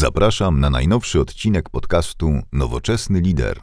Zapraszam 0.00 0.60
na 0.60 0.70
najnowszy 0.70 1.20
odcinek 1.20 1.70
podcastu 1.70 2.32
Nowoczesny 2.52 3.20
Lider. 3.20 3.60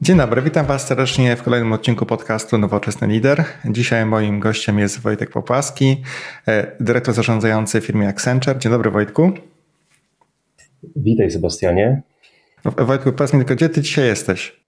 Dzień 0.00 0.16
dobry, 0.16 0.42
witam 0.42 0.66
Was 0.66 0.86
serdecznie 0.86 1.36
w 1.36 1.42
kolejnym 1.42 1.72
odcinku 1.72 2.06
podcastu 2.06 2.58
Nowoczesny 2.58 3.08
Lider. 3.08 3.44
Dzisiaj 3.64 4.06
moim 4.06 4.40
gościem 4.40 4.78
jest 4.78 5.00
Wojtek 5.00 5.30
Popłaski, 5.30 6.02
e, 6.48 6.76
dyrektor 6.80 7.14
zarządzający 7.14 7.80
firmy 7.80 8.08
Accenture. 8.08 8.58
Dzień 8.58 8.72
dobry 8.72 8.90
Wojtku. 8.90 9.32
Witaj 10.96 11.30
Sebastianie. 11.30 12.02
Wojtku, 12.64 13.12
powiedz 13.12 13.32
mi 13.32 13.38
tylko, 13.38 13.54
gdzie 13.54 13.68
Ty 13.68 13.82
dzisiaj 13.82 14.06
jesteś? 14.06 14.67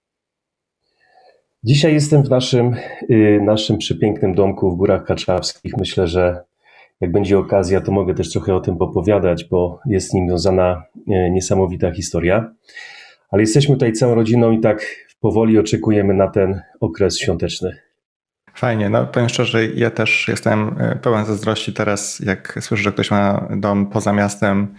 Dzisiaj 1.64 1.94
jestem 1.94 2.22
w 2.22 2.30
naszym, 2.30 2.76
y, 3.10 3.40
naszym 3.44 3.78
przepięknym 3.78 4.34
domku 4.34 4.70
w 4.70 4.76
Górach 4.76 5.04
Kaczawskich. 5.04 5.76
Myślę, 5.76 6.06
że 6.06 6.44
jak 7.00 7.12
będzie 7.12 7.38
okazja, 7.38 7.80
to 7.80 7.92
mogę 7.92 8.14
też 8.14 8.30
trochę 8.30 8.54
o 8.54 8.60
tym 8.60 8.76
popowiadać, 8.76 9.44
bo 9.44 9.80
jest 9.86 10.10
z 10.10 10.12
nim 10.12 10.28
związana 10.28 10.82
y, 10.96 11.30
niesamowita 11.30 11.92
historia. 11.92 12.50
Ale 13.30 13.42
jesteśmy 13.42 13.74
tutaj 13.74 13.92
całą 13.92 14.14
rodziną 14.14 14.50
i 14.52 14.60
tak 14.60 14.86
powoli 15.20 15.58
oczekujemy 15.58 16.14
na 16.14 16.28
ten 16.28 16.60
okres 16.80 17.18
świąteczny. 17.18 17.76
Fajnie, 18.54 18.88
no 18.88 19.06
powiem 19.06 19.28
szczerze, 19.28 19.66
ja 19.66 19.90
też 19.90 20.28
jestem 20.28 20.68
y, 20.68 20.96
pełen 20.96 21.24
zazdrości 21.24 21.72
teraz, 21.72 22.20
jak 22.20 22.58
słyszę, 22.60 22.82
że 22.82 22.92
ktoś 22.92 23.10
ma 23.10 23.48
dom 23.56 23.86
poza 23.86 24.12
miastem, 24.12 24.74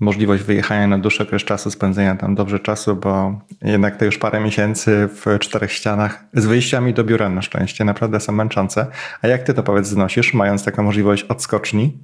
możliwość 0.00 0.42
wyjechania 0.42 0.86
na 0.86 0.98
dłuższy 0.98 1.22
okres 1.22 1.44
czasu, 1.44 1.70
spędzenia 1.70 2.16
tam 2.16 2.34
dobrze 2.34 2.58
czasu, 2.58 2.96
bo 2.96 3.40
jednak 3.64 3.96
te 3.96 4.06
już 4.06 4.18
parę 4.18 4.40
miesięcy 4.40 5.08
w 5.08 5.38
czterech 5.38 5.72
ścianach 5.72 6.24
z 6.34 6.46
wyjściami 6.46 6.94
do 6.94 7.04
biura 7.04 7.28
na 7.28 7.42
szczęście 7.42 7.84
naprawdę 7.84 8.20
są 8.20 8.32
męczące. 8.32 8.86
A 9.22 9.28
jak 9.28 9.42
ty 9.42 9.54
to 9.54 9.62
powiedz 9.62 9.86
znosisz, 9.86 10.34
mając 10.34 10.64
taką 10.64 10.82
możliwość 10.82 11.22
odskoczni? 11.22 11.98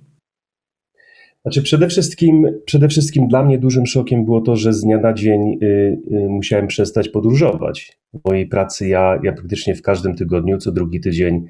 Znaczy 1.43 1.63
przede 1.63 1.89
wszystkim, 1.89 2.47
przede 2.65 2.89
wszystkim 2.89 3.29
dla 3.29 3.45
mnie 3.45 3.59
dużym 3.59 3.87
szokiem 3.87 4.25
było 4.25 4.41
to, 4.41 4.57
że 4.57 4.73
z 4.73 4.81
dnia 4.81 4.99
na 4.99 5.13
dzień 5.13 5.59
y, 5.63 5.67
y, 5.67 6.29
musiałem 6.29 6.67
przestać 6.67 7.09
podróżować. 7.09 7.99
W 8.15 8.29
mojej 8.29 8.47
pracy 8.47 8.89
ja, 8.89 9.19
ja 9.23 9.33
praktycznie 9.33 9.75
w 9.75 9.83
każdym 9.83 10.15
tygodniu, 10.15 10.59
co 10.59 10.73
drugi 10.73 11.01
tydzień 11.01 11.47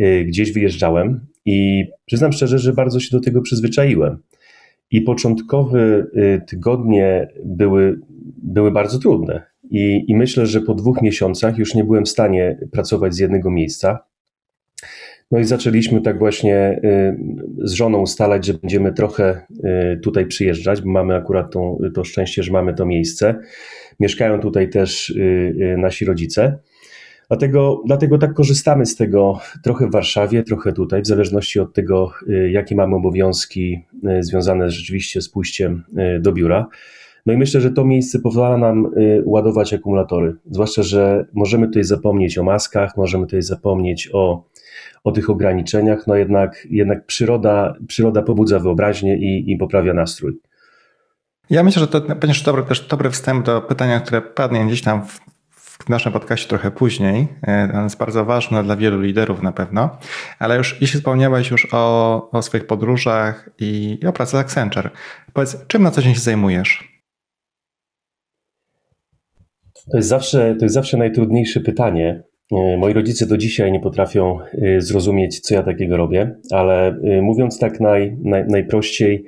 y, 0.00 0.24
gdzieś 0.24 0.52
wyjeżdżałem 0.52 1.26
i 1.44 1.84
przyznam 2.04 2.32
szczerze, 2.32 2.58
że 2.58 2.72
bardzo 2.72 3.00
się 3.00 3.08
do 3.12 3.20
tego 3.20 3.42
przyzwyczaiłem. 3.42 4.18
I 4.92 5.00
początkowe 5.00 6.06
y, 6.16 6.40
tygodnie 6.46 7.28
były, 7.44 8.00
były 8.42 8.70
bardzo 8.70 8.98
trudne. 8.98 9.42
I, 9.70 10.04
I 10.08 10.16
myślę, 10.16 10.46
że 10.46 10.60
po 10.60 10.74
dwóch 10.74 11.02
miesiącach 11.02 11.58
już 11.58 11.74
nie 11.74 11.84
byłem 11.84 12.04
w 12.04 12.08
stanie 12.08 12.58
pracować 12.72 13.14
z 13.14 13.18
jednego 13.18 13.50
miejsca. 13.50 13.98
No 15.30 15.38
i 15.38 15.44
zaczęliśmy 15.44 16.00
tak 16.00 16.18
właśnie 16.18 16.80
y, 16.84 17.66
z 17.68 17.72
żoną 17.72 18.00
ustalać, 18.00 18.46
że 18.46 18.54
będziemy 18.54 18.92
trochę 18.92 19.46
y, 19.94 20.00
tutaj 20.02 20.26
przyjeżdżać, 20.26 20.82
bo 20.82 20.90
mamy 20.90 21.14
akurat 21.14 21.52
tą, 21.52 21.78
to 21.94 22.04
szczęście, 22.04 22.42
że 22.42 22.52
mamy 22.52 22.74
to 22.74 22.86
miejsce. 22.86 23.34
Mieszkają 24.00 24.40
tutaj 24.40 24.68
też 24.68 25.14
nasi 25.76 26.04
rodzice. 26.04 26.58
Dlatego, 27.32 27.82
dlatego 27.86 28.18
tak 28.18 28.34
korzystamy 28.34 28.86
z 28.86 28.96
tego 28.96 29.40
trochę 29.62 29.86
w 29.86 29.92
Warszawie, 29.92 30.42
trochę 30.42 30.72
tutaj, 30.72 31.02
w 31.02 31.06
zależności 31.06 31.60
od 31.60 31.74
tego, 31.74 32.12
y, 32.28 32.50
jakie 32.50 32.74
mamy 32.76 32.96
obowiązki 32.96 33.84
y, 34.18 34.22
związane 34.22 34.70
rzeczywiście 34.70 35.20
z 35.20 35.28
pójściem 35.28 35.84
y, 36.16 36.20
do 36.20 36.32
biura. 36.32 36.66
No 37.26 37.32
i 37.32 37.36
myślę, 37.36 37.60
że 37.60 37.70
to 37.70 37.84
miejsce 37.84 38.18
pozwala 38.18 38.56
nam 38.56 38.90
ładować 39.24 39.74
akumulatory. 39.74 40.36
Zwłaszcza, 40.50 40.82
że 40.82 41.26
możemy 41.32 41.66
tutaj 41.66 41.84
zapomnieć 41.84 42.38
o 42.38 42.42
maskach, 42.42 42.96
możemy 42.96 43.26
tutaj 43.26 43.42
zapomnieć 43.42 44.10
o, 44.12 44.44
o 45.04 45.12
tych 45.12 45.30
ograniczeniach, 45.30 46.06
no 46.06 46.16
jednak, 46.16 46.66
jednak 46.70 47.06
przyroda, 47.06 47.74
przyroda 47.88 48.22
pobudza 48.22 48.58
wyobraźnię 48.58 49.16
i, 49.16 49.52
i 49.52 49.56
poprawia 49.56 49.94
nastrój. 49.94 50.32
Ja 51.50 51.62
myślę, 51.62 51.80
że 51.80 51.88
to 51.88 52.00
będzie 52.00 52.44
też 52.68 52.86
dobry 52.88 53.10
wstęp 53.10 53.46
do 53.46 53.60
pytania, 53.60 54.00
które 54.00 54.22
padnie 54.22 54.66
gdzieś 54.66 54.82
tam 54.82 55.06
w 55.06 55.20
w 55.86 55.88
naszym 55.88 56.12
podcaście 56.12 56.48
trochę 56.48 56.70
później. 56.70 57.28
E, 57.48 57.70
on 57.74 57.84
jest 57.84 57.98
bardzo 57.98 58.24
ważny 58.24 58.62
dla 58.62 58.76
wielu 58.76 59.00
liderów 59.00 59.42
na 59.42 59.52
pewno. 59.52 59.98
Ale 60.38 60.56
już 60.56 60.80
jeśli 60.80 60.98
wspomniałeś 60.98 61.50
już 61.50 61.68
o, 61.72 62.30
o 62.30 62.42
swoich 62.42 62.66
podróżach 62.66 63.50
i, 63.58 63.98
i 64.02 64.06
o 64.06 64.12
pracy 64.12 64.32
z 64.32 64.34
Accenture, 64.34 64.90
powiedz, 65.32 65.66
czym 65.66 65.82
na 65.82 65.90
co 65.90 66.02
dzień 66.02 66.14
się 66.14 66.20
zajmujesz? 66.20 67.02
To 69.90 69.96
jest 69.96 70.08
zawsze, 70.08 70.56
to 70.58 70.64
jest 70.64 70.74
zawsze 70.74 70.96
najtrudniejsze 70.96 71.60
pytanie. 71.60 72.22
E, 72.52 72.76
moi 72.76 72.92
rodzice 72.92 73.26
do 73.26 73.36
dzisiaj 73.36 73.72
nie 73.72 73.80
potrafią 73.80 74.38
e, 74.40 74.80
zrozumieć, 74.80 75.40
co 75.40 75.54
ja 75.54 75.62
takiego 75.62 75.96
robię, 75.96 76.34
ale 76.50 76.96
mówiąc 77.22 77.58
tak 77.58 77.80
naj, 77.80 78.16
naj, 78.24 78.44
najprościej, 78.46 79.24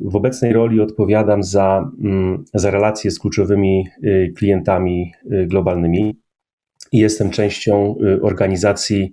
w 0.00 0.16
obecnej 0.16 0.52
roli 0.52 0.80
odpowiadam 0.80 1.42
za, 1.42 1.90
mm, 2.00 2.44
za 2.54 2.70
relacje 2.70 3.10
z 3.10 3.18
kluczowymi 3.18 3.86
y, 4.04 4.32
klientami 4.36 5.12
globalnymi 5.24 6.16
i 6.92 6.98
jestem 6.98 7.30
częścią 7.30 7.96
organizacji 8.22 9.12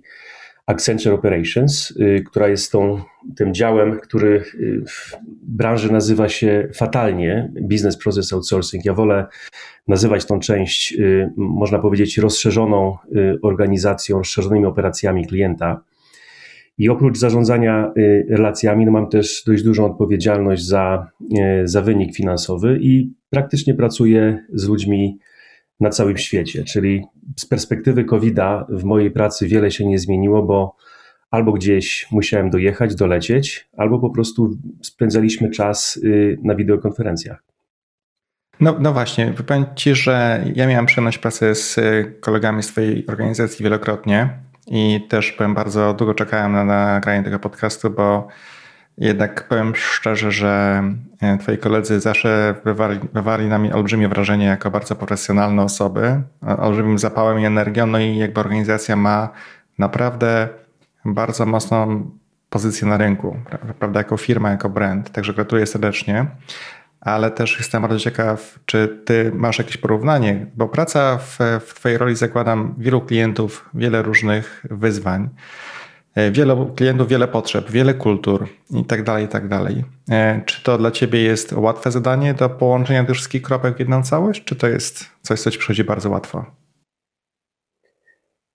Accenture 0.66 1.14
Operations, 1.14 1.94
która 2.26 2.48
jest 2.48 2.72
tą, 2.72 3.00
tym 3.36 3.54
działem, 3.54 4.00
który 4.00 4.44
w 4.88 5.16
branży 5.42 5.92
nazywa 5.92 6.28
się 6.28 6.68
fatalnie 6.74 7.52
Business 7.60 7.98
Process 7.98 8.32
Outsourcing. 8.32 8.84
Ja 8.84 8.94
wolę 8.94 9.26
nazywać 9.88 10.24
tą 10.24 10.40
część, 10.40 10.96
można 11.36 11.78
powiedzieć, 11.78 12.18
rozszerzoną 12.18 12.96
organizacją, 13.42 14.18
rozszerzonymi 14.18 14.66
operacjami 14.66 15.26
klienta 15.26 15.80
i 16.78 16.88
oprócz 16.88 17.18
zarządzania 17.18 17.92
y, 17.96 18.26
relacjami, 18.30 18.86
no 18.86 18.92
mam 18.92 19.08
też 19.08 19.42
dość 19.46 19.62
dużą 19.62 19.86
odpowiedzialność 19.86 20.64
za, 20.66 21.06
y, 21.62 21.68
za 21.68 21.82
wynik 21.82 22.16
finansowy 22.16 22.78
i 22.80 23.12
praktycznie 23.30 23.74
pracuję 23.74 24.46
z 24.52 24.68
ludźmi 24.68 25.18
na 25.80 25.90
całym 25.90 26.16
świecie. 26.16 26.64
Czyli 26.64 27.04
z 27.36 27.46
perspektywy 27.46 28.04
COVID-a 28.04 28.66
w 28.68 28.84
mojej 28.84 29.10
pracy 29.10 29.48
wiele 29.48 29.70
się 29.70 29.86
nie 29.86 29.98
zmieniło, 29.98 30.42
bo 30.42 30.76
albo 31.30 31.52
gdzieś 31.52 32.06
musiałem 32.10 32.50
dojechać, 32.50 32.94
dolecieć, 32.94 33.68
albo 33.76 33.98
po 33.98 34.10
prostu 34.10 34.58
spędzaliśmy 34.82 35.50
czas 35.50 35.96
y, 35.96 36.38
na 36.42 36.54
wideokonferencjach. 36.54 37.42
No, 38.60 38.76
no 38.80 38.92
właśnie, 38.92 39.32
powiem 39.46 39.64
Ci, 39.74 39.94
że 39.94 40.44
ja 40.54 40.66
miałem 40.66 40.86
przyjemność 40.86 41.18
pracy 41.18 41.54
z 41.54 41.80
kolegami 42.20 42.62
z 42.62 42.66
Twojej 42.66 43.06
organizacji 43.06 43.62
wielokrotnie 43.62 44.38
i 44.66 45.06
też 45.08 45.32
powiem 45.32 45.54
bardzo 45.54 45.94
długo 45.94 46.14
czekałem 46.14 46.52
na 46.52 46.64
nagranie 46.64 47.22
tego 47.22 47.38
podcastu, 47.38 47.90
bo 47.90 48.28
jednak 48.98 49.48
powiem 49.48 49.76
szczerze, 49.76 50.32
że 50.32 50.82
e, 51.20 51.38
twoi 51.38 51.58
koledzy 51.58 52.00
zawsze 52.00 52.54
wywarli, 52.64 53.00
wywarli 53.12 53.48
na 53.48 53.58
mnie 53.58 53.74
olbrzymie 53.74 54.08
wrażenie 54.08 54.46
jako 54.46 54.70
bardzo 54.70 54.96
profesjonalne 54.96 55.62
osoby, 55.62 56.22
olbrzymim 56.58 56.98
zapałem 56.98 57.40
i 57.40 57.44
energią, 57.44 57.86
no 57.86 57.98
i 57.98 58.16
jakby 58.16 58.40
organizacja 58.40 58.96
ma 58.96 59.28
naprawdę 59.78 60.48
bardzo 61.04 61.46
mocną 61.46 62.10
pozycję 62.50 62.88
na 62.88 62.96
rynku, 62.96 63.36
prawda, 63.78 64.00
jako 64.00 64.16
firma, 64.16 64.50
jako 64.50 64.68
brand, 64.68 65.10
także 65.10 65.34
gratuluję 65.34 65.66
serdecznie 65.66 66.26
ale 67.02 67.30
też 67.30 67.58
jestem 67.58 67.82
bardzo 67.82 67.98
ciekaw, 67.98 68.58
czy 68.66 69.02
ty 69.04 69.32
masz 69.34 69.58
jakieś 69.58 69.76
porównanie, 69.76 70.46
bo 70.56 70.68
praca 70.68 71.18
w, 71.18 71.38
w 71.66 71.74
twojej 71.74 71.98
roli 71.98 72.16
zakładam 72.16 72.74
wielu 72.78 73.00
klientów, 73.00 73.70
wiele 73.74 74.02
różnych 74.02 74.66
wyzwań, 74.70 75.28
e, 76.14 76.30
wielu 76.30 76.66
klientów, 76.66 77.08
wiele 77.08 77.28
potrzeb, 77.28 77.70
wiele 77.70 77.94
kultur 77.94 78.48
i 78.70 78.84
tak 78.84 79.02
dalej, 79.02 79.24
i 79.24 79.28
tak 79.28 79.48
dalej. 79.48 79.84
E, 80.10 80.42
czy 80.46 80.62
to 80.62 80.78
dla 80.78 80.90
ciebie 80.90 81.22
jest 81.22 81.52
łatwe 81.52 81.90
zadanie 81.90 82.34
do 82.34 82.48
połączenia 82.50 83.04
tych 83.04 83.14
wszystkich 83.14 83.42
kropek 83.42 83.76
w 83.76 83.78
jedną 83.78 84.02
całość, 84.02 84.44
czy 84.44 84.56
to 84.56 84.68
jest 84.68 85.10
coś, 85.22 85.40
co 85.40 85.50
ci 85.50 85.58
przychodzi 85.58 85.84
bardzo 85.84 86.10
łatwo? 86.10 86.61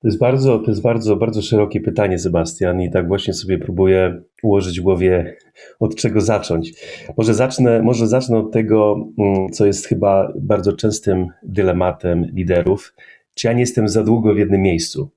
To 0.01 0.07
jest 0.07 0.19
bardzo, 0.19 0.59
to 0.59 0.71
jest 0.71 0.81
bardzo, 0.81 1.15
bardzo 1.15 1.41
szerokie 1.41 1.81
pytanie, 1.81 2.19
Sebastian, 2.19 2.81
i 2.81 2.91
tak 2.91 3.07
właśnie 3.07 3.33
sobie 3.33 3.57
próbuję 3.57 4.21
ułożyć 4.43 4.79
w 4.79 4.83
głowie, 4.83 5.37
od 5.79 5.95
czego 5.95 6.21
zacząć. 6.21 6.73
Może 7.17 7.33
zacznę, 7.33 7.81
może 7.81 8.07
zacznę 8.07 8.37
od 8.37 8.51
tego, 8.51 9.07
mm, 9.17 9.49
co 9.49 9.65
jest 9.65 9.87
chyba 9.87 10.33
bardzo 10.35 10.73
częstym 10.73 11.27
dylematem 11.43 12.25
liderów. 12.33 12.93
Czy 13.35 13.47
ja 13.47 13.53
nie 13.53 13.59
jestem 13.59 13.87
za 13.87 14.03
długo 14.03 14.33
w 14.33 14.37
jednym 14.37 14.61
miejscu? 14.61 15.09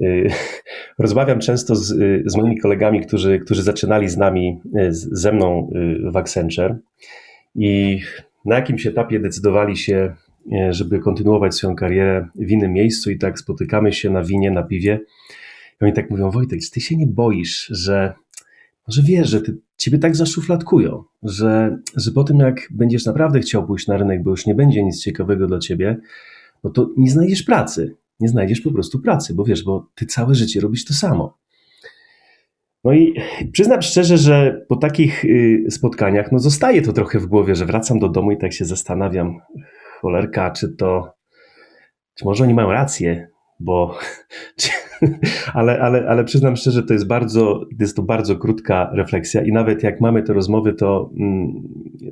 Y, 0.00 0.30
rozmawiam 0.98 1.38
często 1.38 1.76
z, 1.76 1.86
z 2.26 2.36
moimi 2.36 2.58
kolegami, 2.58 3.00
którzy, 3.00 3.38
którzy 3.38 3.62
zaczynali 3.62 4.08
z 4.08 4.16
nami, 4.16 4.60
y, 4.76 4.88
ze 4.92 5.32
mną 5.32 5.70
y, 6.06 6.10
w 6.10 6.16
Accenture 6.16 6.76
i 7.54 8.00
na 8.44 8.54
jakimś 8.54 8.86
etapie 8.86 9.20
decydowali 9.20 9.76
się 9.76 10.14
żeby 10.70 10.98
kontynuować 10.98 11.54
swoją 11.54 11.76
karierę 11.76 12.28
w 12.34 12.50
innym 12.50 12.72
miejscu 12.72 13.10
i 13.10 13.18
tak 13.18 13.38
spotykamy 13.38 13.92
się 13.92 14.10
na 14.10 14.22
winie, 14.22 14.50
na 14.50 14.62
piwie. 14.62 15.00
I 15.80 15.84
oni 15.84 15.92
tak 15.92 16.10
mówią, 16.10 16.30
Wojtek, 16.30 16.60
czy 16.60 16.70
ty 16.70 16.80
się 16.80 16.96
nie 16.96 17.06
boisz, 17.06 17.66
że 17.66 18.14
może 18.88 19.02
wiesz, 19.02 19.28
że 19.28 19.40
ty, 19.40 19.58
ciebie 19.76 19.98
tak 19.98 20.16
zaszufladkują, 20.16 21.04
że, 21.22 21.78
że 21.96 22.10
po 22.10 22.24
tym 22.24 22.38
jak 22.38 22.68
będziesz 22.70 23.06
naprawdę 23.06 23.40
chciał 23.40 23.66
pójść 23.66 23.86
na 23.86 23.96
rynek, 23.96 24.22
bo 24.22 24.30
już 24.30 24.46
nie 24.46 24.54
będzie 24.54 24.82
nic 24.82 25.02
ciekawego 25.02 25.46
dla 25.46 25.58
ciebie, 25.58 26.00
no 26.64 26.70
to 26.70 26.90
nie 26.96 27.10
znajdziesz 27.10 27.42
pracy. 27.42 27.96
nie 28.20 28.28
znajdziesz 28.28 28.60
po 28.60 28.72
prostu 28.72 29.00
pracy, 29.00 29.34
bo 29.34 29.44
wiesz, 29.44 29.64
bo 29.64 29.90
ty 29.94 30.06
całe 30.06 30.34
życie 30.34 30.60
robisz 30.60 30.84
to 30.84 30.94
samo. 30.94 31.38
No 32.84 32.92
i 32.92 33.14
przyznam 33.52 33.82
szczerze, 33.82 34.18
że 34.18 34.64
po 34.68 34.76
takich 34.76 35.24
y, 35.24 35.64
spotkaniach, 35.70 36.32
no 36.32 36.38
zostaje 36.38 36.82
to 36.82 36.92
trochę 36.92 37.18
w 37.18 37.26
głowie, 37.26 37.54
że 37.54 37.66
wracam 37.66 37.98
do 37.98 38.08
domu 38.08 38.32
i 38.32 38.38
tak 38.38 38.52
się 38.52 38.64
zastanawiam, 38.64 39.38
cholerka, 40.00 40.50
czy 40.50 40.76
to, 40.76 41.12
czy 42.14 42.24
może 42.24 42.44
oni 42.44 42.54
mają 42.54 42.72
rację, 42.72 43.28
bo, 43.60 43.98
ale, 45.54 45.80
ale, 45.80 46.08
ale 46.08 46.24
przyznam 46.24 46.56
szczerze, 46.56 46.82
to 46.82 46.92
jest 46.92 47.06
bardzo, 47.06 47.66
jest 47.80 47.96
to 47.96 48.02
bardzo 48.02 48.36
krótka 48.36 48.90
refleksja 48.94 49.42
i 49.42 49.52
nawet 49.52 49.82
jak 49.82 50.00
mamy 50.00 50.22
te 50.22 50.32
rozmowy, 50.32 50.72
to, 50.72 51.10
mm, 51.16 51.62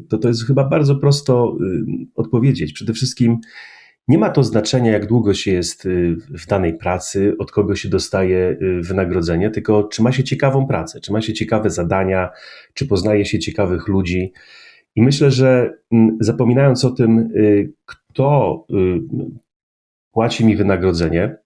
to, 0.08 0.19
to 0.19 0.29
jest 0.29 0.46
chyba 0.46 0.64
bardzo 0.64 0.96
prosto 0.96 1.56
y, 1.61 1.85
odpowiedzieć. 2.14 2.73
Przede 2.73 2.93
wszystkim 2.93 3.38
nie 4.08 4.19
ma 4.19 4.31
to 4.31 4.44
znaczenia, 4.44 4.93
jak 4.93 5.06
długo 5.06 5.35
się 5.35 5.52
jest 5.52 5.87
y, 5.87 6.17
w 6.31 6.46
danej 6.46 6.79
pracy, 6.79 7.35
od 7.38 7.52
kogo 7.52 7.76
się 7.76 7.88
dostaje 7.88 8.56
y, 8.62 8.81
wynagrodzenie, 8.82 9.50
tylko 9.50 9.85
czy 9.85 10.02
ma 10.02 10.12
się 10.12 10.25
ciekawą 10.25 10.67
pracę, 10.67 11.00
czy 11.00 11.12
ma 11.12 11.23
się 11.23 11.32
ciekawe 11.32 11.70
zadania, 11.70 12.31
czy 12.75 12.87
poznaje 12.87 13.25
się 13.25 13.38
ciekawych 13.38 13.88
ludzi. 13.88 14.32
I 14.99 15.03
myślę, 15.03 15.31
że 15.31 15.75
mm, 15.93 16.19
zapominając 16.21 16.85
o 16.85 16.91
tym, 16.91 17.19
y, 17.19 17.73
kto 17.87 18.67
płaci 20.12 20.45
mi 20.45 20.56
wynagrodzenie, 20.56 21.37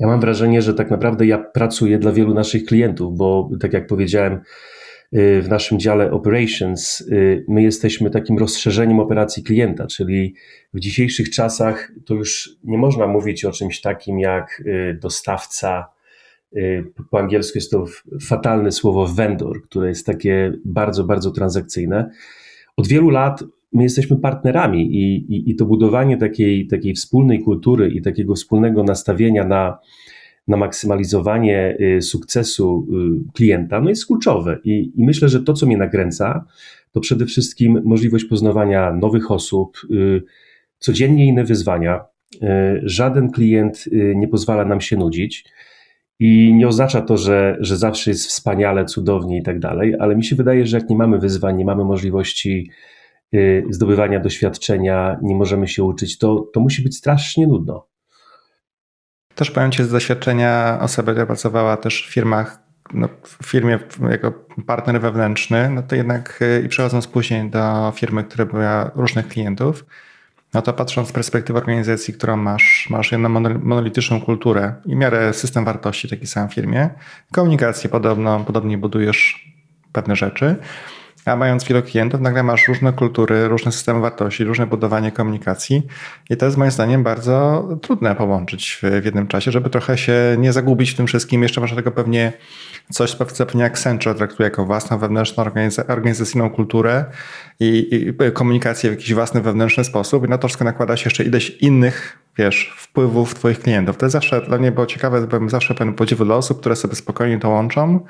ja 0.00 0.06
mam 0.06 0.20
wrażenie, 0.20 0.62
że 0.62 0.74
tak 0.74 0.90
naprawdę 0.90 1.26
ja 1.26 1.38
pracuję 1.38 1.98
dla 1.98 2.12
wielu 2.12 2.34
naszych 2.34 2.64
klientów, 2.64 3.16
bo 3.16 3.50
tak 3.60 3.72
jak 3.72 3.86
powiedziałem, 3.86 4.40
w 5.12 5.46
naszym 5.48 5.78
dziale 5.78 6.10
Operations 6.10 7.00
y, 7.00 7.44
my 7.48 7.62
jesteśmy 7.62 8.10
takim 8.10 8.38
rozszerzeniem 8.38 9.00
operacji 9.00 9.42
klienta, 9.42 9.86
czyli 9.86 10.34
w 10.74 10.80
dzisiejszych 10.80 11.30
czasach 11.30 11.92
to 12.06 12.14
już 12.14 12.50
nie 12.64 12.78
można 12.78 13.06
mówić 13.06 13.44
o 13.44 13.52
czymś 13.52 13.80
takim 13.80 14.20
jak 14.20 14.62
y, 14.66 14.98
dostawca. 15.02 15.86
Y, 16.56 16.84
po 17.10 17.18
angielsku 17.18 17.58
jest 17.58 17.70
to 17.70 17.84
fatalne 18.22 18.72
słowo 18.72 19.06
vendor, 19.06 19.62
które 19.62 19.88
jest 19.88 20.06
takie 20.06 20.52
bardzo, 20.64 21.04
bardzo 21.04 21.30
transakcyjne. 21.30 22.10
Od 22.78 22.86
wielu 22.86 23.10
lat 23.10 23.44
my 23.72 23.82
jesteśmy 23.82 24.16
partnerami 24.16 24.96
i, 24.96 25.16
i, 25.34 25.50
i 25.50 25.56
to 25.56 25.64
budowanie 25.64 26.16
takiej, 26.16 26.66
takiej 26.66 26.94
wspólnej 26.94 27.42
kultury 27.42 27.88
i 27.88 28.02
takiego 28.02 28.34
wspólnego 28.34 28.82
nastawienia 28.82 29.44
na, 29.44 29.78
na 30.48 30.56
maksymalizowanie 30.56 31.76
y, 31.80 32.02
sukcesu 32.02 32.86
y, 33.28 33.32
klienta, 33.32 33.80
no 33.80 33.88
jest 33.88 34.06
kluczowe. 34.06 34.58
I, 34.64 34.92
I, 34.96 35.04
myślę, 35.04 35.28
że 35.28 35.42
to, 35.42 35.52
co 35.52 35.66
mnie 35.66 35.76
nakręca, 35.76 36.44
to 36.92 37.00
przede 37.00 37.26
wszystkim 37.26 37.82
możliwość 37.84 38.24
poznawania 38.24 38.92
nowych 38.92 39.30
osób, 39.30 39.78
y, 39.90 40.22
codziennie 40.78 41.26
inne 41.26 41.44
wyzwania. 41.44 42.04
Żaden 42.82 43.30
klient 43.30 43.84
nie 44.14 44.28
pozwala 44.28 44.64
nam 44.64 44.80
się 44.80 44.96
nudzić. 44.96 45.44
I 46.20 46.54
nie 46.54 46.68
oznacza 46.68 47.00
to, 47.00 47.16
że, 47.16 47.56
że 47.60 47.76
zawsze 47.76 48.10
jest 48.10 48.26
wspaniale, 48.26 48.84
cudownie 48.84 49.38
i 49.38 49.42
tak 49.42 49.58
dalej, 49.58 49.94
ale 49.98 50.16
mi 50.16 50.24
się 50.24 50.36
wydaje, 50.36 50.66
że 50.66 50.78
jak 50.78 50.90
nie 50.90 50.96
mamy 50.96 51.18
wyzwań, 51.18 51.56
nie 51.56 51.64
mamy 51.64 51.84
możliwości 51.84 52.70
zdobywania 53.70 54.20
doświadczenia, 54.20 55.18
nie 55.22 55.34
możemy 55.34 55.68
się 55.68 55.84
uczyć, 55.84 56.18
to, 56.18 56.50
to 56.52 56.60
musi 56.60 56.82
być 56.82 56.96
strasznie 56.96 57.46
nudno. 57.46 57.86
Też 59.34 59.50
powiem 59.50 59.70
Ci 59.70 59.84
z 59.84 59.90
doświadczenia 59.90 60.78
osoby, 60.80 61.12
która 61.12 61.26
pracowała 61.26 61.76
też 61.76 62.06
w 62.08 62.12
firmach, 62.12 62.62
no, 62.94 63.08
w 63.22 63.46
firmie 63.46 63.78
jako 64.10 64.32
partner 64.66 65.00
wewnętrzny, 65.00 65.70
no 65.70 65.82
to 65.82 65.96
jednak 65.96 66.42
y, 66.42 66.62
i 66.66 66.68
przechodząc 66.68 67.06
później 67.06 67.50
do 67.50 67.92
firmy, 67.96 68.24
która 68.24 68.44
miała 68.60 68.90
różnych 68.94 69.28
klientów, 69.28 69.84
no 70.54 70.62
to 70.62 70.72
patrząc 70.72 71.08
z 71.08 71.12
perspektywy 71.12 71.58
organizacji, 71.58 72.14
którą 72.14 72.36
masz, 72.36 72.86
masz 72.90 73.12
jedną 73.12 73.28
monolityczną 73.28 74.20
kulturę 74.20 74.74
i 74.86 74.96
miarę 74.96 75.34
system 75.34 75.64
wartości 75.64 76.08
taki 76.08 76.26
sam 76.26 76.48
w 76.48 76.54
firmie, 76.54 76.90
komunikację 77.32 77.90
podobno, 77.90 78.40
podobnie 78.40 78.78
budujesz 78.78 79.48
pewne 79.92 80.16
rzeczy, 80.16 80.56
a 81.28 81.36
mając 81.36 81.64
wielu 81.64 81.82
klientów, 81.82 82.20
nagle 82.20 82.42
masz 82.42 82.68
różne 82.68 82.92
kultury, 82.92 83.48
różne 83.48 83.72
systemy 83.72 84.00
wartości, 84.00 84.44
różne 84.44 84.66
budowanie 84.66 85.12
komunikacji 85.12 85.82
i 86.30 86.36
to 86.36 86.46
jest 86.46 86.58
moim 86.58 86.70
zdaniem 86.70 87.02
bardzo 87.02 87.68
trudne 87.82 88.14
połączyć 88.14 88.78
w, 88.82 89.00
w 89.02 89.04
jednym 89.04 89.26
czasie, 89.26 89.50
żeby 89.50 89.70
trochę 89.70 89.98
się 89.98 90.14
nie 90.38 90.52
zagubić 90.52 90.90
w 90.90 90.96
tym 90.96 91.06
wszystkim. 91.06 91.42
Jeszcze 91.42 91.60
masz 91.60 91.74
tego 91.74 91.90
pewnie 91.90 92.32
coś, 92.92 93.14
co 93.14 93.46
pewnie 93.46 93.64
Accenture 93.64 94.14
traktuje 94.14 94.44
jako 94.44 94.64
własną 94.64 94.98
wewnętrzną 94.98 95.44
organizacyjną 95.88 96.50
kulturę 96.50 97.04
i, 97.60 97.88
i, 98.26 98.32
komunikację 98.32 98.90
w 98.90 98.92
jakiś 98.92 99.14
własny 99.14 99.40
wewnętrzny 99.40 99.84
sposób 99.84 100.26
i 100.26 100.28
na 100.28 100.38
to 100.38 100.48
wszystko 100.48 100.64
nakłada 100.64 100.96
się 100.96 101.04
jeszcze 101.04 101.24
ileś 101.24 101.50
innych 101.50 102.18
wiesz, 102.38 102.74
wpływów 102.76 103.34
twoich 103.34 103.60
klientów. 103.60 103.96
To 103.96 104.06
jest 104.06 104.12
zawsze 104.12 104.40
dla 104.40 104.58
mnie 104.58 104.72
było 104.72 104.86
ciekawe, 104.86 105.26
byłem 105.26 105.50
zawsze 105.50 105.74
pełen 105.74 105.94
podziwu 105.94 106.24
dla 106.24 106.34
osób, 106.34 106.60
które 106.60 106.76
sobie 106.76 106.94
spokojnie 106.94 107.38
to 107.38 107.48
łączą 107.48 108.00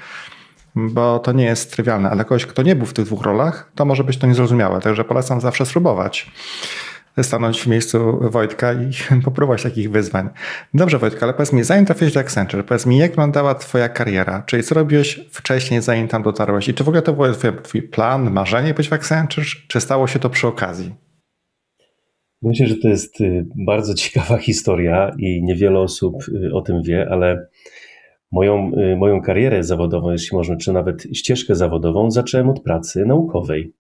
bo 0.75 1.19
to 1.19 1.33
nie 1.33 1.45
jest 1.45 1.73
trywialne, 1.73 2.11
ale 2.11 2.25
kogoś, 2.25 2.47
kto 2.47 2.63
nie 2.63 2.77
był 2.77 2.87
w 2.87 2.93
tych 2.93 3.05
dwóch 3.05 3.23
rolach, 3.23 3.71
to 3.75 3.85
może 3.85 4.05
być 4.05 4.17
to 4.17 4.27
niezrozumiałe. 4.27 4.81
Także 4.81 5.05
polecam 5.05 5.41
zawsze 5.41 5.67
spróbować 5.67 6.31
stanąć 7.23 7.61
w 7.61 7.67
miejscu 7.67 8.19
Wojtka 8.31 8.73
i 8.73 8.91
popróbować 9.25 9.63
takich 9.63 9.91
wyzwań. 9.91 10.29
Dobrze 10.75 10.99
Wojtka, 10.99 11.27
ale 11.27 11.35
powiedz 11.35 11.53
mi, 11.53 11.65
zanim 11.65 11.87
trafiłeś 11.87 12.15
do 12.15 12.21
Accenture, 12.21 12.65
powiedz 12.65 12.87
mi, 12.87 12.99
jak 12.99 13.11
wyglądała 13.11 13.55
twoja 13.55 13.89
kariera? 13.89 14.43
Czyli 14.47 14.63
co 14.63 14.75
robiłeś 14.75 15.21
wcześniej, 15.31 15.83
zanim 15.83 16.09
tam 16.09 16.23
dotarłeś? 16.23 16.69
I 16.69 16.75
czy 16.75 16.85
w 16.85 16.89
ogóle 16.89 17.03
to 17.03 17.13
był 17.13 17.33
twój, 17.35 17.51
twój 17.63 17.83
plan, 17.83 18.31
marzenie 18.31 18.75
być 18.75 18.89
w 18.89 18.93
Accenture, 18.93 19.45
czy 19.69 19.81
stało 19.81 20.07
się 20.07 20.19
to 20.19 20.31
przy 20.31 20.47
okazji? 20.47 20.95
Myślę, 22.43 22.67
że 22.67 22.75
to 22.77 22.89
jest 22.89 23.21
y, 23.21 23.47
bardzo 23.67 23.95
ciekawa 24.03 24.39
historia 24.39 25.11
i 25.19 25.43
niewiele 25.43 25.79
osób 25.79 26.15
y, 26.29 26.55
o 26.55 26.61
tym 26.61 26.83
wie, 26.83 27.09
ale 27.11 27.47
Moją, 28.33 28.73
y, 28.93 28.97
moją 28.97 29.23
karierę 29.23 29.65
zawodową, 29.65 30.11
jeśli 30.11 30.37
można, 30.37 30.57
czy 30.57 30.73
nawet 30.73 31.03
ścieżkę 31.03 31.55
zawodową, 31.55 32.11
zacząłem 32.11 32.49
od 32.49 32.61
pracy 32.63 33.07
naukowej. 33.07 33.73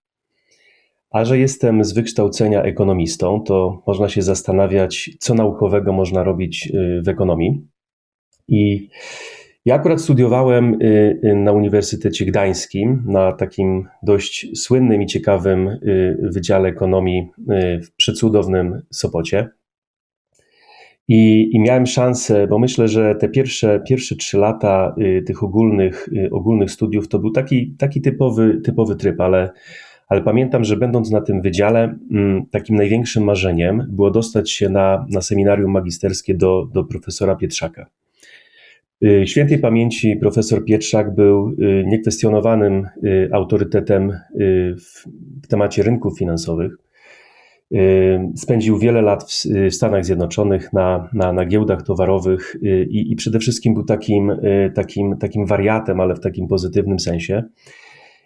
A 1.10 1.24
że 1.24 1.38
jestem 1.38 1.84
z 1.84 1.92
wykształcenia 1.92 2.62
ekonomistą, 2.62 3.42
to 3.46 3.82
można 3.86 4.08
się 4.08 4.22
zastanawiać, 4.22 5.10
co 5.18 5.34
naukowego 5.34 5.92
można 5.92 6.24
robić 6.24 6.72
y, 6.74 7.02
w 7.02 7.08
ekonomii. 7.08 7.66
I 8.48 8.88
ja 9.64 9.74
akurat 9.74 10.00
studiowałem 10.00 10.82
y, 10.82 11.34
na 11.36 11.52
Uniwersytecie 11.52 12.24
Gdańskim, 12.26 13.02
na 13.06 13.32
takim 13.32 13.88
dość 14.02 14.58
słynnym 14.58 15.02
i 15.02 15.06
ciekawym 15.06 15.78
Wydziale 16.22 16.68
Ekonomii 16.68 17.28
w 17.82 17.96
przecudownym 17.96 18.82
Sopocie. 18.90 19.57
I, 21.08 21.50
I, 21.52 21.60
miałem 21.60 21.87
szansę, 21.87 22.46
bo 22.46 22.58
myślę, 22.58 22.88
że 22.88 23.14
te 23.14 23.28
pierwsze, 23.28 23.81
pierwsze 23.88 24.16
trzy 24.16 24.38
lata 24.38 24.94
y, 24.99 25.23
tych 25.23 25.42
ogólnych, 25.42 26.09
y, 26.09 26.30
ogólnych 26.30 26.71
studiów 26.71 27.09
to 27.09 27.18
był 27.18 27.30
taki, 27.30 27.75
taki 27.78 28.00
typowy, 28.00 28.61
typowy 28.64 28.97
tryb, 28.97 29.21
ale, 29.21 29.50
ale 30.09 30.23
pamiętam, 30.23 30.64
że 30.64 30.76
będąc 30.76 31.11
na 31.11 31.21
tym 31.21 31.42
wydziale, 31.42 31.88
y, 31.88 32.50
takim 32.50 32.76
największym 32.76 33.25
marzeniem 33.25 33.87
było 33.88 34.11
dostać 34.11 34.50
się 34.50 34.68
na, 34.68 35.06
na 35.11 35.21
seminarium 35.21 35.71
magisterskie 35.71 36.35
do, 36.35 36.68
do 36.73 36.85
profesora 36.85 37.37
Pietrzaka. 37.37 37.87
Y, 39.04 39.26
świętej 39.26 39.59
pamięci 39.59 40.16
profesor 40.16 40.64
Pietrzak 40.64 41.14
był 41.14 41.56
niekwestionowanym 41.85 42.88
autorytetem 43.32 44.12
w 45.42 45.47
temacie 45.49 45.82
rynków 45.82 46.18
finansowych. 46.18 46.88
Spędził 48.37 48.78
wiele 48.78 49.02
lat 49.02 49.32
w 49.70 49.75
Stanach 49.75 50.04
Zjednoczonych 50.04 50.72
na, 50.72 51.08
na, 51.12 51.32
na 51.32 51.46
giełdach 51.46 51.82
towarowych 51.82 52.56
y, 52.62 52.87
i, 52.90 53.12
i 53.12 53.16
przede 53.16 53.38
wszystkim 53.38 53.75
był 53.75 53.84
takim, 53.84 54.30
y, 54.30 54.72
takim, 54.75 55.16
takim 55.16 55.46
wariatem, 55.46 56.00
ale 56.00 56.14
w 56.14 56.20
takim 56.20 56.48
pozytywnym 56.48 56.98
sensie. 57.00 57.44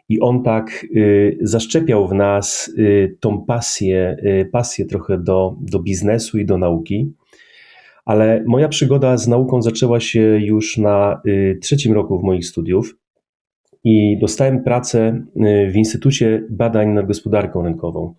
I 0.08 0.20
on 0.20 0.42
tak 0.42 0.86
y, 0.96 1.38
zaszczepiał 1.40 2.08
w 2.08 2.14
nas 2.14 2.72
tą 3.20 3.44
pasję, 3.44 4.16
pasję 4.52 4.84
trochę 4.84 5.18
do, 5.18 5.56
do 5.60 5.78
biznesu 5.78 6.38
i 6.38 6.44
do 6.44 6.58
nauki. 6.58 7.12
Ale 8.04 8.44
moja 8.46 8.68
przygoda 8.68 9.16
z 9.16 9.28
nauką 9.28 9.62
zaczęła 9.62 10.00
się 10.00 10.20
już 10.20 10.78
na 10.78 11.22
trzecim 11.60 11.92
roku 11.92 12.18
w 12.18 12.22
moich 12.22 12.46
studiów 12.46 12.96
i 13.84 14.18
dostałem 14.20 14.64
pracę 14.64 15.24
w 15.70 15.76
Instytucie 15.76 16.46
Badań 16.50 16.88
nad 16.88 17.06
Gospodarką 17.06 17.62
Rynkową. 17.62 18.14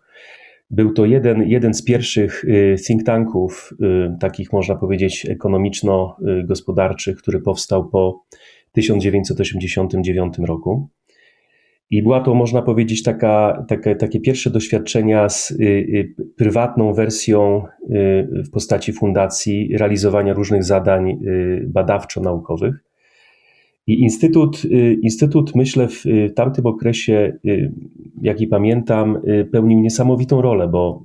Był 0.73 0.93
to 0.93 1.05
jeden, 1.05 1.43
jeden 1.43 1.73
z 1.73 1.83
pierwszych 1.83 2.43
y, 2.43 2.75
think 2.87 3.03
tanków, 3.03 3.73
y, 3.81 4.17
takich 4.19 4.53
można 4.53 4.75
powiedzieć 4.75 5.25
ekonomiczno-gospodarczych, 5.29 7.17
który 7.17 7.41
powstał 7.41 7.89
po 7.89 8.23
1989 8.71 10.33
roku. 10.39 10.89
I 11.89 12.03
była 12.03 12.21
to, 12.21 12.35
można 12.35 12.61
powiedzieć, 12.61 13.03
taka, 13.03 13.65
taka, 13.67 13.95
takie 13.95 14.19
pierwsze 14.19 14.49
doświadczenia 14.49 15.29
z 15.29 15.51
y, 15.51 16.15
prywatną 16.37 16.93
wersją 16.93 17.63
w 18.45 18.49
postaci 18.51 18.93
fundacji 18.93 19.77
realizowania 19.77 20.33
różnych 20.33 20.63
zadań 20.63 21.19
badawczo-naukowych. 21.67 22.73
I 23.87 24.01
Instytut, 24.01 24.65
y, 24.65 24.99
Instytut 25.01 25.55
myślę, 25.55 25.87
w 25.87 26.03
tamtym 26.35 26.65
okresie, 26.65 27.37
y, 27.45 27.71
jaki 28.21 28.47
pamiętam, 28.47 29.17
y, 29.27 29.45
pełnił 29.51 29.79
niesamowitą 29.79 30.41
rolę, 30.41 30.67
bo 30.67 31.03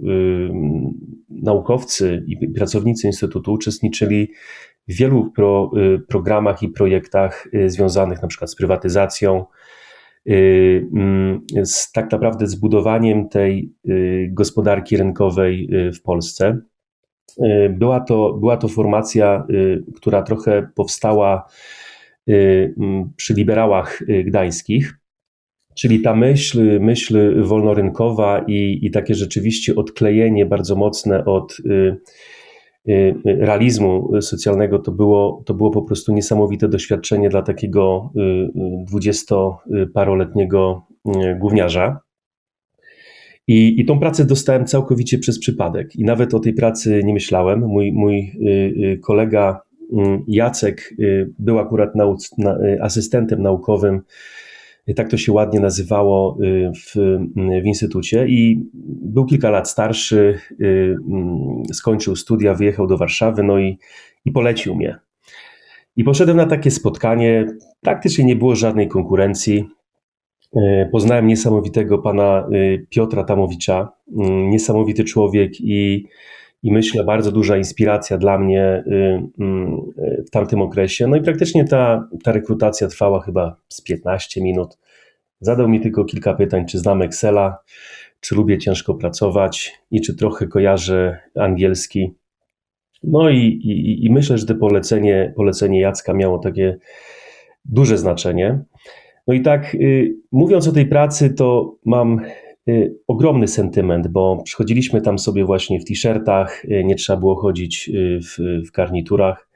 naukowcy 1.29 2.25
i 2.27 2.49
pracownicy 2.49 3.07
Instytutu 3.07 3.53
uczestniczyli 3.53 4.29
w 4.89 4.95
wielu 4.95 5.31
pro, 5.31 5.71
programach 6.09 6.63
i 6.63 6.69
projektach 6.69 7.49
związanych 7.67 8.23
na 8.23 8.29
przykład 8.29 8.51
z 8.51 8.57
prywatyzacją, 8.57 9.45
z 11.65 11.93
tak 11.93 12.13
naprawdę 12.13 12.47
zbudowaniem 12.47 13.29
tej 13.29 13.73
gospodarki 14.29 14.97
rynkowej 14.97 15.71
w 15.95 16.03
Polsce. 16.03 16.59
Była 17.71 18.01
to, 18.01 18.33
była 18.33 18.57
to 18.57 18.69
formacja, 18.69 19.47
która 19.95 20.23
trochę 20.23 20.69
powstała 20.75 21.45
przy 23.17 23.35
liberałach 23.35 24.03
gdańskich. 24.25 24.99
Czyli 25.79 26.01
ta 26.01 26.15
myśl, 26.15 26.81
myśl 26.81 27.43
wolnorynkowa 27.43 28.45
i, 28.47 28.79
i 28.83 28.91
takie 28.91 29.15
rzeczywiście 29.15 29.75
odklejenie 29.75 30.47
bardzo 30.47 30.77
mocne 30.77 31.25
od 31.25 31.57
y, 31.61 31.97
y, 32.89 33.15
realizmu 33.25 34.11
socjalnego 34.21 34.79
to 34.79 34.93
było, 34.93 35.43
to 35.47 35.55
było 35.55 35.71
po 35.71 35.83
prostu 35.83 36.13
niesamowite 36.13 36.69
doświadczenie 36.69 37.29
dla 37.29 37.43
takiego 37.43 38.13
y, 38.17 38.49
dwudziestoparoletniego 38.85 40.87
gówniarza. 41.39 42.01
I, 43.47 43.81
I 43.81 43.85
tą 43.85 43.99
pracę 43.99 44.25
dostałem 44.25 44.67
całkowicie 44.67 45.19
przez 45.19 45.39
przypadek. 45.39 45.97
I 45.97 46.05
nawet 46.05 46.35
o 46.35 46.41
tej 46.41 46.53
pracy 46.53 47.01
nie 47.05 47.15
myślałem. 47.15 47.61
Mój, 47.61 47.93
mój 47.93 48.33
kolega 49.03 49.61
Jacek 50.27 50.95
był 51.39 51.59
akurat 51.59 51.95
na, 51.95 52.17
asystentem 52.81 53.43
naukowym 53.43 54.03
tak 54.95 55.11
to 55.11 55.17
się 55.17 55.33
ładnie 55.33 55.61
nazywało 55.61 56.39
y, 56.43 56.73
w, 56.75 56.95
w 57.63 57.67
instytucie 57.67 58.27
i 58.29 58.69
był 59.03 59.27
kilka 59.27 59.51
lat 59.51 59.71
starszy, 59.71 60.39
y, 60.61 60.97
mm, 61.11 61.63
skończył 61.73 62.17
studia, 62.17 62.55
wyjechał 62.55 62.87
do 62.87 62.97
Warszawy, 62.97 63.43
no 63.43 63.59
i, 63.59 63.79
i 64.25 64.33
polecił 64.33 64.75
mnie. 64.75 64.99
I 65.97 66.05
poszedłem 66.05 66.37
na 66.37 66.47
takie 66.47 66.71
spotkanie, 66.71 67.47
praktycznie 67.81 68.25
nie 68.25 68.37
było 68.37 68.57
żadnej 68.57 68.89
konkurencji. 68.89 69.65
Y, 70.57 70.89
poznałem 70.93 71.27
niesamowitego 71.27 71.99
pana 71.99 72.49
Piotra 72.89 73.25
Tamowicza, 73.25 73.93
niesamowity 74.51 75.05
człowiek 75.05 75.61
i 75.61 76.07
i 76.63 76.73
myślę 76.73 77.05
bardzo 77.05 77.33
duża 77.33 77.57
inspiracja 77.57 78.19
dla 78.19 78.39
mnie 78.39 78.85
y, 78.87 79.23
mm, 79.41 79.81
w 80.27 80.31
tamtym 80.31 80.63
okresie. 80.63 81.07
No 81.07 81.17
i 81.17 81.23
praktycznie 81.23 81.65
ta, 81.65 82.09
ta 82.25 82.33
rekrutacja 82.33 82.89
trwała 82.89 83.21
chyba 83.21 83.57
z 83.69 83.81
15 83.81 84.43
minut. 84.43 84.79
Zadał 85.41 85.69
mi 85.69 85.81
tylko 85.81 86.05
kilka 86.05 86.35
pytań, 86.35 86.67
czy 86.67 86.79
znam 86.79 87.03
Excela, 87.03 87.59
czy 88.21 88.35
lubię 88.35 88.59
ciężko 88.59 88.95
pracować 88.95 89.73
i 89.91 90.01
czy 90.01 90.17
trochę 90.17 90.47
kojarzę 90.47 91.19
angielski. 91.35 92.13
No 93.03 93.31
i, 93.31 93.39
i, 93.39 94.07
i 94.07 94.13
myślę, 94.13 94.39
że 94.39 94.47
to 94.47 94.55
polecenie, 94.55 95.33
polecenie 95.37 95.81
Jacka 95.81 96.15
miało 96.15 96.39
takie 96.39 96.79
duże 97.65 97.99
znaczenie. 97.99 98.59
No 99.27 99.35
i 99.35 99.43
tak, 99.43 99.75
y, 99.75 100.17
mówiąc 100.33 100.69
o 100.69 100.73
tej 100.73 100.87
pracy, 100.87 101.31
to 101.31 101.77
mam 101.85 102.21
Y, 102.21 102.48
ogromny 103.07 103.49
sentyment, 103.49 104.09
bo 104.09 104.43
przychodziliśmy 104.45 105.01
tam 105.01 105.19
sobie 105.19 105.45
właśnie 105.45 105.81
w 105.81 105.85
t-shirtach, 105.85 106.65
y, 106.65 106.85
nie 106.85 106.95
trzeba 106.95 107.19
było 107.19 107.37
chodzić 107.37 107.89
y, 107.89 108.21
w, 108.21 108.67
w 108.69 108.71
garniturach. 108.71 109.49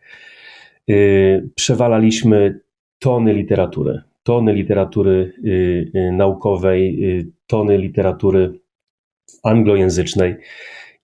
Przewalaliśmy 1.55 2.61
tony 2.99 3.35
literatury, 3.35 4.03
tony 4.23 4.53
literatury 4.55 5.33
naukowej, 6.13 7.01
tony 7.47 7.79
literatury 7.79 8.61
anglojęzycznej. 9.43 10.37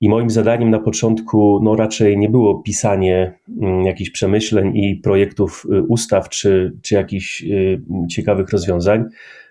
I 0.01 0.09
moim 0.09 0.31
zadaniem 0.31 0.71
na 0.71 0.79
początku 0.79 1.61
no 1.63 1.77
raczej 1.77 2.19
nie 2.19 2.29
było 2.29 2.63
pisanie 2.63 3.39
mm, 3.63 3.85
jakichś 3.85 4.11
przemyśleń 4.11 4.77
i 4.77 4.97
projektów 4.97 5.67
ustaw 5.89 6.29
czy, 6.29 6.73
czy 6.83 6.95
jakichś 6.95 7.45
ciekawych 8.11 8.49
rozwiązań, 8.49 9.05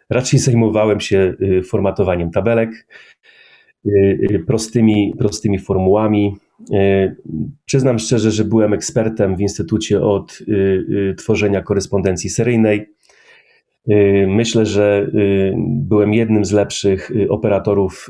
Raczej 0.09 0.39
zajmowałem 0.39 0.99
się 0.99 1.33
y, 1.41 1.63
formatowaniem 1.63 2.31
tabelek, 2.31 2.87
y, 3.85 3.89
y, 4.31 4.43
prostymi, 4.47 5.13
prostymi 5.17 5.59
formułami. 5.59 6.35
Przyznam 7.65 7.99
szczerze, 7.99 8.31
że 8.31 8.43
byłem 8.43 8.73
ekspertem 8.73 9.35
w 9.35 9.41
instytucie 9.41 10.01
od 10.01 10.39
tworzenia 11.17 11.61
korespondencji 11.61 12.29
seryjnej. 12.29 12.93
Myślę, 14.27 14.65
że 14.65 15.11
byłem 15.57 16.13
jednym 16.13 16.45
z 16.45 16.51
lepszych 16.51 17.11
operatorów 17.29 18.09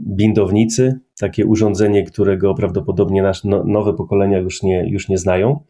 bindownicy, 0.00 1.00
takie 1.20 1.46
urządzenie, 1.46 2.04
którego 2.04 2.54
prawdopodobnie 2.54 3.22
nasze 3.22 3.48
no, 3.48 3.64
nowe 3.64 3.94
pokolenia 3.94 4.38
już 4.38 4.62
nie, 4.62 4.90
już 4.90 5.08
nie 5.08 5.18
znają. 5.18 5.60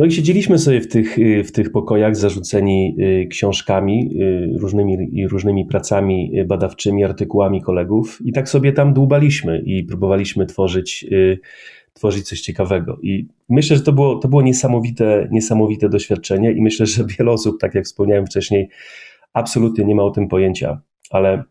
No 0.00 0.06
i 0.06 0.10
siedzieliśmy 0.10 0.58
sobie 0.58 0.80
w 0.80 0.88
tych, 0.88 1.18
y, 1.18 1.44
w 1.44 1.52
tych 1.52 1.72
pokojach 1.72 2.16
zarzuceni 2.16 2.96
y, 3.00 3.26
książkami, 3.26 4.10
y, 4.54 4.58
różnymi, 4.58 5.26
różnymi 5.28 5.66
pracami 5.66 6.32
badawczymi, 6.46 7.04
artykułami 7.04 7.62
kolegów 7.62 8.18
i 8.24 8.32
tak 8.32 8.48
sobie 8.48 8.72
tam 8.72 8.94
dłubaliśmy 8.94 9.62
i 9.66 9.84
próbowaliśmy 9.84 10.46
tworzyć, 10.46 11.06
tworzyć 11.92 12.28
coś 12.28 12.40
ciekawego. 12.40 12.98
I 13.02 13.28
myślę, 13.48 13.76
że 13.76 13.82
to 13.82 13.92
było, 13.92 14.18
to 14.18 14.28
było 14.28 14.42
niesamowite, 14.42 15.28
niesamowite 15.30 15.88
doświadczenie 15.88 16.52
i 16.52 16.62
myślę, 16.62 16.86
że 16.86 17.04
wiele 17.18 17.30
osób, 17.30 17.60
tak 17.60 17.74
jak 17.74 17.84
wspomniałem 17.84 18.26
wcześniej, 18.26 18.68
absolutnie 19.32 19.84
nie 19.84 19.94
ma 19.94 20.02
o 20.02 20.10
tym 20.10 20.28
pojęcia, 20.28 20.80
ale 21.10 21.44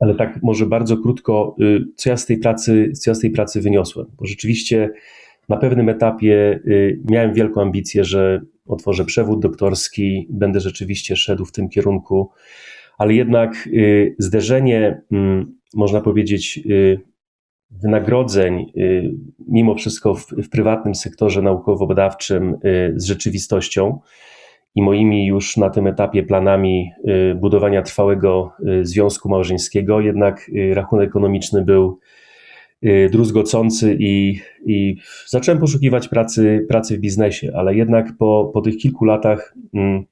ale 0.00 0.14
tak 0.14 0.42
może 0.42 0.66
bardzo 0.66 0.96
krótko, 0.96 1.56
co 1.96 2.10
ja 2.10 2.16
z 2.16 2.26
tej 2.26 2.38
pracy, 2.38 2.92
co 2.92 3.10
ja 3.10 3.14
z 3.14 3.20
tej 3.20 3.30
pracy 3.30 3.60
wyniosłem, 3.60 4.06
bo 4.18 4.26
rzeczywiście 4.26 4.90
na 5.48 5.56
pewnym 5.56 5.88
etapie 5.88 6.60
y, 6.66 7.00
miałem 7.10 7.34
wielką 7.34 7.62
ambicję, 7.62 8.04
że 8.04 8.40
otworzę 8.66 9.04
przewód 9.04 9.40
doktorski, 9.40 10.26
będę 10.30 10.60
rzeczywiście 10.60 11.16
szedł 11.16 11.44
w 11.44 11.52
tym 11.52 11.68
kierunku, 11.68 12.30
ale 12.98 13.14
jednak 13.14 13.66
y, 13.66 14.16
zderzenie, 14.18 15.02
mm, 15.12 15.56
można 15.74 16.00
powiedzieć, 16.00 16.60
y, 16.66 17.00
wynagrodzeń, 17.70 18.72
mimo 19.48 19.74
wszystko 19.74 20.14
w, 20.14 20.26
w 20.26 20.48
prywatnym 20.48 20.94
sektorze 20.94 21.42
naukowo-badawczym 21.42 22.54
z 22.94 23.04
rzeczywistością 23.04 24.00
i 24.74 24.82
moimi 24.82 25.26
już 25.26 25.56
na 25.56 25.70
tym 25.70 25.86
etapie 25.86 26.22
planami 26.22 26.90
budowania 27.36 27.82
trwałego 27.82 28.52
związku 28.82 29.28
małżeńskiego, 29.28 30.00
jednak 30.00 30.50
rachunek 30.74 31.08
ekonomiczny 31.08 31.64
był 31.64 31.98
druzgocący 33.10 33.96
i, 34.00 34.40
i 34.66 34.96
zacząłem 35.26 35.60
poszukiwać 35.60 36.08
pracy, 36.08 36.66
pracy 36.68 36.96
w 36.96 37.00
biznesie, 37.00 37.52
ale 37.54 37.74
jednak 37.74 38.16
po, 38.18 38.50
po 38.54 38.60
tych 38.60 38.76
kilku 38.76 39.04
latach, 39.04 39.54
mm, 39.74 40.04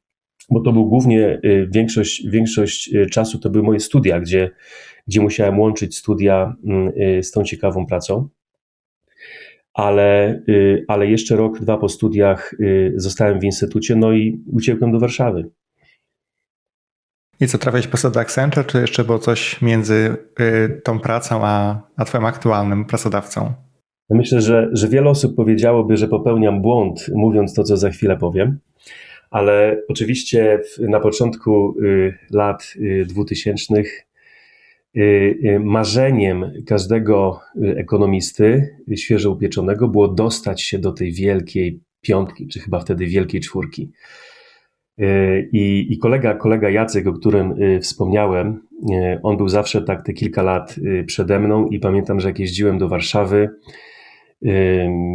bo 0.51 0.61
to 0.61 0.73
był 0.73 0.87
głównie 0.89 1.41
y, 1.45 1.69
większość, 1.73 2.29
większość 2.29 2.95
y, 2.95 3.07
czasu 3.07 3.39
to 3.39 3.51
były 3.51 3.65
moje 3.65 3.81
studia, 3.81 4.21
gdzie, 4.21 4.51
gdzie 5.07 5.21
musiałem 5.21 5.61
łączyć 5.61 5.97
studia 5.97 6.57
mm, 6.65 6.93
z 7.23 7.31
tą 7.31 7.45
ciekawą 7.45 7.87
pracą. 7.87 8.29
Ale, 9.75 10.43
ale 10.89 11.07
jeszcze 11.07 11.37
rok, 11.37 11.61
dwa 11.61 11.79
po 11.79 11.89
studiach 11.89 12.55
zostałem 12.97 13.41
w 13.41 13.45
instytucie, 13.45 13.97
no 13.97 14.13
i 14.13 14.43
uciekłem 14.53 14.93
do 14.93 15.01
Warszawy. 15.01 15.51
I 17.45 17.49
co, 17.49 17.59
trafiłeś 17.59 17.87
po 17.87 18.11
do 18.11 18.21
Accenture, 18.21 18.67
czy 18.67 18.81
jeszcze 18.81 19.05
było 19.05 19.19
coś 19.19 19.63
między 19.63 20.17
y, 20.41 20.81
tą 20.85 21.01
pracą 21.01 21.41
a, 21.43 21.83
a 21.97 22.05
twoim 22.05 22.25
aktualnym 22.25 22.85
pracodawcą? 22.85 23.53
Myślę, 24.11 24.41
że, 24.41 24.69
że 24.73 24.89
wiele 24.89 25.11
osób 25.11 25.37
powiedziałoby, 25.37 25.97
że 25.97 26.09
popełniam 26.09 26.63
błąd, 26.63 27.11
mówiąc 27.15 27.55
to, 27.55 27.65
co 27.65 27.77
za 27.77 27.91
chwilę 27.91 28.17
powiem, 28.17 28.59
ale 29.31 29.83
oczywiście 29.89 30.61
na 30.79 31.01
początku 31.01 31.75
y, 31.83 32.19
lat 32.31 32.75
y, 32.77 33.07
2000 33.09 33.75
marzeniem 35.61 36.53
każdego 36.67 37.41
ekonomisty 37.77 38.77
świeżo 38.97 39.31
upieczonego 39.31 39.89
było 39.89 40.09
dostać 40.09 40.63
się 40.63 40.79
do 40.79 40.93
tej 40.93 41.13
wielkiej 41.13 41.81
piątki, 42.01 42.49
czy 42.49 42.61
chyba 42.61 42.81
wtedy 42.81 43.07
wielkiej 43.07 43.41
czwórki. 43.41 43.91
E, 44.99 45.41
I, 45.41 45.87
I, 45.93 45.99
kolega, 45.99 46.35
kolega 46.35 46.71
Jacek, 46.71 47.07
o 47.07 47.13
którym 47.13 47.55
e, 47.59 47.81
wspomniałem, 47.81 48.63
e, 48.93 49.21
on 49.23 49.37
był 49.37 49.49
zawsze 49.49 49.83
tak 49.83 50.07
te 50.07 50.13
kilka 50.13 50.43
lat 50.43 50.77
przede 51.07 51.41
mną 51.41 51.67
i 51.67 51.79
pamiętam, 51.79 52.21
że 52.21 52.29
jak 52.29 52.39
jeździłem 52.39 52.79
do 52.79 52.89
Warszawy, 52.89 53.51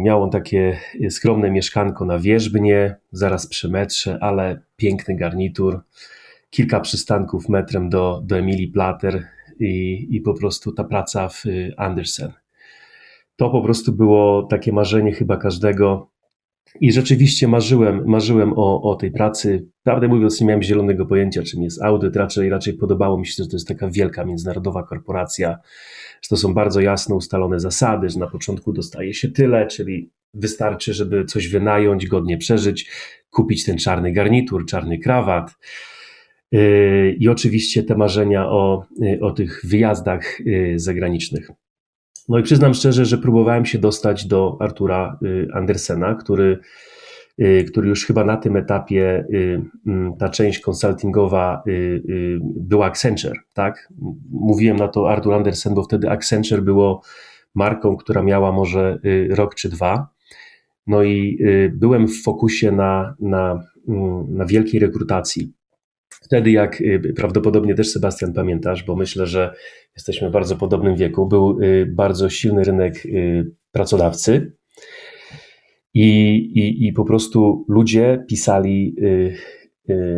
miał 0.04 0.22
on 0.22 0.30
takie 0.30 0.78
skromne 1.10 1.50
mieszkanko 1.50 2.04
na 2.04 2.18
Wierzbnie, 2.18 2.96
zaraz 3.12 3.46
przy 3.46 3.68
metrze, 3.68 4.18
ale 4.20 4.60
piękny 4.76 5.16
garnitur, 5.16 5.80
kilka 6.50 6.80
przystanków 6.80 7.48
metrem 7.48 7.88
do, 7.88 8.22
do 8.24 8.38
Emilii 8.38 8.68
Plater 8.68 9.26
i, 9.60 10.06
i 10.10 10.20
po 10.20 10.34
prostu 10.34 10.72
ta 10.72 10.84
praca 10.84 11.28
w 11.28 11.44
Andersen. 11.76 12.32
To 13.36 13.50
po 13.50 13.62
prostu 13.62 13.92
było 13.92 14.42
takie 14.42 14.72
marzenie 14.72 15.12
chyba 15.12 15.36
każdego, 15.36 16.09
I 16.80 16.92
rzeczywiście 16.92 17.48
marzyłem, 17.48 18.02
marzyłem 18.06 18.52
o, 18.56 18.82
o 18.82 18.94
tej 18.94 19.10
pracy. 19.10 19.66
Prawdę 19.82 20.08
mówiąc, 20.08 20.40
nie 20.40 20.46
miałem 20.46 20.62
zielonego 20.62 21.06
pojęcia, 21.06 21.42
czym 21.42 21.62
jest 21.62 21.82
audyt. 21.82 22.16
Raczej, 22.16 22.48
raczej 22.48 22.74
podobało 22.74 23.18
mi 23.18 23.26
się, 23.26 23.42
że 23.42 23.48
to 23.48 23.56
jest 23.56 23.68
taka 23.68 23.90
wielka 23.90 24.24
międzynarodowa 24.24 24.82
korporacja, 24.82 25.58
że 26.22 26.28
to 26.28 26.36
są 26.36 26.54
bardzo 26.54 26.80
jasno 26.80 27.16
ustalone 27.16 27.60
zasady, 27.60 28.08
że 28.08 28.18
na 28.18 28.26
początku 28.26 28.72
dostaje 28.72 29.14
się 29.14 29.28
tyle, 29.28 29.66
czyli 29.66 30.10
wystarczy, 30.34 30.94
żeby 30.94 31.24
coś 31.24 31.48
wynająć, 31.48 32.06
godnie 32.06 32.38
przeżyć, 32.38 32.90
kupić 33.30 33.64
ten 33.64 33.78
czarny 33.78 34.12
garnitur, 34.12 34.66
czarny 34.66 34.98
krawat. 34.98 35.56
Yy, 36.52 37.16
I 37.18 37.28
oczywiście 37.28 37.82
te 37.82 37.96
marzenia 37.96 38.48
o, 38.48 38.86
yy, 39.00 39.20
o 39.20 39.30
tych 39.30 39.60
wyjazdach 39.64 40.40
yy, 40.40 40.78
zagranicznych. 40.78 41.50
No 42.30 42.38
i 42.38 42.42
przyznam 42.42 42.74
szczerze, 42.74 43.04
że 43.04 43.18
próbowałem 43.18 43.66
się 43.66 43.78
dostać 43.78 44.26
do 44.26 44.56
Artura 44.60 45.18
Andersena, 45.52 46.14
który, 46.14 46.58
który 47.68 47.88
już 47.88 48.06
chyba 48.06 48.24
na 48.24 48.36
tym 48.36 48.56
etapie 48.56 49.24
mm, 49.86 50.16
ta 50.18 50.28
część 50.28 50.60
konsultingowa 50.60 51.62
była 52.42 52.86
Accenture, 52.86 53.38
tak? 53.54 53.88
Mówiłem 54.30 54.76
na 54.76 54.88
to 54.88 55.10
Artur 55.10 55.34
Andersen, 55.34 55.74
bo 55.74 55.82
wtedy 55.82 56.10
Accenture 56.10 56.62
było 56.62 57.02
marką, 57.54 57.96
która 57.96 58.22
miała 58.22 58.52
może 58.52 58.98
rok 59.30 59.54
czy 59.54 59.68
dwa. 59.68 60.08
No 60.86 61.02
i 61.02 61.38
byłem 61.72 62.08
w 62.08 62.22
fokusie 62.22 62.72
na, 62.72 63.14
na, 63.20 63.60
mm, 63.88 64.36
na 64.36 64.44
wielkiej 64.46 64.80
rekrutacji 64.80 65.52
wtedy, 66.30 66.50
jak 66.50 66.80
y, 66.80 67.12
prawdopodobnie 67.16 67.74
też 67.74 67.90
Sebastian 67.90 68.32
pamiętasz, 68.32 68.84
bo 68.84 68.96
myślę, 68.96 69.26
że 69.26 69.54
jesteśmy 69.96 70.28
w 70.28 70.32
bardzo 70.32 70.56
podobnym 70.56 70.96
wieku, 70.96 71.26
był 71.26 71.60
y, 71.62 71.86
bardzo 71.86 72.28
silny 72.28 72.64
rynek 72.64 73.06
y, 73.06 73.50
pracodawcy. 73.72 74.56
I, 75.94 76.36
i, 76.54 76.86
I 76.86 76.92
po 76.92 77.04
prostu 77.04 77.64
ludzie 77.68 78.24
pisali, 78.28 78.96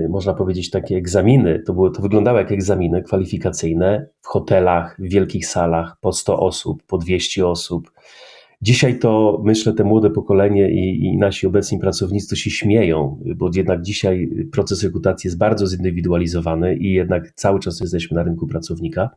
można 0.09 0.35
powiedzieć, 0.35 0.71
takie 0.71 0.97
egzaminy. 0.97 1.63
To, 1.67 1.73
było, 1.73 1.91
to 1.91 2.03
wyglądało 2.03 2.39
jak 2.39 2.53
egzaminy 2.53 3.03
kwalifikacyjne 3.03 4.07
w 4.21 4.27
hotelach, 4.27 4.97
w 4.99 5.09
wielkich 5.09 5.47
salach, 5.47 5.97
po 6.01 6.13
100 6.13 6.41
osób, 6.41 6.83
po 6.87 6.99
200 6.99 7.47
osób 7.47 7.91
Dzisiaj 8.63 8.99
to 8.99 9.41
myślę, 9.45 9.73
te 9.73 9.85
młode 9.85 10.11
pokolenie 10.11 10.71
i, 10.71 11.05
i, 11.05 11.19
nasi 11.19 11.47
obecni 11.47 11.79
pracownicy 11.79 12.37
się 12.37 12.51
śmieją, 12.51 13.23
bo 13.37 13.51
jednak 13.55 13.83
dzisiaj 13.83 14.29
proces 14.53 14.85
rekrutacji 14.85 15.29
jest 15.29 15.39
bardzo 15.39 15.67
zindywidualizowany 15.67 16.77
i 16.77 16.93
jednak 16.93 17.33
cały 17.35 17.61
czas 17.61 17.81
jesteśmy 17.81 18.15
na 18.15 18.23
rynku 18.23 18.47
pracownika. 18.47 19.11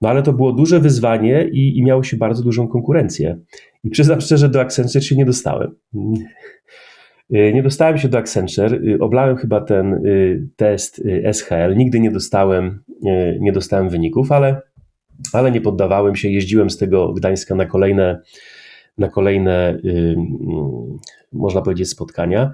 No 0.00 0.08
ale 0.08 0.22
to 0.22 0.32
było 0.32 0.52
duże 0.52 0.80
wyzwanie 0.80 1.48
i, 1.52 1.78
i 1.78 1.82
miało 1.82 2.02
się 2.02 2.16
bardzo 2.16 2.42
dużą 2.42 2.68
konkurencję. 2.68 3.38
I 3.84 3.90
przyznam 3.90 4.20
szczerze, 4.20 4.48
do 4.48 4.60
Accenture 4.60 5.02
się 5.02 5.16
nie 5.16 5.24
dostałem. 5.24 5.74
Nie 7.30 7.62
dostałem 7.62 7.98
się 7.98 8.08
do 8.08 8.18
Accenture, 8.18 8.80
oblałem 9.00 9.36
chyba 9.36 9.60
ten 9.60 9.92
y, 10.06 10.48
test 10.56 10.98
y, 10.98 11.32
SHL, 11.32 11.76
nigdy 11.76 12.00
nie 12.00 12.10
dostałem, 12.10 12.82
y, 13.06 13.38
nie 13.40 13.52
dostałem 13.52 13.88
wyników, 13.88 14.32
ale 14.32 14.62
ale 15.32 15.52
nie 15.52 15.60
poddawałem 15.60 16.16
się, 16.16 16.28
jeździłem 16.28 16.70
z 16.70 16.76
tego 16.76 17.12
Gdańska 17.12 17.54
na 17.54 17.66
kolejne, 17.66 18.20
na 18.98 19.08
kolejne 19.08 19.78
można 21.32 21.62
powiedzieć, 21.62 21.88
spotkania. 21.88 22.52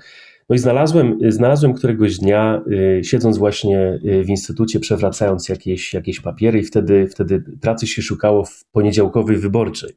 No 0.48 0.56
i 0.56 0.58
znalazłem, 0.58 1.18
znalazłem 1.28 1.74
któregoś 1.74 2.18
dnia, 2.18 2.62
y, 2.98 3.04
siedząc 3.04 3.38
właśnie 3.38 3.98
y, 4.04 4.24
w 4.24 4.28
instytucie, 4.28 4.80
przewracając 4.80 5.48
jakieś, 5.48 5.94
jakieś 5.94 6.20
papiery, 6.20 6.58
i 6.58 6.64
wtedy, 6.64 7.08
wtedy 7.08 7.44
pracy 7.60 7.86
się 7.86 8.02
szukało 8.02 8.44
w 8.44 8.64
poniedziałkowej 8.72 9.36
wyborczej. 9.36 9.90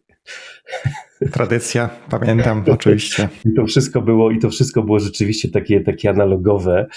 Tradycja, 1.32 1.90
pamiętam 2.10 2.64
oczywiście. 2.72 3.30
I 3.46 3.54
to 3.54 3.66
wszystko 3.66 4.02
było, 4.02 4.32
i 4.32 4.40
to 4.40 4.50
wszystko 4.50 4.84
było 4.84 5.00
rzeczywiście 5.00 5.50
takie, 5.50 5.82
takie 5.82 6.10
analogowe 6.10 6.88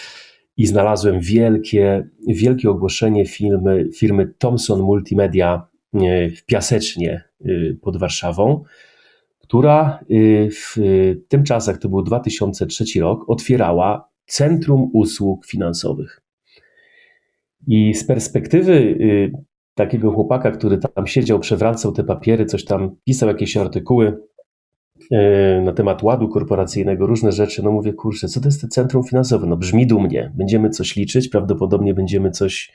i 0.57 0.67
znalazłem 0.67 1.21
wielkie, 1.21 2.09
wielkie 2.28 2.71
ogłoszenie 2.71 3.26
firmy, 3.26 3.88
firmy 3.97 4.35
Thomson 4.38 4.81
Multimedia 4.81 5.67
e, 5.95 6.31
w 6.31 6.45
Piasecznie 6.45 7.25
pod 7.81 7.97
Warszawą, 7.97 8.64
która 9.49 9.99
e, 10.00 10.05
w 10.50 10.76
tym 11.28 11.45
czasach, 11.45 11.78
to 11.78 11.88
był 11.88 12.02
2003 12.02 12.85
rok, 13.00 13.25
otwierała 13.28 14.09
Centrum 14.26 14.90
Usług 14.93 15.47
Finansowych. 15.47 16.21
I 17.66 17.94
z 17.94 18.05
perspektywy 18.05 18.99
takiego 19.75 20.12
chłopaka, 20.12 20.51
który 20.51 20.79
tam 20.79 21.07
siedział, 21.07 21.38
przewracał 21.38 21.92
te 21.92 22.05
papiery, 22.05 22.46
coś 22.46 22.64
tam 22.64 22.96
pisał, 23.05 23.29
jakieś 23.29 23.57
artykuły, 23.57 24.18
na 25.64 25.73
temat 25.73 26.03
ładu 26.03 26.29
korporacyjnego, 26.29 27.07
różne 27.07 27.33
rzeczy, 27.33 27.62
no 27.62 27.73
mówię, 27.73 27.92
kurczę, 27.92 28.29
co 28.29 28.40
to 28.40 28.49
jest 28.49 28.61
to 28.61 28.68
centrum 28.68 29.05
finansowe? 29.05 29.46
No 29.46 29.57
brzmi 29.57 29.87
dumnie, 29.87 30.33
będziemy 30.35 30.70
coś 30.70 30.96
liczyć, 30.96 31.29
prawdopodobnie 31.29 31.94
będziemy 31.94 32.31
coś, 32.31 32.73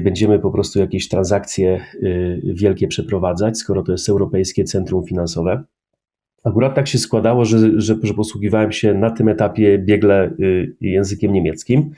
będziemy 0.00 0.38
po 0.38 0.50
prostu 0.50 0.78
jakieś 0.78 1.08
transakcje 1.08 1.74
e, 1.74 1.80
wielkie 2.42 2.88
przeprowadzać, 2.88 3.58
skoro 3.58 3.82
to 3.82 3.92
jest 3.92 4.08
Europejskie 4.08 4.64
Centrum 4.64 5.06
Finansowe. 5.06 5.62
Akurat 6.44 6.74
tak 6.74 6.88
się 6.88 6.98
składało, 6.98 7.44
że, 7.44 7.80
że, 7.80 7.96
że 8.02 8.14
posługiwałem 8.14 8.72
się 8.72 8.94
na 8.94 9.10
tym 9.10 9.28
etapie 9.28 9.78
biegle 9.78 10.30
językiem 10.80 11.32
niemieckim. 11.32 11.90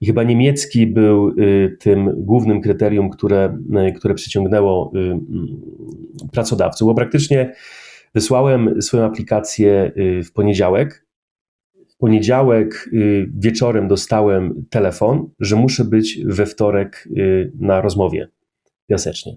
I 0.00 0.06
chyba 0.06 0.22
niemiecki 0.22 0.86
był 0.86 1.34
tym 1.78 2.10
głównym 2.16 2.60
kryterium, 2.60 3.10
które, 3.10 3.58
które 3.96 4.14
przyciągnęło 4.14 4.92
pracodawców, 6.32 6.86
bo 6.86 6.94
praktycznie 6.94 7.52
Wysłałem 8.14 8.82
swoją 8.82 9.04
aplikację 9.04 9.92
y, 9.96 10.24
w 10.24 10.32
poniedziałek. 10.32 11.06
Poniedziałek 12.00 12.90
y, 12.92 13.30
wieczorem 13.38 13.88
dostałem 13.88 14.64
telefon, 14.70 15.28
że 15.40 15.56
muszę 15.56 15.84
być 15.84 16.20
we 16.24 16.46
wtorek 16.46 17.08
y, 17.16 17.52
na 17.58 17.80
rozmowie 17.80 18.28
piasecznie. 18.86 19.36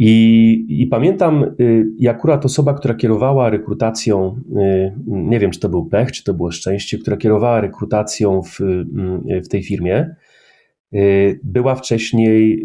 I, 0.00 0.66
I, 0.68 0.86
pamiętam, 0.86 1.54
i 1.98 2.08
akurat 2.08 2.44
osoba, 2.44 2.74
która 2.74 2.94
kierowała 2.94 3.50
rekrutacją, 3.50 4.40
nie 5.06 5.38
wiem, 5.38 5.50
czy 5.50 5.60
to 5.60 5.68
był 5.68 5.86
pech, 5.86 6.12
czy 6.12 6.24
to 6.24 6.34
było 6.34 6.50
szczęście, 6.50 6.98
która 6.98 7.16
kierowała 7.16 7.60
rekrutacją 7.60 8.42
w, 8.42 8.58
w 9.44 9.48
tej 9.48 9.62
firmie, 9.62 10.14
była 11.42 11.74
wcześniej 11.74 12.64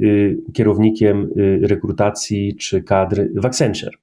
kierownikiem 0.54 1.30
rekrutacji 1.62 2.56
czy 2.56 2.84
kadr 2.84 3.28
w 3.36 3.46
Accenture. 3.46 4.03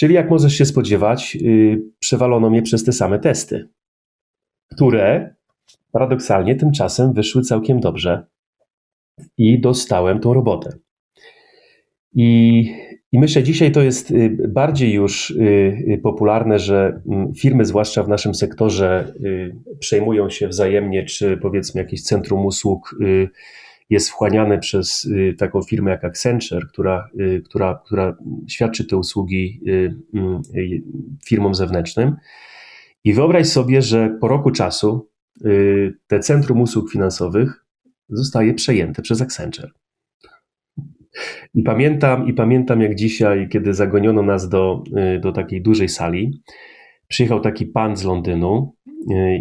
Czyli 0.00 0.14
jak 0.14 0.30
możesz 0.30 0.52
się 0.52 0.64
spodziewać, 0.64 1.34
yy, 1.34 1.82
przewalono 1.98 2.50
mnie 2.50 2.62
przez 2.62 2.84
te 2.84 2.92
same 2.92 3.18
testy, 3.18 3.68
które 4.74 5.34
paradoksalnie 5.92 6.54
tymczasem 6.56 7.12
wyszły 7.12 7.42
całkiem 7.42 7.80
dobrze 7.80 8.26
i 9.38 9.60
dostałem 9.60 10.20
tą 10.20 10.34
robotę. 10.34 10.70
I, 12.14 12.60
I 13.12 13.18
myślę, 13.18 13.42
dzisiaj 13.42 13.72
to 13.72 13.82
jest 13.82 14.10
y, 14.10 14.48
bardziej 14.48 14.92
już 14.92 15.30
y, 15.30 15.34
y, 15.88 16.00
popularne, 16.02 16.58
że 16.58 17.02
mm, 17.06 17.34
firmy, 17.34 17.64
zwłaszcza 17.64 18.02
w 18.02 18.08
naszym 18.08 18.34
sektorze, 18.34 19.14
przejmują 19.78 20.30
się 20.30 20.48
wzajemnie, 20.48 21.04
czy 21.04 21.36
powiedzmy 21.36 21.82
jakieś 21.82 22.02
centrum 22.02 22.46
usług 22.46 22.96
jest 23.90 24.10
wchłaniane 24.10 24.58
przez 24.58 25.04
y, 25.04 25.34
taką 25.38 25.62
firmę 25.62 25.90
jak 25.90 26.04
Accenture, 26.04 26.66
która, 26.68 27.08
y, 27.20 27.42
która, 27.44 27.82
która 27.84 28.16
świadczy 28.48 28.84
te 28.84 28.96
usługi 28.96 29.60
y, 29.66 29.94
firmom 31.26 31.54
zewnętrznym. 31.54 32.16
I 33.04 33.14
wyobraź 33.14 33.46
sobie, 33.46 33.82
że 33.82 34.16
po 34.20 34.28
roku 34.28 34.50
czasu 34.50 35.10
te 36.06 36.20
centrum 36.20 36.60
usług 36.60 36.92
finansowych 36.92 37.64
zostaje 38.08 38.54
przejęte 38.54 39.02
przez 39.02 39.22
Accenture. 39.22 39.70
I 41.54 41.62
pamiętam, 41.62 42.26
I 42.28 42.34
pamiętam 42.34 42.80
jak 42.80 42.94
dzisiaj, 42.94 43.48
kiedy 43.48 43.74
zagoniono 43.74 44.22
nas 44.22 44.48
do, 44.48 44.84
do 45.20 45.32
takiej 45.32 45.62
dużej 45.62 45.88
sali, 45.88 46.42
przyjechał 47.08 47.40
taki 47.40 47.66
pan 47.66 47.96
z 47.96 48.04
Londynu 48.04 48.74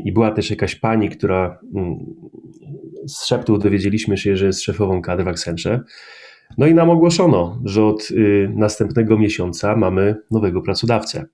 i 0.06 0.12
była 0.12 0.32
też 0.32 0.50
jakaś 0.50 0.76
pani, 0.76 1.10
która 1.10 1.60
mm, 1.76 2.06
z 3.10 3.26
szeptu 3.26 3.58
dowiedzieliśmy 3.58 4.17
się, 4.17 4.38
że 4.38 4.45
jest 4.45 4.62
szefową 4.62 5.02
kadr 5.02 5.24
w 5.24 5.28
Accenture. 5.28 5.84
No 6.58 6.67
i 6.67 6.74
nam 6.74 6.89
ogłoszono, 6.89 7.62
że 7.65 7.86
od 7.86 8.12
y, 8.12 8.52
następnego 8.56 9.17
miesiąca 9.17 9.76
mamy 9.76 10.15
nowego 10.32 10.62
pracodawcę. 10.62 11.26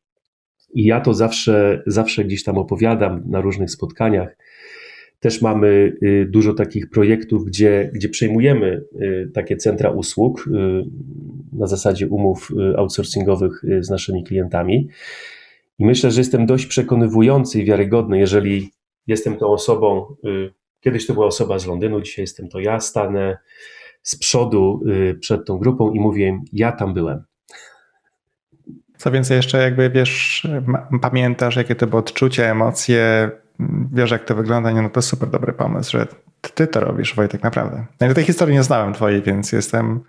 I 0.74 0.86
ja 0.86 1.02
to 1.02 1.14
zawsze, 1.14 1.84
zawsze 1.88 2.26
gdzieś 2.26 2.44
tam 2.44 2.58
opowiadam 2.58 3.24
na 3.26 3.42
różnych 3.42 3.72
spotkaniach. 3.72 4.38
Też 5.20 5.42
mamy 5.42 5.68
y, 6.04 6.28
dużo 6.30 6.54
takich 6.54 6.90
projektów, 6.90 7.46
gdzie, 7.46 7.92
gdzie 7.94 8.10
przejmujemy 8.10 8.82
y, 9.02 9.32
takie 9.34 9.58
centra 9.58 9.90
usług 9.90 10.50
na 11.54 11.68
zasadzie 11.68 12.08
umów 12.08 12.52
outsourcingowych 12.78 13.62
z 13.80 13.90
naszymi 13.90 14.24
klientami. 14.24 14.88
I 15.80 15.86
myślę, 15.86 16.12
że 16.12 16.22
jestem 16.22 16.46
dość 16.46 16.66
przekonywujący 16.66 17.62
i 17.62 17.66
wiarygodny, 17.66 18.20
jeżeli 18.20 18.70
jestem 19.08 19.38
tą 19.38 19.48
osobą, 19.48 20.16
Kiedyś 20.82 21.08
to 21.08 21.14
była 21.14 21.26
osoba 21.26 21.60
z 21.60 21.66
Londynu, 21.66 22.02
dzisiaj 22.02 22.24
jestem 22.24 22.50
to 22.50 22.60
ja, 22.60 22.80
stanę 22.80 23.38
z 24.02 24.16
przodu 24.16 24.82
y, 24.88 25.18
przed 25.20 25.46
tą 25.46 25.58
grupą 25.58 25.92
i 25.92 26.00
mówię, 26.00 26.40
ja 26.54 26.72
tam 26.72 26.94
byłem. 26.94 27.24
Co 28.98 29.12
więcej, 29.12 29.38
jeszcze 29.38 29.58
jakby 29.58 29.90
wiesz, 29.90 30.48
pamiętasz, 31.02 31.56
jakie 31.56 31.76
to 31.76 31.88
były 31.88 32.00
odczucia, 32.00 32.44
emocje, 32.44 33.32
wiesz, 33.94 34.12
jak 34.12 34.26
to 34.26 34.36
wygląda, 34.36 34.72
nie, 34.72 34.82
no 34.82 34.90
to 34.90 35.02
super 35.02 35.30
dobry 35.30 35.54
pomysł, 35.54 35.92
że 35.92 36.08
ty 36.54 36.68
to 36.68 36.80
robisz, 36.80 37.16
Wojtek, 37.16 37.44
naprawdę. 37.44 37.86
Ja 38.00 38.14
tej 38.14 38.24
historii 38.24 38.56
nie 38.56 38.64
znałem 38.64 38.94
twojej, 38.94 39.22
więc 39.22 39.52
jestem 39.52 40.00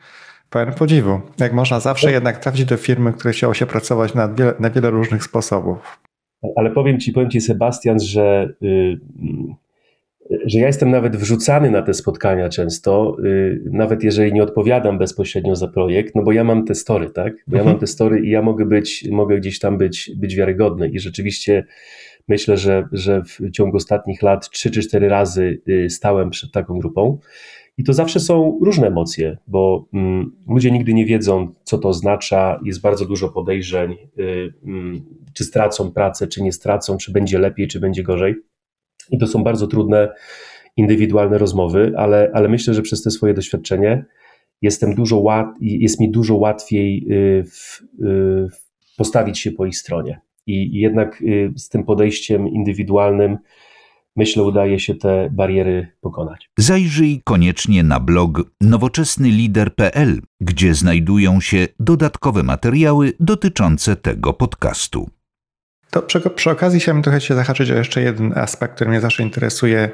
pełen 0.50 0.72
podziwu. 0.72 1.20
Jak 1.38 1.52
można 1.52 1.80
zawsze 1.80 2.12
jednak 2.12 2.38
trafić 2.38 2.64
do 2.64 2.76
firmy, 2.76 3.12
które 3.12 3.32
chciało 3.32 3.54
się 3.54 3.66
pracować 3.66 4.14
na 4.14 4.28
wiele, 4.28 4.54
na 4.58 4.70
wiele 4.70 4.90
różnych 4.90 5.24
sposobów. 5.24 6.00
Ale 6.56 6.70
powiem 6.70 7.00
ci, 7.00 7.12
powiem 7.12 7.30
ci 7.30 7.40
Sebastian, 7.40 8.00
że, 8.00 8.54
yy, 8.60 8.98
że 10.46 10.58
ja 10.58 10.66
jestem 10.66 10.90
nawet 10.90 11.16
wrzucany 11.16 11.70
na 11.70 11.82
te 11.82 11.94
spotkania 11.94 12.48
często, 12.48 13.16
yy, 13.22 13.62
nawet 13.72 14.02
jeżeli 14.02 14.32
nie 14.32 14.42
odpowiadam 14.42 14.98
bezpośrednio 14.98 15.56
za 15.56 15.68
projekt, 15.68 16.14
no 16.14 16.22
bo 16.22 16.32
ja 16.32 16.44
mam 16.44 16.64
te 16.64 16.74
story, 16.74 17.10
tak? 17.10 17.32
Bo 17.46 17.56
ja 17.56 17.62
mhm. 17.62 17.74
mam 17.74 17.80
te 17.80 17.86
story 17.86 18.20
i 18.20 18.30
ja 18.30 18.42
mogę 18.42 18.66
być, 18.66 19.08
mogę 19.10 19.38
gdzieś 19.38 19.58
tam 19.58 19.78
być, 19.78 20.10
być 20.16 20.36
wiarygodny 20.36 20.88
i 20.88 20.98
rzeczywiście 20.98 21.66
myślę, 22.28 22.56
że, 22.56 22.88
że 22.92 23.22
w 23.22 23.50
ciągu 23.50 23.76
ostatnich 23.76 24.22
lat 24.22 24.50
trzy 24.50 24.70
czy 24.70 24.82
cztery 24.82 25.08
razy 25.08 25.60
y, 25.68 25.90
stałem 25.90 26.30
przed 26.30 26.52
taką 26.52 26.78
grupą. 26.78 27.18
I 27.78 27.84
to 27.84 27.92
zawsze 27.92 28.20
są 28.20 28.58
różne 28.62 28.86
emocje, 28.86 29.36
bo 29.46 29.88
mm, 29.94 30.32
ludzie 30.48 30.70
nigdy 30.70 30.94
nie 30.94 31.06
wiedzą, 31.06 31.54
co 31.64 31.78
to 31.78 31.88
oznacza. 31.88 32.60
Jest 32.64 32.80
bardzo 32.80 33.04
dużo 33.06 33.28
podejrzeń, 33.28 33.92
y, 34.18 34.52
mm, 34.64 35.00
czy 35.32 35.44
stracą 35.44 35.92
pracę, 35.92 36.26
czy 36.26 36.42
nie 36.42 36.52
stracą, 36.52 36.96
czy 36.96 37.12
będzie 37.12 37.38
lepiej, 37.38 37.68
czy 37.68 37.80
będzie 37.80 38.02
gorzej. 38.02 38.34
I 39.10 39.18
to 39.18 39.26
są 39.26 39.44
bardzo 39.44 39.66
trudne, 39.66 40.08
indywidualne 40.76 41.38
rozmowy, 41.38 41.92
ale, 41.96 42.30
ale 42.34 42.48
myślę, 42.48 42.74
że 42.74 42.82
przez 42.82 43.02
te 43.02 43.10
swoje 43.10 43.34
doświadczenie 43.34 44.04
jestem 44.62 44.94
dużo 44.94 45.18
łat, 45.18 45.46
jest 45.60 46.00
mi 46.00 46.10
dużo 46.10 46.36
łatwiej 46.36 47.06
y, 47.10 47.44
w, 47.44 47.82
y, 48.04 48.48
postawić 48.96 49.38
się 49.38 49.52
po 49.52 49.66
ich 49.66 49.76
stronie. 49.76 50.20
I, 50.46 50.76
i 50.76 50.80
jednak 50.80 51.22
y, 51.22 51.52
z 51.56 51.68
tym 51.68 51.84
podejściem 51.84 52.48
indywidualnym 52.48 53.38
myślę, 54.16 54.42
udaje 54.42 54.78
się 54.78 54.94
te 54.94 55.30
bariery 55.32 55.88
pokonać. 56.00 56.50
Zajrzyj 56.58 57.20
koniecznie 57.24 57.82
na 57.82 58.00
blog 58.00 58.50
nowoczesnylider.pl, 58.60 60.20
gdzie 60.40 60.74
znajdują 60.74 61.40
się 61.40 61.68
dodatkowe 61.80 62.42
materiały 62.42 63.12
dotyczące 63.20 63.96
tego 63.96 64.32
podcastu. 64.32 65.10
To 65.90 66.02
przy, 66.02 66.20
przy 66.30 66.50
okazji 66.50 66.80
chciałbym 66.80 67.02
trochę 67.02 67.20
się 67.20 67.34
zahaczyć 67.34 67.70
o 67.70 67.74
jeszcze 67.74 68.02
jeden 68.02 68.38
aspekt, 68.38 68.74
który 68.74 68.90
mnie 68.90 69.00
zawsze 69.00 69.22
interesuje, 69.22 69.90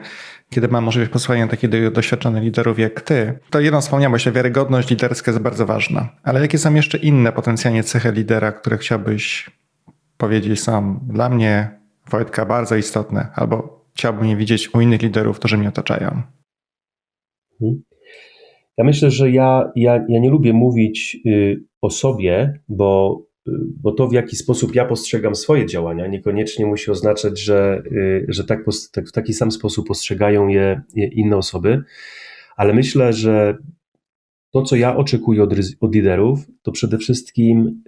kiedy 0.50 0.68
mam 0.68 0.84
możliwość 0.84 1.12
posłuchania 1.12 1.48
takich 1.48 1.90
doświadczonych 1.90 2.42
liderów 2.42 2.78
jak 2.78 3.00
ty. 3.00 3.38
To 3.50 3.60
jedno 3.60 3.80
wspomniałeś, 3.80 4.22
że 4.22 4.32
wiarygodność 4.32 4.90
liderska 4.90 5.30
jest 5.30 5.42
bardzo 5.42 5.66
ważna. 5.66 6.08
Ale 6.22 6.40
jakie 6.40 6.58
są 6.58 6.74
jeszcze 6.74 6.98
inne 6.98 7.32
potencjalnie 7.32 7.84
cechy 7.84 8.12
lidera, 8.12 8.52
które 8.52 8.78
chciałbyś 8.78 9.50
powiedzieć 10.16 10.60
są 10.60 11.00
dla 11.08 11.28
mnie, 11.28 11.82
Wojtka, 12.10 12.46
bardzo 12.46 12.76
istotne, 12.76 13.28
albo 13.34 13.84
chciałbym 13.94 14.26
je 14.26 14.36
widzieć 14.36 14.74
u 14.74 14.80
innych 14.80 15.02
liderów, 15.02 15.38
którzy 15.38 15.58
mnie 15.58 15.68
otaczają? 15.68 16.22
Mhm. 17.60 17.82
Ja 18.78 18.84
myślę, 18.84 19.10
że 19.10 19.30
ja, 19.30 19.72
ja, 19.76 19.94
ja 20.08 20.20
nie 20.20 20.30
lubię 20.30 20.52
mówić 20.52 21.16
y, 21.26 21.64
o 21.80 21.90
sobie, 21.90 22.60
bo, 22.68 23.22
bo 23.82 23.92
to, 23.92 24.08
w 24.08 24.12
jaki 24.12 24.36
sposób 24.36 24.74
ja 24.74 24.84
postrzegam 24.84 25.34
swoje 25.34 25.66
działania, 25.66 26.06
niekoniecznie 26.06 26.66
musi 26.66 26.90
oznaczać, 26.90 27.40
że, 27.40 27.82
y, 27.92 28.26
że 28.28 28.44
tak, 28.44 28.64
tak, 28.92 29.08
w 29.08 29.12
taki 29.12 29.32
sam 29.32 29.52
sposób 29.52 29.86
postrzegają 29.86 30.48
je, 30.48 30.82
je 30.94 31.06
inne 31.06 31.36
osoby, 31.36 31.82
ale 32.56 32.74
myślę, 32.74 33.12
że 33.12 33.58
to, 34.50 34.62
co 34.62 34.76
ja 34.76 34.96
oczekuję 34.96 35.42
od, 35.42 35.54
od 35.80 35.94
liderów, 35.94 36.40
to 36.62 36.72
przede 36.72 36.98
wszystkim 36.98 37.82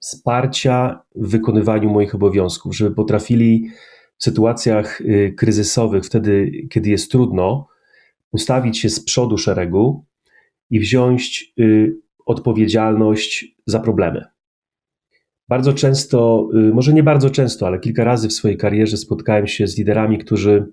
wsparcia 0.00 1.00
w 1.14 1.30
wykonywaniu 1.30 1.90
moich 1.90 2.14
obowiązków, 2.14 2.76
żeby 2.76 2.94
potrafili 2.94 3.70
w 4.16 4.24
sytuacjach 4.24 5.00
y, 5.00 5.34
kryzysowych, 5.36 6.04
wtedy, 6.04 6.52
kiedy 6.70 6.90
jest 6.90 7.10
trudno, 7.10 7.68
ustawić 8.32 8.78
się 8.78 8.88
z 8.88 9.04
przodu 9.04 9.38
szeregu 9.38 10.04
i 10.70 10.80
wziąć 10.80 11.52
y, 11.60 11.96
odpowiedzialność 12.28 13.56
za 13.66 13.80
problemy. 13.80 14.24
Bardzo 15.48 15.72
często, 15.72 16.48
y, 16.54 16.74
może 16.74 16.92
nie 16.92 17.02
bardzo 17.02 17.30
często, 17.30 17.66
ale 17.66 17.78
kilka 17.78 18.04
razy 18.04 18.28
w 18.28 18.32
swojej 18.32 18.56
karierze 18.56 18.96
spotkałem 18.96 19.46
się 19.46 19.66
z 19.66 19.78
liderami, 19.78 20.18
którzy, 20.18 20.66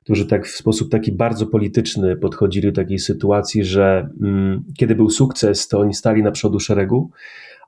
którzy 0.00 0.26
tak 0.26 0.46
w 0.46 0.56
sposób 0.56 0.90
taki 0.90 1.12
bardzo 1.12 1.46
polityczny 1.46 2.16
podchodzili 2.16 2.66
do 2.66 2.72
takiej 2.72 2.98
sytuacji, 2.98 3.64
że 3.64 4.08
mm, 4.22 4.64
kiedy 4.78 4.94
był 4.94 5.10
sukces, 5.10 5.68
to 5.68 5.80
oni 5.80 5.94
stali 5.94 6.22
na 6.22 6.30
przodu 6.30 6.60
szeregu, 6.60 7.10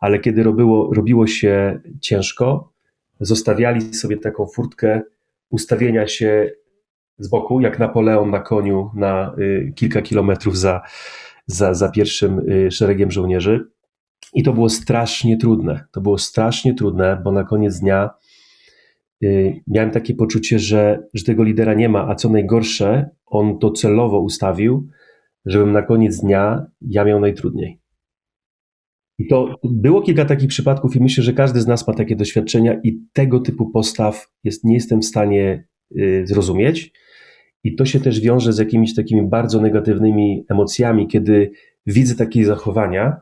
ale 0.01 0.19
kiedy 0.19 0.43
robiło, 0.43 0.95
robiło 0.95 1.27
się 1.27 1.81
ciężko, 2.01 2.73
zostawiali 3.21 3.95
sobie 3.95 4.17
taką 4.17 4.47
furtkę 4.47 5.01
ustawienia 5.51 6.07
się 6.07 6.51
z 7.19 7.29
boku, 7.29 7.61
jak 7.61 7.79
Napoleon 7.79 8.31
na 8.31 8.41
koniu 8.41 8.91
na 8.95 9.35
y, 9.39 9.73
kilka 9.77 10.03
kilometrów 10.03 10.59
za, 10.59 10.83
za, 11.49 11.75
za 11.75 11.89
pierwszym 11.89 12.51
y, 12.51 12.71
szeregiem 12.71 13.11
żołnierzy. 13.11 13.69
I 14.35 14.43
to 14.43 14.53
było 14.53 14.69
strasznie 14.69 15.37
trudne. 15.37 15.85
To 15.93 16.01
było 16.01 16.19
strasznie 16.19 16.75
trudne, 16.75 17.21
bo 17.25 17.33
na 17.33 17.45
koniec 17.45 17.81
dnia 17.81 18.11
y, 19.23 19.63
miałem 19.67 19.91
takie 19.91 20.15
poczucie, 20.15 20.59
że, 20.59 21.03
że 21.15 21.25
tego 21.25 21.45
lidera 21.45 21.75
nie 21.75 21.89
ma, 21.89 22.09
a 22.09 22.15
co 22.15 22.29
najgorsze, 22.29 23.11
on 23.27 23.59
to 23.59 23.71
celowo 23.71 24.21
ustawił, 24.21 24.89
żebym 25.47 25.73
na 25.73 25.83
koniec 25.83 26.21
dnia 26.21 26.67
ja 26.81 27.05
miał 27.05 27.21
najtrudniej. 27.21 27.81
I 29.19 29.27
to 29.27 29.55
było 29.65 30.03
kilka 30.03 30.25
takich 30.25 30.49
przypadków, 30.49 30.97
i 30.97 31.01
myślę, 31.01 31.25
że 31.25 31.33
każdy 31.33 31.61
z 31.61 31.67
nas 31.67 31.89
ma 31.89 31.95
takie 31.95 32.17
doświadczenia, 32.17 32.81
i 32.85 33.01
tego 33.13 33.41
typu 33.41 33.71
postaw 33.71 34.29
jest, 34.45 34.65
nie 34.65 34.75
jestem 34.75 35.01
w 35.01 35.05
stanie 35.05 35.69
y, 35.97 36.23
zrozumieć. 36.27 36.93
I 37.69 37.77
to 37.77 37.85
się 37.85 38.01
też 38.01 38.21
wiąże 38.21 38.53
z 38.53 38.59
jakimiś 38.59 38.95
takimi 38.95 39.23
bardzo 39.23 39.61
negatywnymi 39.61 40.45
emocjami, 40.49 41.09
kiedy 41.09 41.51
widzę 41.87 42.15
takie 42.15 42.45
zachowania 42.45 43.21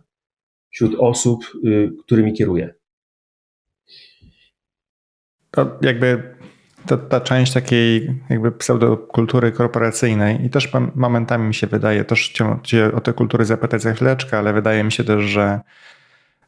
wśród 0.71 0.95
osób, 0.99 1.45
y, 1.65 1.91
którymi 2.05 2.33
kieruję. 2.33 2.75
To 5.51 5.79
jakby 5.83 6.23
ta 7.09 7.21
część 7.21 7.53
takiej 7.53 8.15
jakby 8.31 8.53
pseudokultury 8.53 9.53
korporacyjnej 9.53 10.45
i 10.45 10.51
też 10.51 10.73
momentami 10.95 11.49
mi 11.49 11.55
się 11.55 11.67
wydaje, 11.67 12.05
też 12.05 12.29
cię 12.63 12.93
o 12.95 13.01
te 13.01 13.13
kultury 13.13 13.45
zapytać 13.45 13.83
za 13.83 13.93
chwileczkę, 13.93 14.39
ale 14.39 14.53
wydaje 14.53 14.85
mi 14.85 14.93
się 14.93 15.05
też, 15.05 15.25
że 15.25 15.61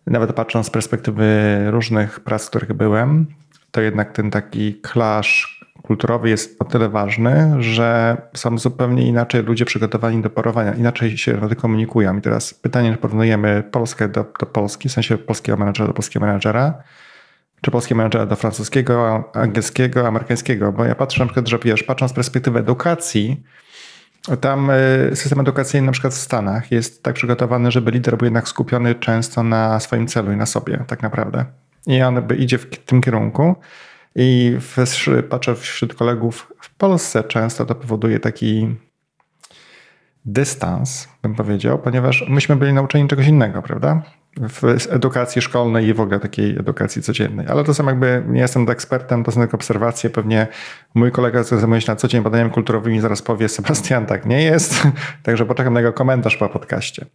nawet 0.06 0.32
patrząc 0.32 0.66
z 0.66 0.70
perspektywy 0.70 1.56
różnych 1.70 2.20
prac, 2.20 2.46
w 2.46 2.50
których 2.50 2.72
byłem, 2.72 3.26
to 3.70 3.80
jednak 3.80 4.12
ten 4.12 4.30
taki 4.30 4.80
clash 4.92 5.57
kulturowy 5.88 6.28
jest 6.28 6.62
o 6.62 6.64
tyle 6.64 6.88
ważny, 6.88 7.62
że 7.62 8.16
są 8.34 8.58
zupełnie 8.58 9.06
inaczej 9.06 9.42
ludzie 9.42 9.64
przygotowani 9.64 10.22
do 10.22 10.30
porowania, 10.30 10.74
inaczej 10.74 11.18
się 11.18 11.40
komunikują. 11.56 12.18
I 12.18 12.20
teraz 12.20 12.54
pytanie, 12.54 12.92
czy 12.92 12.98
porównujemy 12.98 13.62
Polskę 13.70 14.08
do, 14.08 14.24
do 14.40 14.46
Polski, 14.46 14.88
w 14.88 14.92
sensie 14.92 15.18
polskiego 15.18 15.58
menedżera 15.58 15.86
do 15.86 15.94
polskiego 15.94 16.26
menedżera, 16.26 16.74
czy 17.60 17.70
polskiego 17.70 17.98
menedżera 17.98 18.26
do 18.26 18.36
francuskiego, 18.36 19.24
angielskiego, 19.34 20.08
amerykańskiego, 20.08 20.72
bo 20.72 20.84
ja 20.84 20.94
patrzę 20.94 21.20
na 21.20 21.26
przykład, 21.26 21.48
że 21.48 21.58
wiesz, 21.64 21.82
patrząc 21.82 22.12
z 22.12 22.14
perspektywy 22.14 22.58
edukacji, 22.58 23.42
tam 24.40 24.70
y, 24.70 25.10
system 25.14 25.40
edukacyjny 25.40 25.86
na 25.86 25.92
przykład 25.92 26.14
w 26.14 26.18
Stanach 26.18 26.70
jest 26.70 27.02
tak 27.02 27.14
przygotowany, 27.14 27.70
żeby 27.70 27.90
lider 27.90 28.16
był 28.16 28.24
jednak 28.24 28.48
skupiony 28.48 28.94
często 28.94 29.42
na 29.42 29.80
swoim 29.80 30.06
celu 30.06 30.32
i 30.32 30.36
na 30.36 30.46
sobie 30.46 30.84
tak 30.86 31.02
naprawdę. 31.02 31.44
I 31.86 32.02
on 32.02 32.22
by 32.22 32.36
idzie 32.36 32.58
w 32.58 32.66
tym 32.66 33.00
kierunku. 33.00 33.56
I 34.14 34.56
patrzę 35.28 35.54
wśród 35.54 35.94
kolegów 35.94 36.52
w 36.60 36.74
Polsce 36.74 37.24
często 37.24 37.66
to 37.66 37.74
powoduje 37.74 38.20
taki 38.20 38.76
dystans, 40.24 41.08
bym 41.22 41.34
powiedział, 41.34 41.78
ponieważ 41.78 42.24
myśmy 42.28 42.56
byli 42.56 42.72
nauczeni 42.72 43.08
czegoś 43.08 43.26
innego, 43.26 43.62
prawda? 43.62 44.02
w 44.40 44.86
edukacji 44.90 45.42
szkolnej 45.42 45.86
i 45.86 45.94
w 45.94 46.00
ogóle 46.00 46.20
takiej 46.20 46.58
edukacji 46.58 47.02
codziennej. 47.02 47.46
Ale 47.46 47.64
to 47.64 47.74
są 47.74 47.86
jakby, 47.86 48.24
nie 48.28 48.40
jestem 48.40 48.70
ekspertem, 48.70 49.24
to 49.24 49.32
są 49.32 49.40
tylko 49.40 49.56
obserwacje. 49.56 50.10
Pewnie 50.10 50.46
mój 50.94 51.12
kolega, 51.12 51.44
który 51.44 51.60
zajmuje 51.60 51.80
się 51.80 51.92
na 51.92 51.96
co 51.96 52.08
dzień 52.08 52.22
badaniami 52.22 52.50
kulturowymi, 52.50 53.00
zaraz 53.00 53.22
powie, 53.22 53.48
Sebastian, 53.58 54.06
tak 54.06 54.26
nie 54.26 54.42
jest. 54.42 54.82
Także 55.22 55.46
poczekam 55.46 55.74
na 55.74 55.80
jego 55.80 55.92
komentarz 55.92 56.36
po 56.36 56.48
podcaście. 56.48 57.06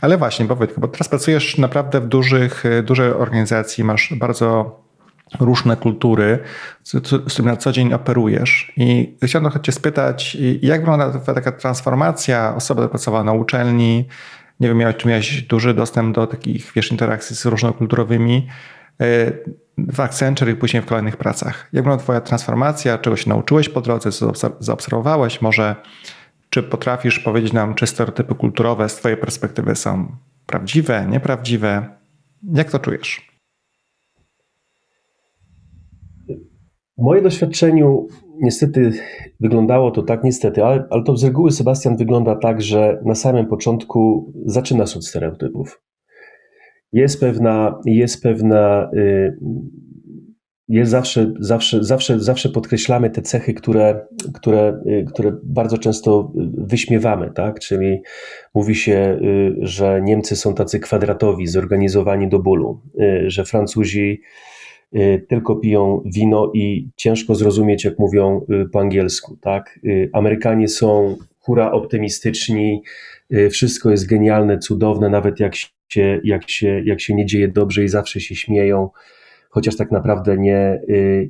Ale 0.00 0.18
właśnie, 0.18 0.44
bo 0.44 0.56
bo 0.76 0.88
teraz 0.88 1.08
pracujesz 1.08 1.58
naprawdę 1.58 2.00
w 2.00 2.06
dużych, 2.06 2.64
dużej 2.82 3.10
organizacji, 3.10 3.84
masz 3.84 4.14
bardzo 4.14 4.80
różne 5.40 5.76
kultury, 5.76 6.38
z, 6.82 6.90
którymi 7.32 7.50
na 7.50 7.56
co 7.56 7.72
dzień 7.72 7.92
operujesz. 7.92 8.72
I 8.76 9.16
chciałem 9.22 9.44
trochę 9.44 9.60
cię 9.60 9.72
spytać, 9.72 10.36
jak 10.62 10.80
wygląda 10.80 11.10
taka 11.18 11.52
transformacja 11.52 12.54
osoby, 12.56 12.88
pracowała 12.88 13.24
na 13.24 13.32
uczelni, 13.32 14.08
nie 14.60 14.68
wiem, 14.68 14.78
miałeś, 14.78 14.96
czy 14.96 15.08
miałeś 15.08 15.42
duży 15.42 15.74
dostęp 15.74 16.14
do 16.14 16.26
takich, 16.26 16.72
wiesz, 16.76 16.90
interakcji 16.90 17.36
z 17.36 17.46
różnokulturowymi 17.46 18.48
e, 19.00 19.32
w 19.78 20.00
Accenture 20.00 20.50
i 20.50 20.54
później 20.54 20.82
w 20.82 20.86
kolejnych 20.86 21.16
pracach. 21.16 21.68
Jak 21.72 21.84
była 21.84 21.96
twoja 21.96 22.20
transformacja? 22.20 22.98
Czego 22.98 23.16
się 23.16 23.28
nauczyłeś 23.28 23.68
po 23.68 23.80
drodze? 23.80 24.12
Co 24.12 24.32
zaobserwowałeś? 24.60 25.42
Może 25.42 25.76
czy 26.50 26.62
potrafisz 26.62 27.18
powiedzieć 27.18 27.52
nam, 27.52 27.74
czy 27.74 27.86
stereotypy 27.86 28.34
kulturowe 28.34 28.88
z 28.88 28.96
twojej 28.96 29.16
perspektywy 29.16 29.76
są 29.76 30.16
prawdziwe, 30.46 31.06
nieprawdziwe? 31.08 31.86
Jak 32.54 32.70
to 32.70 32.78
czujesz? 32.78 33.31
W 36.98 37.02
moim 37.02 37.22
doświadczeniu 37.22 38.06
niestety 38.40 38.92
wyglądało 39.40 39.90
to 39.90 40.02
tak, 40.02 40.24
niestety, 40.24 40.64
ale, 40.64 40.84
ale 40.90 41.02
to 41.04 41.16
z 41.16 41.24
reguły 41.24 41.50
Sebastian 41.50 41.96
wygląda 41.96 42.36
tak, 42.36 42.62
że 42.62 43.00
na 43.04 43.14
samym 43.14 43.46
początku 43.46 44.32
zaczyna 44.46 44.86
się 44.86 44.96
od 44.96 45.06
stereotypów. 45.06 45.82
Jest 46.92 47.20
pewna, 47.20 47.80
jest 47.86 48.22
pewna, 48.22 48.90
y, 48.96 49.38
jest 50.68 50.90
zawsze, 50.90 51.32
zawsze, 51.40 51.84
zawsze, 51.84 52.20
zawsze 52.20 52.48
podkreślamy 52.48 53.10
te 53.10 53.22
cechy, 53.22 53.54
które, 53.54 54.06
które, 54.34 54.80
y, 54.86 55.04
które 55.08 55.32
bardzo 55.44 55.78
często 55.78 56.32
wyśmiewamy, 56.54 57.30
tak? 57.34 57.60
Czyli 57.60 58.02
mówi 58.54 58.74
się, 58.74 59.18
y, 59.22 59.54
że 59.60 60.00
Niemcy 60.02 60.36
są 60.36 60.54
tacy 60.54 60.80
kwadratowi, 60.80 61.46
zorganizowani 61.46 62.28
do 62.28 62.38
bólu, 62.38 62.80
że 63.26 63.44
Francuzi 63.44 64.20
tylko 65.28 65.56
piją 65.56 66.02
wino 66.14 66.50
i 66.54 66.88
ciężko 66.96 67.34
zrozumieć, 67.34 67.84
jak 67.84 67.98
mówią 67.98 68.46
y, 68.50 68.68
po 68.68 68.80
angielsku. 68.80 69.36
Tak? 69.40 69.78
Y, 69.84 70.10
Amerykanie 70.12 70.68
są 70.68 71.16
hura 71.38 71.72
optymistyczni, 71.72 72.82
wszystko 73.50 73.90
jest 73.90 74.06
genialne, 74.06 74.58
cudowne, 74.58 75.08
nawet 75.08 75.40
jak 75.40 75.54
się, 75.88 76.20
jak 76.24 76.50
się, 76.50 76.82
jak 76.84 77.00
się 77.00 77.14
nie 77.14 77.26
dzieje 77.26 77.48
dobrze 77.48 77.84
i 77.84 77.88
zawsze 77.88 78.20
się 78.20 78.34
śmieją, 78.34 78.90
chociaż 79.50 79.76
tak 79.76 79.90
naprawdę 79.90 80.38
nie, 80.38 80.80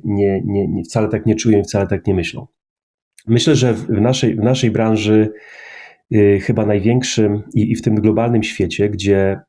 nie, 0.03 0.41
nie, 0.45 0.67
nie 0.67 0.83
wcale 0.83 1.07
tak 1.07 1.25
nie 1.25 1.35
czują 1.35 1.63
wcale 1.63 1.87
tak 1.87 2.07
nie 2.07 2.13
myślą. 2.13 2.47
Myślę, 3.27 3.55
że 3.55 3.73
w 3.73 3.89
naszej, 3.89 4.35
w 4.35 4.39
naszej 4.39 4.71
branży 4.71 5.33
chyba 6.41 6.65
największym 6.65 7.43
i, 7.53 7.71
i 7.71 7.75
w 7.75 7.81
tym 7.81 7.95
globalnym 7.95 8.43
świecie, 8.43 8.89
gdzie 8.89 9.39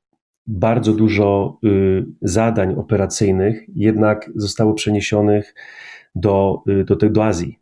bardzo 0.46 0.92
dużo 0.92 1.58
y, 1.64 2.04
zadań 2.22 2.74
operacyjnych 2.74 3.64
jednak 3.74 4.30
zostało 4.34 4.74
przeniesionych 4.74 5.54
do, 6.14 6.62
y, 6.68 6.84
do, 6.84 6.96
do 6.96 7.24
Azji, 7.24 7.58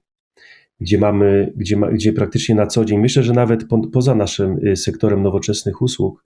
gdzie 0.80 0.98
mamy, 0.98 1.52
gdzie, 1.56 1.76
ma, 1.76 1.90
gdzie 1.90 2.12
praktycznie 2.12 2.54
na 2.54 2.66
co 2.66 2.84
dzień, 2.84 2.98
myślę, 2.98 3.22
że 3.22 3.32
nawet 3.32 3.68
po, 3.68 3.88
poza 3.88 4.14
naszym 4.14 4.68
y, 4.68 4.76
sektorem 4.76 5.22
nowoczesnych 5.22 5.82
usług, 5.82 6.24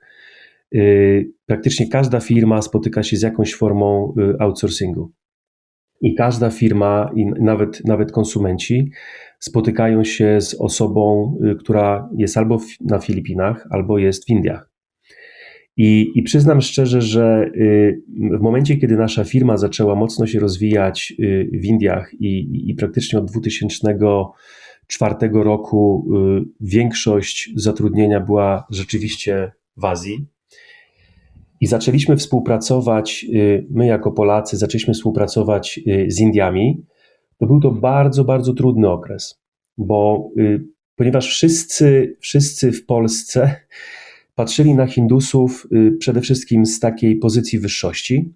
praktycznie 1.46 1.88
każda 1.88 2.20
firma 2.20 2.62
spotyka 2.62 3.02
się 3.02 3.16
z 3.16 3.22
jakąś 3.22 3.54
formą 3.54 4.14
outsourcingu. 4.38 5.12
I 6.00 6.14
każda 6.14 6.50
firma, 6.50 7.10
i 7.16 7.26
nawet, 7.26 7.84
nawet 7.84 8.12
konsumenci 8.12 8.90
spotykają 9.38 10.04
się 10.04 10.40
z 10.40 10.54
osobą, 10.54 11.36
która 11.58 12.08
jest 12.16 12.36
albo 12.36 12.58
na 12.80 12.98
Filipinach, 12.98 13.66
albo 13.70 13.98
jest 13.98 14.26
w 14.26 14.28
Indiach. 14.28 14.75
I, 15.76 16.12
I, 16.14 16.22
przyznam 16.22 16.60
szczerze, 16.60 17.02
że 17.02 17.50
y, 17.54 18.02
w 18.38 18.40
momencie, 18.40 18.76
kiedy 18.76 18.96
nasza 18.96 19.24
firma 19.24 19.56
zaczęła 19.56 19.94
mocno 19.94 20.26
się 20.26 20.40
rozwijać 20.40 21.14
y, 21.20 21.50
w 21.52 21.64
Indiach 21.64 22.14
i, 22.20 22.62
i 22.70 22.74
praktycznie 22.74 23.18
od 23.18 23.30
2004 23.30 25.14
roku 25.32 26.06
y, 26.40 26.44
większość 26.60 27.50
zatrudnienia 27.56 28.20
była 28.20 28.66
rzeczywiście 28.70 29.52
w 29.76 29.84
Azji. 29.84 30.26
I 31.60 31.66
zaczęliśmy 31.66 32.16
współpracować, 32.16 33.26
my 33.70 33.86
jako 33.86 34.12
Polacy, 34.12 34.56
zaczęliśmy 34.56 34.94
współpracować 34.94 35.80
z 36.08 36.20
Indiami. 36.20 36.84
To 37.38 37.46
był 37.46 37.60
to 37.60 37.70
bardzo, 37.70 38.24
bardzo 38.24 38.52
trudny 38.52 38.88
okres, 38.88 39.42
bo 39.78 40.30
ponieważ 40.96 41.28
wszyscy, 41.28 42.16
wszyscy 42.20 42.72
w 42.72 42.86
Polsce 42.86 43.56
patrzyli 44.36 44.74
na 44.74 44.86
Hindusów 44.86 45.66
y, 45.72 45.96
przede 45.98 46.20
wszystkim 46.20 46.66
z 46.66 46.80
takiej 46.80 47.16
pozycji 47.16 47.58
wyższości. 47.58 48.32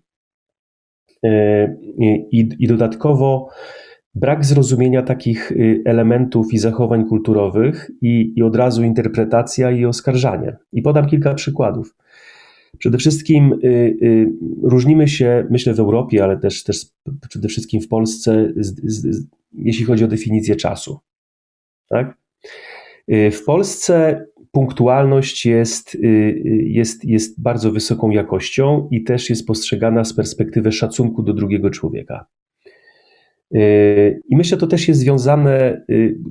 Y, 1.26 1.30
I, 2.30 2.48
i 2.58 2.66
dodatkowo 2.66 3.48
brak 4.14 4.44
zrozumienia 4.44 5.02
takich 5.02 5.52
y, 5.52 5.82
elementów 5.84 6.52
i 6.52 6.58
zachowań 6.58 7.04
kulturowych, 7.04 7.90
i, 8.02 8.32
i 8.36 8.42
od 8.42 8.56
razu 8.56 8.82
interpretacja 8.82 9.70
i 9.70 9.84
oskarżanie. 9.84 10.56
I 10.72 10.82
podam 10.82 11.06
kilka 11.06 11.34
przykładów. 11.34 11.94
Przede 12.78 12.98
wszystkim 12.98 13.52
y, 13.52 13.66
y, 14.02 14.32
różnimy 14.62 15.08
się, 15.08 15.46
myślę, 15.50 15.74
w 15.74 15.80
Europie, 15.80 16.24
ale 16.24 16.36
też, 16.36 16.64
też 16.64 16.86
przede 17.28 17.48
wszystkim 17.48 17.80
w 17.80 17.88
Polsce, 17.88 18.52
z, 18.56 18.80
z, 18.84 19.26
jeśli 19.52 19.84
chodzi 19.84 20.04
o 20.04 20.08
definicję 20.08 20.56
czasu. 20.56 20.98
Tak? 21.88 22.18
Y, 23.12 23.30
w 23.30 23.44
Polsce 23.44 24.26
punktualność 24.52 25.46
jest, 25.46 25.94
y, 25.94 25.98
y, 25.98 26.42
jest, 26.66 27.04
jest 27.04 27.42
bardzo 27.42 27.72
wysoką 27.72 28.10
jakością 28.10 28.88
i 28.90 29.04
też 29.04 29.30
jest 29.30 29.46
postrzegana 29.46 30.04
z 30.04 30.14
perspektywy 30.14 30.72
szacunku 30.72 31.22
do 31.22 31.34
drugiego 31.34 31.70
człowieka. 31.70 32.26
Y, 33.54 34.20
I 34.28 34.36
myślę, 34.36 34.58
to 34.58 34.66
też 34.66 34.88
jest 34.88 35.00
związane 35.00 35.84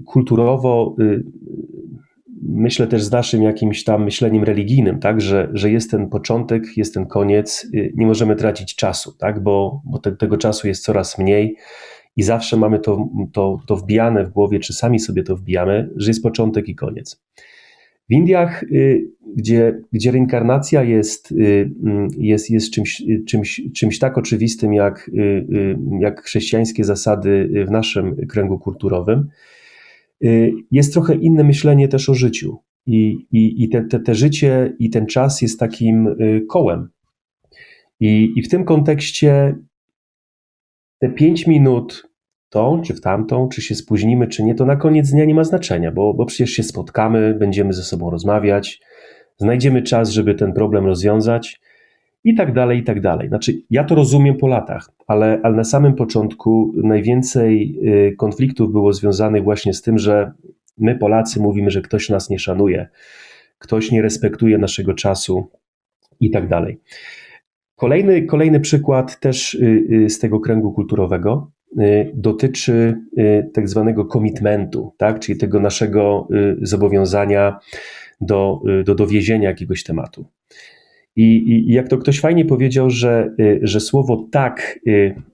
kulturowo, 0.05 0.95
myślę 2.41 2.87
też 2.87 3.03
z 3.03 3.11
naszym 3.11 3.43
jakimś 3.43 3.83
tam 3.83 4.03
myśleniem 4.03 4.43
religijnym, 4.43 4.99
tak, 4.99 5.21
że, 5.21 5.49
że 5.53 5.71
jest 5.71 5.91
ten 5.91 6.09
początek, 6.09 6.63
jest 6.77 6.93
ten 6.93 7.05
koniec, 7.05 7.67
nie 7.95 8.07
możemy 8.07 8.35
tracić 8.35 8.75
czasu, 8.75 9.17
tak, 9.17 9.43
bo, 9.43 9.81
bo 9.85 9.99
te, 9.99 10.11
tego 10.11 10.37
czasu 10.37 10.67
jest 10.67 10.83
coraz 10.83 11.17
mniej 11.17 11.57
i 12.15 12.23
zawsze 12.23 12.57
mamy 12.57 12.79
to, 12.79 13.09
to, 13.33 13.59
to 13.67 13.75
wbijane 13.75 14.25
w 14.25 14.29
głowie, 14.29 14.59
czy 14.59 14.73
sami 14.73 14.99
sobie 14.99 15.23
to 15.23 15.35
wbijamy, 15.35 15.89
że 15.95 16.09
jest 16.09 16.23
początek 16.23 16.69
i 16.69 16.75
koniec. 16.75 17.23
W 18.09 18.13
Indiach, 18.13 18.63
y, 18.63 19.11
gdzie, 19.35 19.81
gdzie 19.91 20.11
reinkarnacja 20.11 20.83
jest, 20.83 21.31
y, 21.31 21.71
mm, 21.83 22.07
jest, 22.17 22.49
jest 22.49 22.71
czymś, 22.71 23.03
czymś, 23.27 23.61
czymś 23.75 23.99
tak 23.99 24.17
oczywistym 24.17 24.73
jak, 24.73 25.09
y, 25.13 25.77
jak 25.99 26.21
chrześcijańskie 26.21 26.83
zasady 26.83 27.49
w 27.67 27.71
naszym 27.71 28.27
kręgu 28.27 28.59
kulturowym, 28.59 29.29
jest 30.71 30.93
trochę 30.93 31.15
inne 31.15 31.43
myślenie 31.43 31.87
też 31.87 32.09
o 32.09 32.13
życiu. 32.13 32.57
I, 32.85 33.27
i, 33.31 33.63
i 33.63 33.69
te, 33.69 33.83
te, 33.83 33.99
te 33.99 34.15
życie 34.15 34.75
i 34.79 34.89
ten 34.89 35.05
czas 35.05 35.41
jest 35.41 35.59
takim 35.59 36.15
kołem. 36.49 36.89
I, 37.99 38.33
I 38.35 38.41
w 38.41 38.49
tym 38.49 38.65
kontekście 38.65 39.55
te 40.99 41.09
pięć 41.09 41.47
minut 41.47 42.08
tą, 42.49 42.81
czy 42.81 42.93
w 42.93 43.01
tamtą, 43.01 43.49
czy 43.49 43.61
się 43.61 43.75
spóźnimy, 43.75 44.27
czy 44.27 44.43
nie, 44.43 44.55
to 44.55 44.65
na 44.65 44.75
koniec 44.75 45.11
dnia 45.11 45.25
nie 45.25 45.35
ma 45.35 45.43
znaczenia, 45.43 45.91
bo, 45.91 46.13
bo 46.13 46.25
przecież 46.25 46.49
się 46.49 46.63
spotkamy, 46.63 47.33
będziemy 47.33 47.73
ze 47.73 47.83
sobą 47.83 48.09
rozmawiać, 48.09 48.81
znajdziemy 49.37 49.81
czas, 49.81 50.09
żeby 50.09 50.35
ten 50.35 50.53
problem 50.53 50.85
rozwiązać 50.85 51.61
i 52.23 52.35
tak 52.35 52.53
dalej, 52.53 52.79
i 52.79 52.83
tak 52.83 53.01
dalej. 53.01 53.27
Znaczy, 53.27 53.53
ja 53.69 53.83
to 53.83 53.95
rozumiem 53.95 54.37
po 54.37 54.47
latach, 54.47 54.89
ale, 55.07 55.39
ale 55.43 55.55
na 55.55 55.63
samym 55.63 55.95
początku 55.95 56.73
najwięcej 56.75 57.79
y, 58.09 58.15
konfliktów 58.15 58.71
było 58.71 58.93
związanych 58.93 59.43
właśnie 59.43 59.73
z 59.73 59.81
tym, 59.81 59.97
że 59.97 60.31
my, 60.77 60.95
Polacy, 60.95 61.39
mówimy, 61.39 61.71
że 61.71 61.81
ktoś 61.81 62.09
nas 62.09 62.29
nie 62.29 62.39
szanuje, 62.39 62.87
ktoś 63.57 63.91
nie 63.91 64.01
respektuje 64.01 64.57
naszego 64.57 64.93
czasu 64.93 65.47
i 66.19 66.31
tak 66.31 66.47
dalej. 66.47 66.79
Kolejny, 67.75 68.25
kolejny 68.25 68.59
przykład 68.59 69.19
też 69.19 69.53
y, 69.53 69.87
y, 69.91 70.09
z 70.09 70.19
tego 70.19 70.39
kręgu 70.39 70.71
kulturowego 70.71 71.51
dotyczy 72.13 72.95
y, 73.17 73.49
tak 73.53 73.69
zwanego 73.69 74.05
komitmentu, 74.05 74.93
tak? 74.97 75.19
czyli 75.19 75.39
tego 75.39 75.59
naszego 75.59 76.27
y, 76.31 76.57
zobowiązania 76.61 77.59
do, 78.21 78.61
do 78.85 78.95
dowiezienia 78.95 79.49
jakiegoś 79.49 79.83
tematu. 79.83 80.25
I, 81.15 81.23
I, 81.51 81.73
jak 81.73 81.87
to 81.87 81.97
ktoś 81.97 82.19
fajnie 82.19 82.45
powiedział, 82.45 82.89
że, 82.89 83.35
że 83.61 83.79
słowo 83.79 84.27
tak 84.31 84.79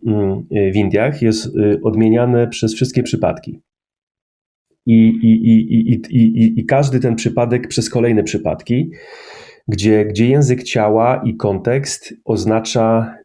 mm, 0.05 0.43
w 0.73 0.75
Indiach 0.75 1.21
jest 1.21 1.51
odmieniane 1.83 2.47
przez 2.47 2.73
wszystkie 2.75 3.03
przypadki. 3.03 3.61
I, 4.85 5.07
i, 5.07 5.93
i, 6.09 6.59
i 6.59 6.65
każdy 6.65 6.99
ten 6.99 7.15
przypadek 7.15 7.67
przez 7.67 7.89
kolejne 7.89 8.23
przypadki, 8.23 8.91
gdzie, 9.67 10.05
gdzie 10.05 10.27
język 10.27 10.63
ciała 10.63 11.21
i 11.25 11.35
kontekst 11.35 12.13
oznacza 12.25 13.15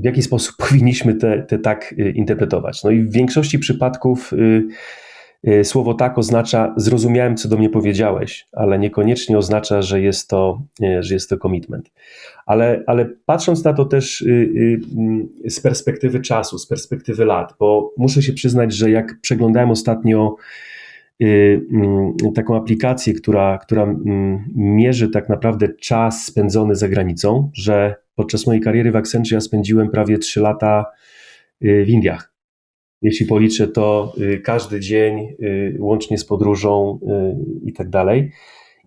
w 0.00 0.04
jaki 0.04 0.22
sposób 0.22 0.56
powinniśmy 0.68 1.14
te, 1.14 1.42
te 1.42 1.58
tak 1.58 1.94
y, 1.98 2.10
interpretować. 2.10 2.84
No 2.84 2.90
i 2.90 3.02
w 3.02 3.12
większości 3.12 3.58
przypadków 3.58 4.32
y, 4.32 4.66
y, 5.48 5.64
słowo 5.64 5.94
tak 5.94 6.18
oznacza 6.18 6.74
zrozumiałem, 6.76 7.36
co 7.36 7.48
do 7.48 7.56
mnie 7.56 7.70
powiedziałeś, 7.70 8.48
ale 8.52 8.78
niekoniecznie 8.78 9.38
oznacza, 9.38 9.82
że 9.82 10.00
jest 10.00 10.28
to, 10.28 10.62
że 11.00 11.14
jest 11.14 11.30
to 11.30 11.36
commitment. 11.36 11.90
Ale, 12.46 12.82
ale 12.86 13.10
patrząc 13.26 13.64
na 13.64 13.72
to 13.72 13.84
też 13.84 14.24
z 15.48 15.60
perspektywy 15.60 16.20
czasu, 16.20 16.58
z 16.58 16.66
perspektywy 16.66 17.24
lat, 17.24 17.54
bo 17.58 17.92
muszę 17.96 18.22
się 18.22 18.32
przyznać, 18.32 18.72
że 18.72 18.90
jak 18.90 19.20
przeglądałem 19.20 19.70
ostatnio 19.70 20.36
taką 22.34 22.56
aplikację, 22.56 23.14
która, 23.14 23.58
która 23.58 23.82
mm, 23.82 24.44
mierzy 24.54 25.08
tak 25.08 25.28
naprawdę 25.28 25.68
czas 25.68 26.24
spędzony 26.24 26.76
za 26.76 26.88
granicą, 26.88 27.50
że 27.54 27.94
podczas 28.14 28.46
mojej 28.46 28.62
kariery 28.62 28.92
w 28.92 28.96
Accenture 28.96 29.34
ja 29.34 29.40
spędziłem 29.40 29.90
prawie 29.90 30.18
3 30.18 30.40
lata 30.40 30.84
y, 31.64 31.84
w 31.84 31.88
Indiach. 31.88 32.34
Jeśli 33.02 33.26
policzę 33.26 33.68
to 33.68 34.14
y, 34.18 34.40
każdy 34.40 34.80
dzień, 34.80 35.18
y, 35.42 35.76
łącznie 35.80 36.18
z 36.18 36.24
podróżą 36.24 37.00
i 37.64 37.72
tak 37.72 37.90
dalej. 37.90 38.30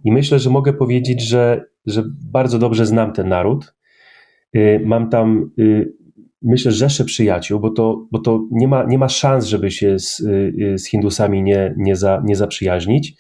I 0.04 0.12
myślę, 0.12 0.40
że 0.40 0.50
mogę 0.50 0.74
powiedzieć, 0.74 1.22
że, 1.22 1.66
że 1.86 2.04
bardzo 2.32 2.60
dobrze 2.60 2.86
znam 2.86 3.14
ten 3.14 3.30
naród. 3.30 3.76
Mam 4.86 5.10
tam 5.10 5.52
myślę, 6.42 6.72
rzesze 6.72 7.06
przyjaciół, 7.06 7.60
bo 7.60 7.70
to, 7.70 8.08
bo 8.12 8.20
to 8.20 8.48
nie, 8.52 8.68
ma, 8.68 8.84
nie 8.84 8.98
ma 8.98 9.10
szans, 9.10 9.46
żeby 9.46 9.72
się 9.72 10.00
z, 10.00 10.18
z 10.76 10.86
Hindusami 10.86 11.44
nie, 11.44 11.74
nie, 11.78 11.96
za, 11.96 12.22
nie 12.26 12.36
zaprzyjaźnić. 12.36 13.16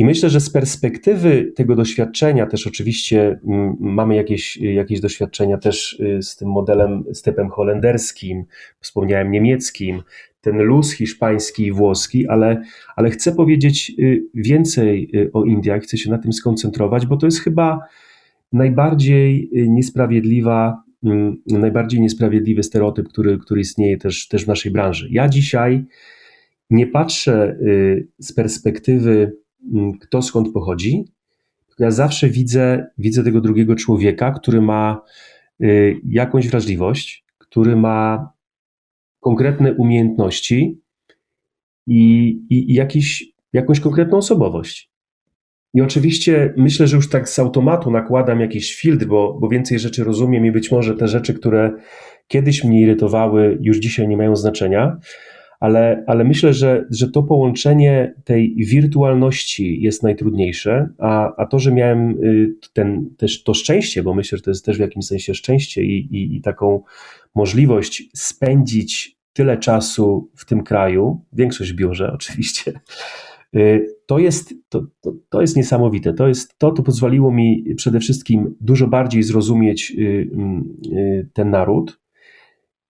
I 0.00 0.04
myślę, 0.04 0.30
że 0.30 0.40
z 0.40 0.50
perspektywy 0.50 1.52
tego 1.56 1.76
doświadczenia, 1.76 2.46
też 2.46 2.66
oczywiście 2.66 3.40
mm, 3.48 3.76
mamy 3.80 4.14
jakieś, 4.14 4.56
jakieś 4.56 5.00
doświadczenia 5.00 5.58
też 5.58 6.00
y, 6.00 6.22
z 6.22 6.36
tym 6.36 6.48
modelem, 6.48 7.04
stepem 7.12 7.48
holenderskim, 7.48 8.44
wspomniałem 8.80 9.30
niemieckim, 9.30 10.02
ten 10.40 10.58
luz 10.58 10.92
hiszpański 10.92 11.66
i 11.66 11.72
włoski, 11.72 12.28
ale, 12.28 12.62
ale 12.96 13.10
chcę 13.10 13.32
powiedzieć 13.32 13.92
y, 13.98 14.22
więcej 14.34 15.10
y, 15.14 15.30
o 15.32 15.44
Indiach, 15.44 15.82
chcę 15.82 15.98
się 15.98 16.10
na 16.10 16.18
tym 16.18 16.32
skoncentrować, 16.32 17.06
bo 17.06 17.16
to 17.16 17.26
jest 17.26 17.40
chyba 17.40 17.80
najbardziej 18.52 19.50
niesprawiedliwa, 19.52 20.82
najbardziej 21.46 22.00
niesprawiedliwy 22.00 22.62
stereotyp, 22.62 23.08
który, 23.08 23.38
który 23.38 23.60
istnieje 23.60 23.96
też, 23.96 24.28
też 24.28 24.44
w 24.44 24.48
naszej 24.48 24.72
branży. 24.72 25.08
Ja 25.10 25.28
dzisiaj 25.28 25.84
nie 26.70 26.86
patrzę 26.86 27.56
z 28.18 28.32
perspektywy 28.32 29.32
Mm, 29.64 29.98
kto 29.98 30.22
skąd 30.22 30.52
pochodzi. 30.52 31.04
Ja 31.78 31.90
zawsze 31.90 32.28
widzę, 32.28 32.86
widzę 32.98 33.24
tego 33.24 33.40
drugiego 33.40 33.74
człowieka, 33.74 34.32
który 34.32 34.60
ma 34.60 35.02
y, 35.62 36.00
jakąś 36.04 36.48
wrażliwość, 36.48 37.24
który 37.38 37.76
ma 37.76 38.32
konkretne 39.20 39.74
umiejętności 39.74 40.80
i, 41.86 42.28
i, 42.50 42.70
i 42.70 42.74
jakiś, 42.74 43.32
jakąś 43.52 43.80
konkretną 43.80 44.18
osobowość. 44.18 44.89
I 45.74 45.80
oczywiście 45.80 46.54
myślę, 46.56 46.86
że 46.86 46.96
już 46.96 47.08
tak 47.08 47.28
z 47.28 47.38
automatu 47.38 47.90
nakładam 47.90 48.40
jakiś 48.40 48.74
filtr, 48.74 49.06
bo, 49.06 49.38
bo 49.40 49.48
więcej 49.48 49.78
rzeczy 49.78 50.04
rozumiem 50.04 50.46
i 50.46 50.52
być 50.52 50.70
może 50.70 50.94
te 50.94 51.08
rzeczy, 51.08 51.34
które 51.34 51.72
kiedyś 52.28 52.64
mnie 52.64 52.80
irytowały, 52.80 53.58
już 53.60 53.78
dzisiaj 53.78 54.08
nie 54.08 54.16
mają 54.16 54.36
znaczenia. 54.36 54.96
Ale, 55.60 56.04
ale 56.06 56.24
myślę, 56.24 56.54
że, 56.54 56.86
że 56.90 57.10
to 57.10 57.22
połączenie 57.22 58.14
tej 58.24 58.54
wirtualności 58.56 59.82
jest 59.82 60.02
najtrudniejsze, 60.02 60.88
a, 60.98 61.36
a 61.36 61.46
to, 61.46 61.58
że 61.58 61.72
miałem 61.72 62.24
y, 62.24 62.54
ten, 62.72 63.10
też 63.16 63.42
to 63.42 63.54
szczęście, 63.54 64.02
bo 64.02 64.14
myślę, 64.14 64.38
że 64.38 64.44
to 64.44 64.50
jest 64.50 64.64
też 64.64 64.76
w 64.76 64.80
jakimś 64.80 65.06
sensie 65.06 65.34
szczęście 65.34 65.82
i, 65.82 66.16
i, 66.16 66.36
i 66.36 66.40
taką 66.40 66.82
możliwość 67.34 68.02
spędzić 68.14 69.16
tyle 69.32 69.58
czasu 69.58 70.30
w 70.36 70.44
tym 70.44 70.62
kraju, 70.62 71.24
większość 71.32 71.72
w 71.72 71.76
biurze 71.76 72.12
oczywiście, 72.12 72.80
y, 73.56 73.86
to 74.10 74.18
jest, 74.18 74.54
to, 74.68 74.86
to, 75.00 75.12
to, 75.28 75.40
jest 75.40 75.56
niesamowite. 75.56 76.12
To, 76.12 76.28
jest, 76.28 76.58
to, 76.58 76.70
to 76.70 76.82
pozwoliło 76.82 77.32
mi 77.32 77.74
przede 77.76 78.00
wszystkim 78.00 78.56
dużo 78.60 78.86
bardziej 78.86 79.22
zrozumieć 79.22 79.92
y, 79.98 81.28
ten 81.32 81.50
naród, 81.50 82.00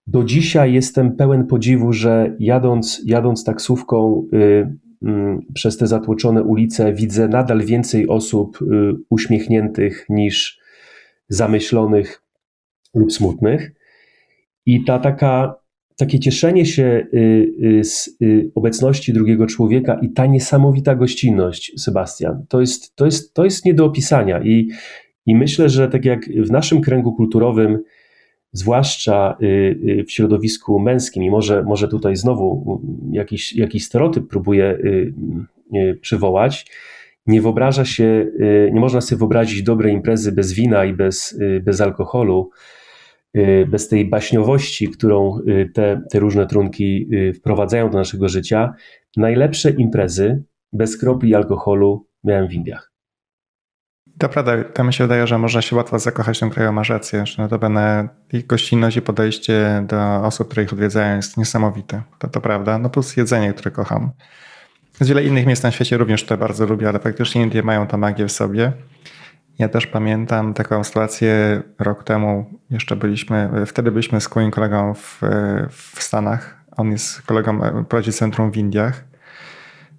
do 0.07 0.25
dzisiaj 0.25 0.73
jestem 0.73 1.17
pełen 1.17 1.47
podziwu, 1.47 1.93
że 1.93 2.37
jadąc, 2.39 3.03
jadąc 3.05 3.45
taksówką 3.45 4.29
y, 4.33 4.37
y, 4.37 5.09
przez 5.55 5.77
te 5.77 5.87
zatłoczone 5.87 6.43
ulice, 6.43 6.93
widzę 6.93 7.29
nadal 7.29 7.61
więcej 7.61 8.09
osób 8.09 8.63
y, 8.63 8.67
uśmiechniętych 9.11 10.07
niż 10.09 10.61
zamyślonych 11.29 12.23
lub 12.95 13.13
smutnych. 13.13 13.73
I 14.67 14.85
ta 14.85 14.99
taka, 14.99 15.55
takie 16.01 16.21
cieszenie 16.21 16.67
się 16.67 17.07
y, 17.15 17.19
y, 17.81 17.85
z 17.85 18.17
y, 18.23 18.51
obecności 18.55 19.13
drugiego 19.13 19.47
człowieka 19.47 19.99
i 20.03 20.11
ta 20.11 20.27
niesamowita 20.27 20.95
gościnność, 20.95 21.73
Sebastian, 21.81 22.47
to 22.49 22.61
jest, 22.61 22.97
to 22.97 23.05
jest, 23.05 23.35
to 23.35 23.45
jest 23.45 23.65
nie 23.65 23.75
do 23.75 23.85
opisania. 23.85 24.43
I, 24.43 24.69
I 25.27 25.37
myślę, 25.37 25.69
że 25.69 25.89
tak 25.89 26.05
jak 26.05 26.27
w 26.27 26.51
naszym 26.51 26.81
kręgu 26.81 27.13
kulturowym, 27.13 27.79
zwłaszcza 28.53 29.37
w 30.07 30.13
środowisku 30.13 30.79
męskim, 30.79 31.23
i 31.23 31.31
może, 31.31 31.63
może 31.63 31.89
tutaj 31.89 32.17
znowu 32.17 32.81
jakiś, 33.13 33.57
jakiś 33.57 33.85
stereotyp 33.85 34.25
próbuję 34.31 34.79
y, 35.75 35.99
przywołać, 36.01 36.67
nie 37.27 37.41
wyobraża 37.41 37.85
się, 37.85 38.27
nie 38.73 38.81
można 38.81 39.01
sobie 39.01 39.19
wyobrazić 39.19 39.63
dobrej 39.63 39.95
imprezy 39.95 40.33
bez 40.33 40.53
wina 40.53 40.85
i 40.85 40.93
bez, 40.93 41.39
bez 41.63 41.81
alkoholu, 41.81 42.51
bez 43.69 43.89
tej 43.89 44.05
baśniowości, 44.09 44.89
którą 44.89 45.39
te, 45.75 46.03
te 46.11 46.19
różne 46.19 46.47
trunki 46.47 47.09
wprowadzają 47.39 47.91
do 47.91 47.99
naszego 47.99 48.29
życia. 48.29 48.75
Najlepsze 49.17 49.71
imprezy 49.71 50.45
bez 50.73 50.97
kropli 50.97 51.35
alkoholu 51.35 52.07
miałem 52.25 52.49
w 52.49 52.53
Indiach. 52.53 52.91
To 54.19 54.29
prawda, 54.29 54.65
to 54.65 54.85
mi 54.85 54.93
się 54.93 55.05
wydaje, 55.05 55.27
że 55.27 55.39
można 55.39 55.63
się 55.63 55.77
łatwo 55.77 55.99
zakochać 55.99 56.37
w 56.37 56.41
tym 56.41 56.51
kraju, 56.51 56.73
masz 56.73 56.89
rację, 56.89 57.27
że 57.27 57.43
notabene 57.43 58.09
ich 58.33 58.47
gościnność 58.47 58.97
i 58.97 59.03
podejście 59.03 59.85
do 59.89 60.27
osób, 60.27 60.49
które 60.49 60.63
ich 60.63 60.73
odwiedzają 60.73 61.17
jest 61.17 61.37
niesamowite. 61.37 62.03
To, 62.19 62.29
to 62.29 62.41
prawda, 62.41 62.79
no 62.79 62.91
plus 62.91 63.17
jedzenie, 63.17 63.53
które 63.53 63.71
kocham. 63.71 64.11
Wiele 65.01 65.25
innych 65.25 65.47
miejsc 65.47 65.63
na 65.63 65.71
świecie 65.71 65.97
również 65.97 66.25
to 66.25 66.37
bardzo 66.37 66.67
lubię, 66.67 66.89
ale 66.89 66.99
faktycznie 66.99 67.43
Indie 67.43 67.63
mają 67.63 67.87
tą 67.87 67.99
magię 67.99 68.27
w 68.27 68.33
sobie. 68.33 68.73
Ja 69.61 69.69
też 69.69 69.87
pamiętam 69.87 70.55
taką 70.55 70.85
sytuację 70.85 71.63
rok 71.79 72.05
temu, 72.05 72.61
jeszcze 72.71 72.97
byliśmy, 72.97 73.51
wtedy 73.67 73.91
byliśmy 73.91 74.21
z 74.21 74.37
moim 74.37 74.51
kolegą 74.51 74.95
w, 74.95 75.21
w 75.71 76.03
Stanach. 76.03 76.65
On 76.77 76.93
jest 76.93 77.23
kolegą, 77.23 77.61
prowadzi 77.89 78.13
centrum 78.13 78.53
w 78.53 78.57
Indiach. 78.57 79.05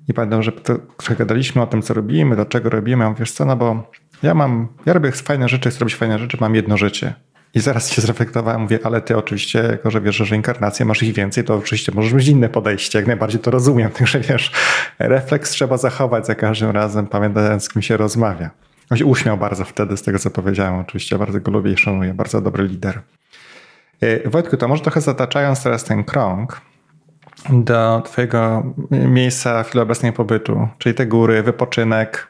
I 0.07 0.13
pamiętam, 0.13 0.43
że 0.43 0.51
to, 0.51 0.75
gadaliśmy 1.17 1.61
o 1.61 1.67
tym, 1.67 1.81
co 1.81 1.93
robimy, 1.93 2.35
dlaczego 2.35 2.69
robimy. 2.69 3.03
Ja 3.03 3.09
mówię, 3.09 3.19
wiesz 3.19 3.31
co, 3.31 3.45
no 3.45 3.55
bo 3.55 3.91
ja 4.23 4.33
mam, 4.33 4.67
ja 4.85 4.93
robię 4.93 5.11
fajne 5.11 5.49
rzeczy, 5.49 5.69
chcę 5.69 5.79
robić 5.79 5.95
fajne 5.95 6.19
rzeczy, 6.19 6.37
mam 6.41 6.55
jedno 6.55 6.77
życie. 6.77 7.13
I 7.53 7.59
zaraz 7.59 7.91
się 7.91 8.01
zreflektowałem, 8.01 8.61
mówię, 8.61 8.79
ale 8.83 9.01
ty 9.01 9.17
oczywiście, 9.17 9.59
jako 9.59 9.91
że 9.91 10.01
wiesz, 10.01 10.15
że 10.15 10.25
reinkarnacje 10.25 10.85
masz 10.85 11.03
ich 11.03 11.13
więcej, 11.13 11.43
to 11.43 11.55
oczywiście 11.55 11.91
możesz 11.95 12.13
mieć 12.13 12.27
inne 12.27 12.49
podejście, 12.49 12.99
jak 12.99 13.07
najbardziej 13.07 13.41
to 13.41 13.51
rozumiem. 13.51 13.91
Także 13.99 14.19
wiesz, 14.19 14.51
refleks 14.99 15.49
trzeba 15.49 15.77
zachować 15.77 16.25
za 16.25 16.35
każdym 16.35 16.71
razem, 16.71 17.07
pamiętając, 17.07 17.63
z 17.63 17.69
kim 17.69 17.81
się 17.81 17.97
rozmawia. 17.97 18.49
On 18.91 18.97
się 18.97 19.05
uśmiał 19.05 19.37
bardzo 19.37 19.65
wtedy 19.65 19.97
z 19.97 20.01
tego, 20.01 20.19
co 20.19 20.29
powiedziałem. 20.29 20.79
Oczywiście 20.79 21.17
bardzo 21.17 21.39
go 21.39 21.51
lubię 21.51 21.71
i 21.71 21.77
szanuję, 21.77 22.13
bardzo 22.13 22.41
dobry 22.41 22.67
lider. 22.67 23.01
E, 24.01 24.29
Wojtku, 24.29 24.57
to 24.57 24.67
może 24.67 24.83
trochę 24.83 25.01
zataczając 25.01 25.63
teraz 25.63 25.83
ten 25.83 26.03
krąg 26.03 26.61
do 27.49 28.01
twojego 28.05 28.63
miejsca 28.91 29.63
chwili 29.63 29.79
obecnej 29.79 30.13
pobytu, 30.13 30.67
czyli 30.77 30.95
te 30.95 31.05
góry, 31.05 31.43
wypoczynek, 31.43 32.27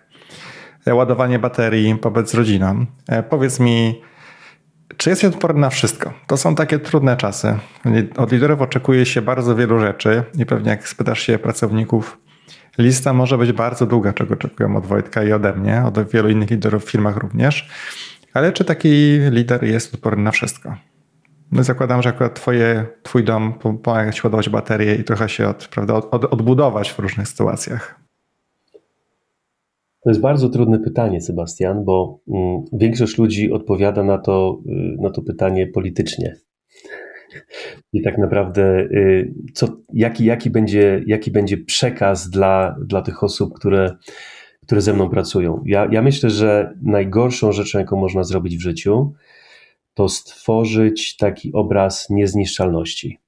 ładowanie 0.88 1.40
baterii, 1.40 1.96
pobyt 1.96 2.30
z 2.30 2.34
rodziną. 2.34 2.86
E, 3.08 3.24
powiedz 3.24 3.60
mi, 3.60 4.02
czy 4.98 5.10
jest 5.10 5.24
odporny 5.24 5.62
na 5.62 5.70
wszystko? 5.70 6.14
To 6.28 6.38
są 6.38 6.56
takie 6.56 6.80
trudne 6.80 7.18
czasy. 7.18 7.58
Od 8.18 8.32
liderów 8.32 8.62
oczekuje 8.62 9.06
się 9.06 9.22
bardzo 9.22 9.56
wielu 9.56 9.80
rzeczy 9.80 10.24
i 10.38 10.46
pewnie 10.46 10.70
jak 10.70 10.88
spytasz 10.88 11.22
się 11.22 11.40
pracowników, 11.40 12.18
lista 12.78 13.14
może 13.14 13.38
być 13.38 13.52
bardzo 13.52 13.86
długa, 13.86 14.14
czego 14.14 14.34
oczekują 14.34 14.76
od 14.76 14.86
Wojtka 14.86 15.24
i 15.24 15.32
ode 15.32 15.54
mnie, 15.54 15.84
od 15.86 16.12
wielu 16.12 16.30
innych 16.30 16.52
liderów 16.52 16.86
w 16.86 16.92
firmach 16.92 17.18
również. 17.18 17.70
Ale 18.34 18.52
czy 18.52 18.66
taki 18.66 19.20
lider 19.32 19.64
jest 19.64 19.94
odporny 19.94 20.24
na 20.24 20.32
wszystko? 20.32 20.76
No 21.52 21.64
zakładam, 21.64 22.02
że 22.02 22.10
akurat 22.10 22.36
twoje, 22.36 22.86
twój 23.04 23.24
dom 23.24 23.54
pomaga 23.84 24.12
ci 24.12 24.22
ładować 24.24 24.50
baterię 24.50 24.96
i 24.96 25.04
trochę 25.04 25.30
się 25.30 25.48
od, 25.48 25.68
prawda, 25.68 25.94
od, 25.94 26.26
odbudować 26.26 26.92
w 26.92 27.00
różnych 27.00 27.28
sytuacjach. 27.28 28.00
To 30.04 30.10
jest 30.10 30.22
bardzo 30.22 30.50
trudne 30.50 30.80
pytanie, 30.80 31.22
Sebastian, 31.22 31.84
bo 31.86 32.20
mm, 32.28 32.64
większość 32.74 33.18
ludzi 33.18 33.52
odpowiada 33.52 34.04
na 34.04 34.18
to, 34.18 34.60
y, 34.66 35.02
na 35.02 35.10
to 35.10 35.22
pytanie 35.22 35.68
politycznie. 35.68 36.36
I 37.94 38.02
tak 38.02 38.18
naprawdę, 38.18 38.80
y, 38.80 39.34
co, 39.54 39.68
jaki, 39.94 40.26
jaki, 40.26 40.50
będzie, 40.50 41.04
jaki 41.08 41.32
będzie 41.32 41.58
przekaz 41.58 42.30
dla, 42.30 42.76
dla 42.86 43.02
tych 43.02 43.24
osób, 43.24 43.54
które, 43.54 43.96
które 44.66 44.82
ze 44.82 44.94
mną 44.94 45.10
pracują? 45.10 45.64
Ja, 45.66 45.88
ja 45.92 46.02
myślę, 46.02 46.30
że 46.30 46.78
najgorszą 46.82 47.52
rzeczą, 47.52 47.80
jaką 47.80 47.98
można 47.98 48.24
zrobić 48.24 48.58
w 48.58 48.62
życiu, 48.62 49.14
to 49.94 50.10
stworzyć 50.10 51.18
taki 51.18 51.54
obraz 51.54 52.10
niezniszczalności. 52.10 53.20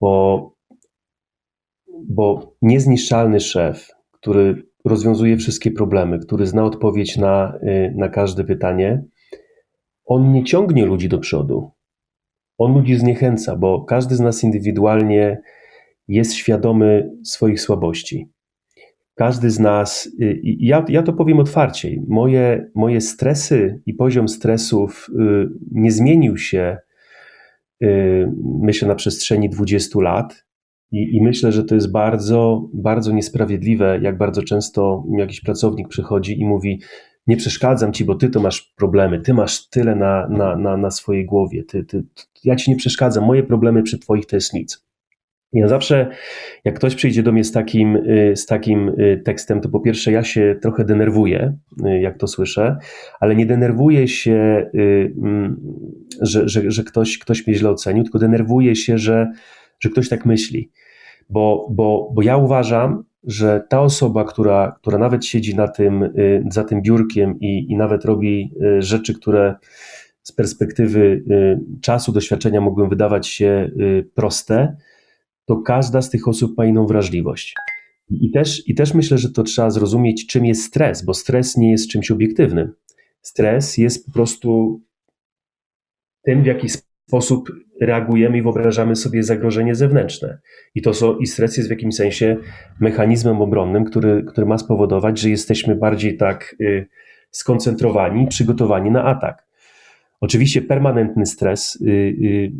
Bo, 0.00 0.52
bo 2.08 2.52
niezniszczalny 2.62 3.40
szef, 3.40 3.90
który 4.10 4.66
rozwiązuje 4.84 5.36
wszystkie 5.36 5.70
problemy, 5.70 6.18
który 6.18 6.46
zna 6.46 6.64
odpowiedź 6.64 7.16
na, 7.16 7.58
y, 7.62 7.94
na 7.96 8.08
każde 8.08 8.44
pytanie, 8.44 9.04
on 10.04 10.32
nie 10.32 10.44
ciągnie 10.44 10.86
ludzi 10.86 11.08
do 11.08 11.18
przodu. 11.18 11.70
On 12.58 12.74
ludzi 12.74 12.96
zniechęca, 12.96 13.56
bo 13.56 13.84
każdy 13.84 14.16
z 14.16 14.20
nas 14.20 14.44
indywidualnie 14.44 15.40
jest 16.08 16.34
świadomy 16.34 17.10
swoich 17.24 17.60
słabości. 17.60 18.28
Każdy 19.14 19.50
z 19.50 19.58
nas, 19.58 20.08
y, 20.20 20.40
ja, 20.42 20.84
ja 20.88 21.02
to 21.02 21.12
powiem 21.12 21.40
otwarcie, 21.40 21.90
moje, 22.08 22.70
moje 22.74 23.00
stresy 23.00 23.82
i 23.86 23.94
poziom 23.94 24.28
stresów 24.28 25.10
y, 25.10 25.48
nie 25.72 25.90
zmienił 25.90 26.36
się, 26.36 26.76
myślę, 28.60 28.88
na 28.88 28.94
przestrzeni 28.94 29.50
20 29.50 30.00
lat. 30.00 30.46
I, 30.92 31.16
I, 31.16 31.22
myślę, 31.22 31.52
że 31.52 31.64
to 31.64 31.74
jest 31.74 31.92
bardzo, 31.92 32.68
bardzo 32.74 33.12
niesprawiedliwe, 33.12 33.98
jak 34.02 34.18
bardzo 34.18 34.42
często 34.42 35.04
jakiś 35.18 35.40
pracownik 35.40 35.88
przychodzi 35.88 36.40
i 36.40 36.46
mówi: 36.46 36.80
nie 37.26 37.36
przeszkadzam 37.36 37.92
ci, 37.92 38.04
bo 38.04 38.14
ty 38.14 38.28
to 38.28 38.40
masz 38.40 38.74
problemy, 38.76 39.20
ty 39.20 39.34
masz 39.34 39.68
tyle 39.68 39.96
na, 39.96 40.28
na, 40.28 40.56
na, 40.56 40.76
na 40.76 40.90
swojej 40.90 41.24
głowie, 41.24 41.64
ty, 41.64 41.84
ty, 41.84 42.04
ja 42.44 42.56
ci 42.56 42.70
nie 42.70 42.76
przeszkadzam, 42.76 43.24
moje 43.24 43.42
problemy 43.42 43.82
przy 43.82 43.98
twoich 43.98 44.26
to 44.26 44.36
jest 44.36 44.54
nic. 44.54 44.86
Ja 45.52 45.68
zawsze, 45.68 46.10
jak 46.64 46.74
ktoś 46.74 46.94
przyjdzie 46.94 47.22
do 47.22 47.32
mnie 47.32 47.44
z 47.44 47.52
takim, 47.52 47.96
y, 47.96 48.32
z 48.36 48.46
takim 48.46 48.88
y, 48.88 49.22
tekstem, 49.24 49.60
to 49.60 49.68
po 49.68 49.80
pierwsze 49.80 50.12
ja 50.12 50.24
się 50.24 50.56
trochę 50.62 50.84
denerwuję, 50.84 51.56
y, 51.86 52.00
jak 52.00 52.18
to 52.18 52.26
słyszę, 52.26 52.76
ale 53.20 53.36
nie 53.36 53.46
denerwuję 53.46 54.08
się, 54.08 54.70
mm, 54.74 55.60
że, 56.20 56.48
że, 56.48 56.70
że 56.70 56.84
ktoś, 56.84 57.18
ktoś 57.18 57.46
mnie 57.46 57.56
źle 57.56 57.70
ocenił, 57.70 58.04
tylko 58.04 58.18
denerwuję 58.18 58.76
się, 58.76 58.98
że, 58.98 59.32
że 59.80 59.88
ktoś 59.88 60.08
tak 60.08 60.26
myśli. 60.26 60.70
Bo, 61.30 61.68
bo, 61.70 62.10
bo 62.14 62.22
ja 62.22 62.36
uważam, 62.36 63.04
że 63.26 63.66
ta 63.68 63.80
osoba, 63.80 64.24
która, 64.24 64.76
która 64.80 64.98
nawet 64.98 65.24
siedzi 65.24 65.56
na 65.56 65.68
tym, 65.68 66.12
za 66.50 66.64
tym 66.64 66.82
biurkiem 66.82 67.40
i, 67.40 67.66
i 67.72 67.76
nawet 67.76 68.04
robi 68.04 68.52
rzeczy, 68.78 69.14
które 69.14 69.54
z 70.22 70.32
perspektywy 70.32 71.24
czasu, 71.82 72.12
doświadczenia 72.12 72.60
mogą 72.60 72.88
wydawać 72.88 73.26
się 73.26 73.70
proste, 74.14 74.76
to 75.44 75.56
każda 75.56 76.02
z 76.02 76.10
tych 76.10 76.28
osób 76.28 76.58
ma 76.58 76.66
inną 76.66 76.86
wrażliwość. 76.86 77.54
I 78.10 78.30
też, 78.30 78.68
I 78.68 78.74
też 78.74 78.94
myślę, 78.94 79.18
że 79.18 79.30
to 79.30 79.42
trzeba 79.42 79.70
zrozumieć, 79.70 80.26
czym 80.26 80.44
jest 80.44 80.62
stres, 80.62 81.04
bo 81.04 81.14
stres 81.14 81.56
nie 81.56 81.70
jest 81.70 81.88
czymś 81.88 82.10
obiektywnym. 82.10 82.72
Stres 83.22 83.78
jest 83.78 84.06
po 84.06 84.12
prostu 84.12 84.80
tym, 86.24 86.42
w 86.42 86.46
jaki 86.46 86.68
sposób 87.06 87.52
reagujemy 87.80 88.38
i 88.38 88.42
wyobrażamy 88.42 88.96
sobie 88.96 89.22
zagrożenie 89.22 89.74
zewnętrzne. 89.74 90.38
I, 90.74 90.82
to 90.82 90.94
są, 90.94 91.18
i 91.18 91.26
stres 91.26 91.56
jest 91.56 91.68
w 91.68 91.70
jakimś 91.70 91.94
sensie 91.94 92.36
mechanizmem 92.80 93.40
obronnym, 93.40 93.84
który, 93.84 94.24
który 94.24 94.46
ma 94.46 94.58
spowodować, 94.58 95.18
że 95.18 95.30
jesteśmy 95.30 95.76
bardziej 95.76 96.16
tak 96.16 96.56
y, 96.60 96.86
skoncentrowani, 97.30 98.26
przygotowani 98.26 98.90
na 98.90 99.04
atak. 99.04 99.46
Oczywiście 100.20 100.62
permanentny 100.62 101.26
stres 101.26 101.78
y, 101.80 101.86
y, 101.86 102.52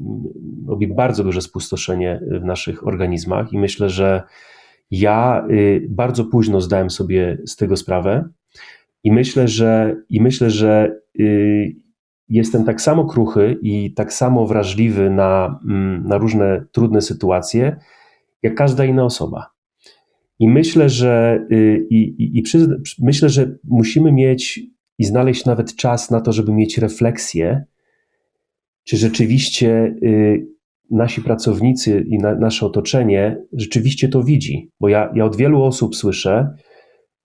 robi 0.68 0.86
bardzo 0.86 1.24
duże 1.24 1.40
spustoszenie 1.40 2.20
w 2.40 2.44
naszych 2.44 2.86
organizmach 2.86 3.52
i 3.52 3.58
myślę, 3.58 3.90
że 3.90 4.22
ja 4.90 5.46
y, 5.50 5.86
bardzo 5.88 6.24
późno 6.24 6.60
zdałem 6.60 6.90
sobie 6.90 7.38
z 7.46 7.56
tego 7.56 7.76
sprawę 7.76 8.28
i 9.04 9.12
myślę, 9.12 9.48
że, 9.48 9.96
i 10.08 10.20
myślę, 10.20 10.50
że 10.50 11.00
jestem 12.28 12.64
tak 12.64 12.80
samo 12.80 13.04
kruchy 13.04 13.58
i 13.62 13.94
tak 13.94 14.12
samo 14.12 14.46
wrażliwy 14.46 15.10
na, 15.10 15.60
mm, 15.68 16.04
na 16.06 16.18
różne 16.18 16.64
trudne 16.72 17.00
sytuacje, 17.00 17.76
jak 18.42 18.54
każda 18.54 18.84
inna 18.84 19.04
osoba. 19.04 19.46
I 20.38 20.48
myślę, 20.48 20.88
że, 20.88 21.46
i, 21.90 21.96
i, 21.96 22.38
i 22.38 22.42
przy, 22.42 22.80
myślę, 22.98 23.28
że 23.28 23.56
musimy 23.64 24.12
mieć 24.12 24.60
i 24.98 25.04
znaleźć 25.04 25.44
nawet 25.44 25.76
czas 25.76 26.10
na 26.10 26.20
to, 26.20 26.32
żeby 26.32 26.52
mieć 26.52 26.78
refleksję, 26.78 27.64
czy 28.84 28.96
rzeczywiście 28.96 29.94
y, 30.02 30.46
nasi 30.90 31.22
pracownicy 31.22 32.04
i 32.08 32.18
na, 32.18 32.34
nasze 32.34 32.66
otoczenie 32.66 33.36
rzeczywiście 33.52 34.08
to 34.08 34.22
widzi. 34.22 34.70
Bo 34.80 34.88
ja, 34.88 35.12
ja 35.14 35.24
od 35.24 35.36
wielu 35.36 35.62
osób 35.62 35.96
słyszę, 35.96 36.54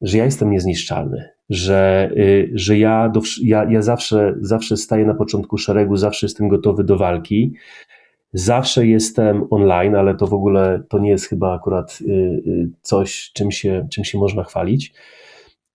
że 0.02 0.18
ja 0.18 0.26
jestem 0.26 0.52
niezniszczalny, 0.52 1.30
że, 1.50 2.12
y, 2.18 2.52
że 2.54 2.78
ja, 2.78 3.10
do, 3.10 3.22
ja, 3.44 3.66
ja 3.70 3.82
zawsze, 3.82 4.36
zawsze 4.42 4.78
staję 4.78 5.06
na 5.06 5.14
początku 5.14 5.58
szeregu, 5.58 5.98
zawsze 5.98 6.26
jestem 6.26 6.48
gotowy 6.48 6.84
do 6.84 6.98
walki. 6.98 7.54
Zawsze 8.34 8.88
jestem 8.88 9.48
online, 9.50 9.96
ale 9.96 10.16
to 10.16 10.28
w 10.28 10.34
ogóle 10.34 10.84
to 10.90 11.00
nie 11.00 11.10
jest 11.10 11.26
chyba 11.26 11.56
akurat 11.56 12.00
y, 12.02 12.70
coś, 12.82 13.32
czym 13.34 13.52
się, 13.52 13.88
czym 13.92 14.04
się 14.04 14.18
można 14.18 14.44
chwalić 14.44 14.94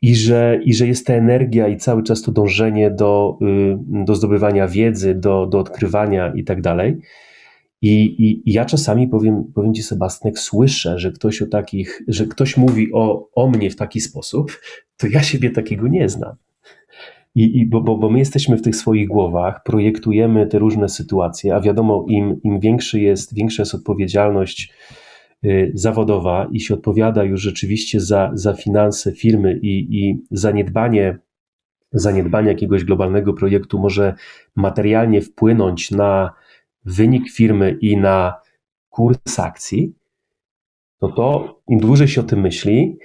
i 0.02 0.14
że, 0.14 0.60
i 0.64 0.74
że 0.74 0.86
jest 0.86 1.06
ta 1.06 1.14
energia 1.14 1.68
i 1.68 1.76
cały 1.76 2.02
czas 2.02 2.22
to 2.22 2.32
dążenie 2.32 2.90
do, 2.90 3.38
y, 3.42 3.78
do 4.04 4.14
zdobywania 4.14 4.68
wiedzy, 4.68 5.14
do, 5.14 5.46
do 5.46 5.58
odkrywania 5.58 6.32
i 6.34 6.44
tak 6.44 6.60
dalej. 6.60 6.96
I, 7.82 8.24
i, 8.24 8.52
ja 8.52 8.64
czasami 8.64 9.08
powiem, 9.08 9.44
powiem 9.54 9.74
Ci, 9.74 9.82
Sebastian, 9.82 10.32
słyszę, 10.34 10.98
że 10.98 11.12
ktoś 11.12 11.42
o 11.42 11.46
takich, 11.46 12.02
że 12.08 12.26
ktoś 12.26 12.56
mówi 12.56 12.92
o, 12.92 13.28
o 13.34 13.48
mnie 13.48 13.70
w 13.70 13.76
taki 13.76 14.00
sposób, 14.00 14.60
to 14.96 15.06
ja 15.06 15.22
siebie 15.22 15.50
takiego 15.50 15.88
nie 15.88 16.08
znam. 16.08 16.36
I, 17.34 17.58
i 17.58 17.66
bo, 17.66 17.80
bo, 17.80 17.96
bo 17.96 18.10
my 18.10 18.18
jesteśmy 18.18 18.56
w 18.56 18.62
tych 18.62 18.76
swoich 18.76 19.08
głowach, 19.08 19.62
projektujemy 19.64 20.46
te 20.46 20.58
różne 20.58 20.88
sytuacje, 20.88 21.54
a 21.54 21.60
wiadomo, 21.60 22.04
im, 22.08 22.40
im 22.44 22.60
większy 22.60 23.00
jest, 23.00 23.34
większa 23.34 23.62
jest 23.62 23.74
odpowiedzialność 23.74 24.72
Y, 25.44 25.70
zawodowa 25.74 26.48
i 26.52 26.60
się 26.60 26.74
odpowiada 26.74 27.24
już 27.24 27.40
rzeczywiście 27.40 28.00
za, 28.00 28.30
za 28.34 28.52
finanse 28.52 29.12
firmy 29.12 29.58
i, 29.62 29.98
i 30.00 30.24
zaniedbanie, 30.30 31.18
zaniedbanie 31.92 32.48
jakiegoś 32.48 32.84
globalnego 32.84 33.32
projektu 33.32 33.78
może 33.78 34.14
materialnie 34.56 35.20
wpłynąć 35.20 35.90
na 35.90 36.32
wynik 36.86 37.30
firmy 37.30 37.78
i 37.80 37.96
na 37.96 38.34
kurs 38.88 39.38
akcji, 39.38 39.94
no 41.02 41.12
to 41.12 41.56
im 41.68 41.78
dłużej 41.78 42.08
się 42.08 42.20
o 42.20 42.24
tym 42.24 42.40
myśli, 42.40 42.98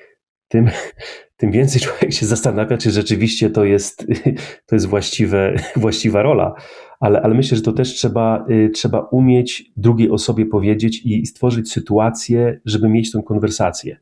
tym, 0.47 0.69
tym 1.37 1.51
więcej 1.51 1.81
człowiek 1.81 2.13
się 2.13 2.25
zastanawia, 2.25 2.77
czy 2.77 2.91
rzeczywiście 2.91 3.49
to 3.49 3.65
jest, 3.65 4.07
to 4.67 4.75
jest 4.75 4.85
właściwe, 4.85 5.55
właściwa 5.75 6.21
rola 6.21 6.55
ale, 7.01 7.21
ale 7.21 7.33
myślę, 7.33 7.57
że 7.57 7.63
to 7.63 7.73
też 7.73 7.93
trzeba, 7.93 8.45
y, 8.49 8.69
trzeba 8.69 8.99
umieć 8.99 9.71
drugiej 9.77 10.11
osobie 10.11 10.45
powiedzieć 10.45 11.01
i 11.05 11.25
stworzyć 11.25 11.71
sytuację, 11.71 12.59
żeby 12.65 12.89
mieć 12.89 13.11
tą 13.11 13.23
konwersację. 13.23 13.97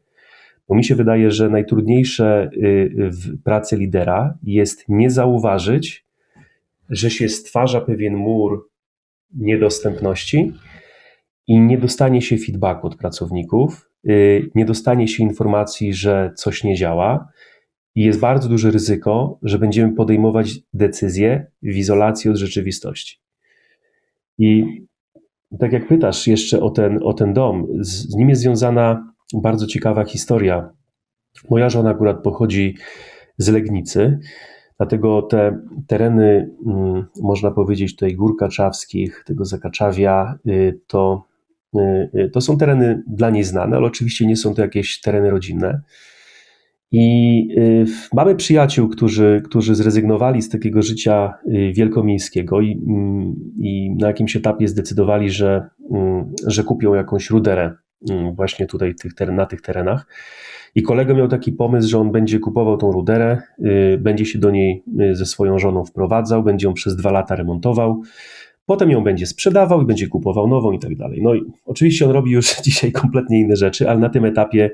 Bo 0.67 0.75
mi 0.75 0.84
się 0.84 0.95
wydaje, 0.95 1.32
że 1.32 1.49
najtrudniejsze 1.49 2.49
y, 2.53 3.09
w 3.11 3.43
pracy 3.43 3.77
lidera 3.77 4.38
jest 4.43 4.86
nie 4.89 5.09
zauważyć, 5.09 6.05
że 6.89 7.09
się 7.09 7.30
stwarza 7.30 7.82
pewien 7.82 8.15
mur 8.15 8.68
niedostępności 9.36 10.53
i 11.47 11.59
nie 11.59 11.77
dostanie 11.77 12.21
się 12.21 12.38
feedbacku 12.38 12.88
od 12.88 12.95
pracowników, 12.95 13.89
y, 14.09 14.51
nie 14.55 14.65
dostanie 14.65 15.07
się 15.07 15.23
informacji, 15.23 15.93
że 15.93 16.32
coś 16.36 16.63
nie 16.63 16.75
działa, 16.75 17.30
i 17.95 18.03
jest 18.03 18.19
bardzo 18.19 18.49
duże 18.49 18.71
ryzyko, 18.71 19.39
że 19.43 19.59
będziemy 19.59 19.93
podejmować 19.93 20.59
decyzje 20.73 21.51
w 21.63 21.75
izolacji 21.75 22.30
od 22.32 22.38
rzeczywistości. 22.38 23.19
I 24.38 24.65
tak 25.59 25.73
jak 25.73 25.88
pytasz 25.88 26.27
jeszcze 26.27 26.59
o 26.59 26.69
ten, 26.69 26.99
o 27.03 27.13
ten 27.13 27.34
dom, 27.34 27.67
z, 27.80 27.89
z 27.89 28.15
nim 28.15 28.30
jest 28.30 28.41
związana 28.41 29.13
bardzo 29.34 29.67
ciekawa 29.67 30.05
historia. 30.05 30.69
Moja 31.49 31.69
żona 31.69 31.89
akurat 31.89 32.23
pochodzi 32.23 32.77
z 33.38 33.49
Legnicy, 33.49 34.19
dlatego 34.80 35.21
te 35.21 35.59
tereny, 35.88 36.49
mm, 36.65 37.05
można 37.21 37.51
powiedzieć, 37.51 37.95
tutaj 37.95 38.15
gór 38.15 38.38
kaczawskich, 38.38 39.23
tego 39.27 39.45
Zakaczawia, 39.45 40.39
y, 40.47 40.80
to, 40.88 41.23
y, 41.75 41.80
y, 42.15 42.30
to 42.30 42.41
są 42.41 42.57
tereny 42.57 43.03
dla 43.07 43.30
niej 43.30 43.43
znane, 43.43 43.77
ale 43.77 43.88
oczywiście 43.88 44.25
nie 44.25 44.36
są 44.36 44.55
to 44.55 44.61
jakieś 44.61 45.01
tereny 45.01 45.30
rodzinne. 45.30 45.82
I 46.91 47.55
mamy 48.13 48.36
przyjaciół, 48.36 48.89
którzy, 48.89 49.41
którzy 49.45 49.75
zrezygnowali 49.75 50.41
z 50.41 50.49
takiego 50.49 50.82
życia 50.82 51.34
wielkomiejskiego 51.73 52.61
i, 52.61 52.71
mm, 52.88 53.36
i 53.59 53.95
na 53.99 54.07
jakimś 54.07 54.36
etapie 54.36 54.67
zdecydowali, 54.67 55.30
że, 55.30 55.69
mm, 55.91 56.34
że 56.47 56.63
kupią 56.63 56.93
jakąś 56.93 57.30
ruderę 57.30 57.75
właśnie 58.33 58.65
tutaj 58.67 58.95
tych, 58.95 59.11
na 59.31 59.45
tych 59.45 59.61
terenach. 59.61 60.07
I 60.75 60.83
kolega 60.83 61.13
miał 61.13 61.27
taki 61.27 61.51
pomysł, 61.51 61.89
że 61.89 61.99
on 61.99 62.11
będzie 62.11 62.39
kupował 62.39 62.77
tą 62.77 62.91
ruderę, 62.91 63.41
y, 63.59 63.97
będzie 63.97 64.25
się 64.25 64.39
do 64.39 64.51
niej 64.51 64.83
ze 65.11 65.25
swoją 65.25 65.59
żoną 65.59 65.85
wprowadzał, 65.85 66.43
będzie 66.43 66.67
ją 66.67 66.73
przez 66.73 66.95
dwa 66.95 67.11
lata 67.11 67.35
remontował, 67.35 68.01
potem 68.65 68.91
ją 68.91 69.03
będzie 69.03 69.25
sprzedawał 69.25 69.81
i 69.81 69.85
będzie 69.85 70.07
kupował 70.07 70.47
nową 70.47 70.71
i 70.71 70.79
tak 70.79 70.95
dalej. 70.95 71.21
No 71.23 71.35
i 71.35 71.41
oczywiście 71.65 72.05
on 72.05 72.11
robi 72.11 72.31
już 72.31 72.55
dzisiaj 72.65 72.91
kompletnie 72.91 73.39
inne 73.39 73.55
rzeczy, 73.55 73.89
ale 73.89 73.99
na 73.99 74.09
tym 74.09 74.25
etapie 74.25 74.69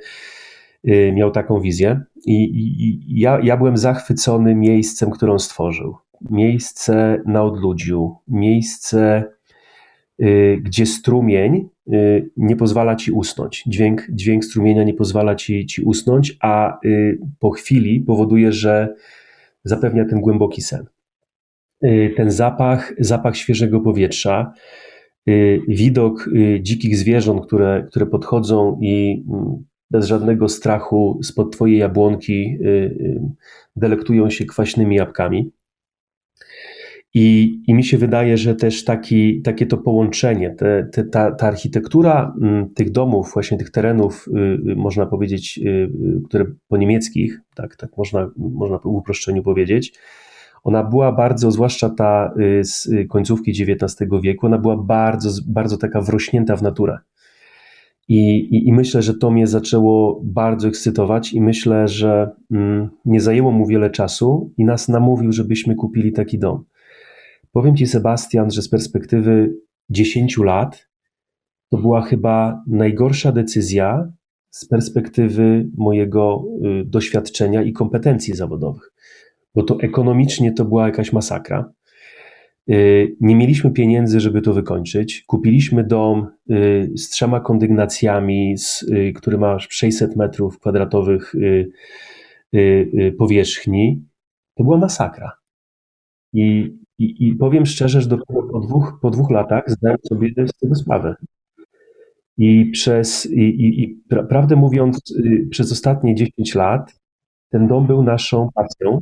Y, 0.87 1.11
miał 1.15 1.31
taką 1.31 1.59
wizję 1.59 2.01
i, 2.25 2.43
i 2.43 3.19
ja, 3.19 3.39
ja 3.43 3.57
byłem 3.57 3.77
zachwycony 3.77 4.55
miejscem, 4.55 5.11
którą 5.11 5.39
stworzył. 5.39 5.95
Miejsce 6.29 7.21
na 7.25 7.43
odludziu, 7.43 8.15
miejsce, 8.27 9.23
y, 10.21 10.61
gdzie 10.61 10.85
strumień 10.85 11.55
y, 11.55 11.69
nie 12.37 12.55
pozwala 12.55 12.95
ci 12.95 13.11
usnąć. 13.11 13.63
Dźwięk, 13.67 14.07
dźwięk 14.09 14.45
strumienia 14.45 14.83
nie 14.83 14.93
pozwala 14.93 15.35
ci, 15.35 15.65
ci 15.65 15.81
usnąć, 15.81 16.37
a 16.41 16.79
po 17.39 17.49
chwili 17.49 18.01
powoduje, 18.01 18.51
że 18.51 18.95
zapewnia 19.63 20.05
ten 20.05 20.21
głęboki 20.21 20.61
sen. 20.61 20.85
Ten 22.17 22.31
zapach, 22.31 22.93
zapach 22.99 23.37
świeżego 23.37 23.79
powietrza, 23.79 24.53
widok 25.67 26.29
dzikich 26.61 26.97
zwierząt, 26.97 27.45
które, 27.45 27.85
które 27.89 28.05
podchodzą 28.05 28.79
i 28.81 29.25
mm, 29.29 29.63
bez 29.91 30.05
żadnego 30.05 30.49
strachu 30.49 31.19
spod 31.23 31.51
Twojej 31.51 31.77
jabłonki 31.77 32.57
y, 32.61 32.67
y, 32.67 33.21
delektują 33.75 34.29
się 34.29 34.45
kwaśnymi 34.45 34.95
jabłkami. 34.95 35.51
I, 37.17 37.59
I 37.67 37.73
mi 37.73 37.83
się 37.83 37.97
wydaje, 37.97 38.37
że 38.37 38.55
też 38.55 38.83
taki, 38.83 39.41
takie 39.41 39.65
to 39.65 39.77
połączenie, 39.77 40.49
te, 40.49 40.89
te, 40.91 41.03
ta, 41.03 41.31
ta 41.31 41.47
architektura 41.47 42.33
m, 42.41 42.69
tych 42.75 42.91
domów, 42.91 43.31
właśnie 43.33 43.57
tych 43.57 43.71
terenów, 43.71 44.27
y, 44.27 44.71
y 44.71 44.75
można 44.75 45.05
powiedzieć, 45.05 45.59
y, 45.65 45.89
które 46.25 46.45
po 46.67 46.77
niemieckich, 46.77 47.41
tak, 47.55 47.75
tak 47.75 47.97
można, 47.97 48.31
można 48.37 48.77
w 48.77 48.85
uproszczeniu 48.85 49.43
powiedzieć, 49.43 49.93
ona 50.63 50.83
była 50.83 51.11
bardzo, 51.11 51.51
zwłaszcza 51.51 51.89
ta 51.89 52.33
z 52.61 52.89
końcówki 53.09 53.51
XIX 53.51 54.09
wieku, 54.23 54.45
ona 54.45 54.57
była 54.57 54.77
bardzo, 54.77 55.29
bardzo 55.47 55.77
taka 55.77 56.01
wrośnięta 56.01 56.55
w 56.55 56.61
naturę. 56.61 56.97
I, 58.07 58.37
i, 58.37 58.67
I, 58.67 58.73
myślę, 58.73 59.01
że 59.01 59.13
to 59.13 59.31
mnie 59.31 59.47
zaczęło 59.47 60.21
bardzo 60.23 60.67
ekscytować, 60.67 61.33
i 61.33 61.41
myślę, 61.41 61.87
że 61.87 62.31
mm, 62.51 62.89
nie 63.05 63.21
zajęło 63.21 63.51
mu 63.51 63.65
wiele 63.65 63.89
czasu 63.89 64.53
i 64.57 64.65
nas 64.65 64.89
namówił, 64.89 65.31
żebyśmy 65.31 65.75
kupili 65.75 66.11
taki 66.11 66.39
dom. 66.39 66.63
Powiem 67.55 67.75
Ci, 67.75 67.87
Sebastian, 67.87 68.51
że 68.51 68.61
z 68.61 68.69
perspektywy 68.69 69.55
10 69.89 70.37
lat 70.37 70.89
to 71.69 71.77
była 71.77 72.01
chyba 72.01 72.63
najgorsza 72.67 73.31
decyzja 73.31 74.11
z 74.49 74.67
perspektywy 74.67 75.69
mojego 75.77 76.45
y, 76.81 76.85
doświadczenia 76.85 77.63
i 77.63 77.73
kompetencji 77.73 78.33
zawodowych, 78.33 78.93
bo 79.55 79.63
to 79.63 79.77
ekonomicznie 79.81 80.53
to 80.53 80.65
była 80.65 80.85
jakaś 80.85 81.13
masakra. 81.13 81.71
Y, 82.69 83.15
nie 83.21 83.35
mieliśmy 83.35 83.71
pieniędzy, 83.71 84.19
żeby 84.19 84.41
to 84.41 84.53
wykończyć. 84.53 85.23
Kupiliśmy 85.27 85.83
dom 85.83 86.27
y, 86.51 86.91
z 86.95 87.09
trzema 87.09 87.39
kondygnacjami, 87.39 88.55
który 89.15 89.37
ma 89.37 89.59
600 89.59 90.15
metrów 90.15 90.59
kwadratowych 90.59 91.35
powierzchni. 93.17 94.05
To 94.55 94.63
była 94.63 94.77
masakra. 94.77 95.31
I 96.33 96.75
i, 96.97 97.27
I 97.27 97.35
powiem 97.35 97.65
szczerze, 97.65 98.01
że 98.01 98.09
dopiero 98.09 98.43
po 98.43 98.59
dwóch, 98.59 98.99
po 99.01 99.09
dwóch 99.09 99.31
latach 99.31 99.63
zdałem 99.67 99.97
sobie 100.07 100.29
z 100.47 100.59
tego 100.59 100.75
sprawę. 100.75 101.15
I 102.37 102.65
przez, 102.65 103.25
i, 103.25 103.39
i, 103.39 103.83
i 103.83 104.01
pra, 104.09 104.23
prawdę 104.23 104.55
mówiąc, 104.55 104.99
y, 105.11 105.47
przez 105.51 105.71
ostatnie 105.71 106.15
10 106.15 106.55
lat 106.55 106.99
ten 107.49 107.67
dom 107.67 107.87
był 107.87 108.03
naszą 108.03 108.49
pasją. 108.55 109.01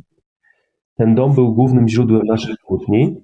Ten 0.94 1.14
dom 1.14 1.34
był 1.34 1.54
głównym 1.54 1.88
źródłem 1.88 2.26
naszych 2.26 2.56
kłótni, 2.56 3.16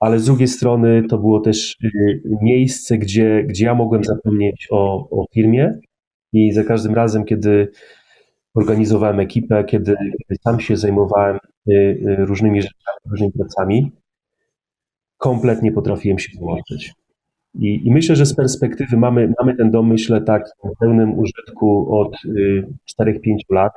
ale 0.00 0.18
z 0.18 0.24
drugiej 0.24 0.48
strony 0.48 1.02
to 1.08 1.18
było 1.18 1.40
też 1.40 1.76
y, 1.84 2.22
miejsce, 2.42 2.98
gdzie, 2.98 3.44
gdzie 3.48 3.64
ja 3.64 3.74
mogłem 3.74 4.04
zapomnieć 4.04 4.68
o, 4.70 5.08
o 5.10 5.26
firmie 5.34 5.78
i 6.32 6.52
za 6.52 6.64
każdym 6.64 6.94
razem, 6.94 7.24
kiedy 7.24 7.68
organizowałem 8.54 9.20
ekipę, 9.20 9.64
kiedy, 9.64 9.96
kiedy 9.96 10.40
sam 10.42 10.60
się 10.60 10.76
zajmowałem 10.76 11.38
różnymi 12.18 12.62
rzeczami, 12.62 12.98
różnymi 13.10 13.32
pracami, 13.32 13.92
kompletnie 15.18 15.72
potrafiłem 15.72 16.18
się 16.18 16.38
wyłączyć. 16.38 16.92
I, 17.54 17.86
I, 17.86 17.90
myślę, 17.90 18.16
że 18.16 18.26
z 18.26 18.34
perspektywy 18.34 18.96
mamy, 18.96 19.32
mamy 19.38 19.56
ten 19.56 19.70
dom, 19.70 19.88
myślę, 19.88 20.20
tak 20.20 20.44
w 20.64 20.78
pełnym 20.80 21.18
użytku 21.18 21.96
od 22.00 22.24
y, 22.24 22.66
4-5 23.00 23.14
lat. 23.50 23.72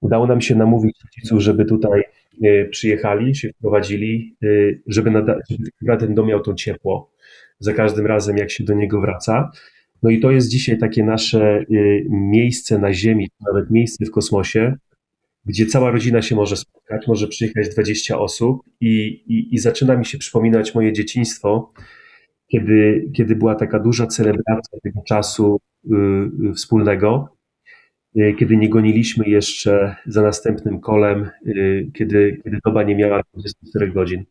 Udało 0.00 0.26
nam 0.26 0.40
się 0.40 0.54
namówić 0.54 0.96
rodziców, 1.04 1.40
żeby 1.40 1.64
tutaj 1.64 2.02
y, 2.44 2.68
przyjechali, 2.70 3.34
się 3.34 3.48
wprowadzili, 3.52 4.36
y, 4.44 4.82
żeby, 4.86 5.10
nada, 5.10 5.38
żeby 5.82 5.98
ten 5.98 6.14
dom 6.14 6.26
miał 6.26 6.40
to 6.40 6.54
ciepło 6.54 7.10
za 7.58 7.72
każdym 7.72 8.06
razem, 8.06 8.36
jak 8.36 8.50
się 8.50 8.64
do 8.64 8.74
niego 8.74 9.00
wraca. 9.00 9.50
No 10.02 10.10
i 10.10 10.20
to 10.20 10.30
jest 10.30 10.48
dzisiaj 10.48 10.78
takie 10.78 11.04
nasze 11.04 11.60
y, 11.70 12.06
miejsce 12.10 12.78
na 12.78 12.92
Ziemi, 12.92 13.28
nawet 13.46 13.70
miejsce 13.70 14.04
w 14.04 14.10
kosmosie, 14.10 14.74
gdzie 15.48 15.66
cała 15.66 15.90
rodzina 15.90 16.22
się 16.22 16.36
może 16.36 16.56
spotkać, 16.56 17.06
może 17.06 17.28
przyjechać 17.28 17.68
20 17.68 18.18
osób 18.18 18.62
i, 18.80 19.06
i, 19.26 19.54
i 19.54 19.58
zaczyna 19.58 19.96
mi 19.96 20.06
się 20.06 20.18
przypominać 20.18 20.74
moje 20.74 20.92
dzieciństwo, 20.92 21.72
kiedy, 22.48 23.10
kiedy 23.16 23.36
była 23.36 23.54
taka 23.54 23.78
duża 23.78 24.06
celebracja 24.06 24.78
tego 24.82 25.00
czasu 25.08 25.60
y, 25.84 25.88
y, 26.50 26.52
wspólnego, 26.54 27.36
y, 28.16 28.34
kiedy 28.38 28.56
nie 28.56 28.68
goniliśmy 28.68 29.28
jeszcze 29.28 29.96
za 30.06 30.22
następnym 30.22 30.80
kolem, 30.80 31.30
y, 31.46 31.90
kiedy, 31.94 32.40
kiedy 32.44 32.58
doba 32.64 32.82
nie 32.82 32.96
miała 32.96 33.22
24 33.34 33.92
godzin. 33.92 34.24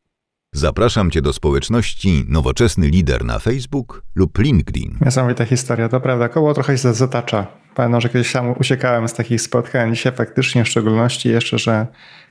Zapraszam 0.58 1.12
Cię 1.12 1.22
do 1.22 1.34
społeczności 1.34 2.26
Nowoczesny 2.28 2.88
Lider 2.88 3.26
na 3.26 3.40
Facebook 3.40 4.04
lub 4.16 4.40
LinkedIn. 4.40 4.98
Niesamowita 5.06 5.46
historia, 5.46 5.90
to 5.90 6.02
prawda. 6.02 6.30
Koło 6.30 6.54
trochę 6.54 6.78
się 6.78 6.94
zatacza. 6.94 7.48
Pamiętam, 7.76 8.02
że 8.02 8.10
kiedyś 8.10 8.32
sam 8.32 8.54
uciekałem 8.60 9.08
z 9.08 9.14
takich 9.14 9.42
spotkań. 9.42 9.96
Dzisiaj 9.96 10.14
faktycznie, 10.14 10.64
w 10.64 10.68
szczególności 10.68 11.30
jeszcze, 11.30 11.60
że 11.60 11.88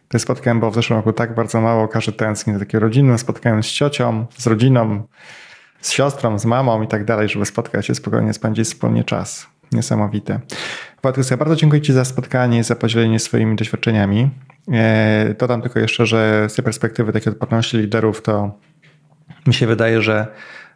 te 0.09 0.19
spotkałem 0.19 0.61
było 0.61 0.71
w 0.71 0.75
zeszłym 0.75 0.97
roku 0.97 1.13
tak 1.13 1.35
bardzo 1.35 1.61
mało. 1.61 1.89
Każdy 1.89 2.13
tęskni 2.13 2.53
za 2.53 2.59
takie 2.59 2.79
rodzinne 2.79 3.19
spotkałem 3.19 3.63
z 3.63 3.67
ciocią, 3.67 4.27
z 4.39 4.47
rodziną, 4.47 5.03
z 5.81 5.93
siostrą, 5.93 6.39
z 6.39 6.45
mamą 6.45 6.83
i 6.83 6.89
tak 6.89 7.05
dalej, 7.05 7.29
żeby 7.29 7.47
spotkać 7.47 7.87
się 7.87 7.95
spokojnie, 7.95 8.33
spędzić 8.33 8.67
wspólnie 8.67 9.05
czas. 9.05 9.47
Niesamowite. 9.73 10.41
Władysław, 11.03 11.31
ja 11.31 11.37
bardzo 11.37 11.57
dziękuję 11.57 11.83
Ci 11.83 11.93
za 11.93 12.05
spotkanie 12.05 12.59
i 12.59 12.63
za 12.63 12.77
podzielenie 12.77 13.19
swoimi 13.19 13.57
doświadczeniami. 13.57 14.31
E, 14.73 15.35
dodam 15.39 15.63
tylko 15.63 15.79
jeszcze, 15.79 16.07
że 16.07 16.49
z 16.49 16.55
tej 16.55 16.65
perspektywy 16.65 17.13
takiej 17.13 17.33
odporności 17.33 17.79
liderów, 17.79 18.23
to 18.23 18.51
mi 19.47 19.55
się 19.55 19.67
wydaje, 19.67 20.03
że 20.03 20.27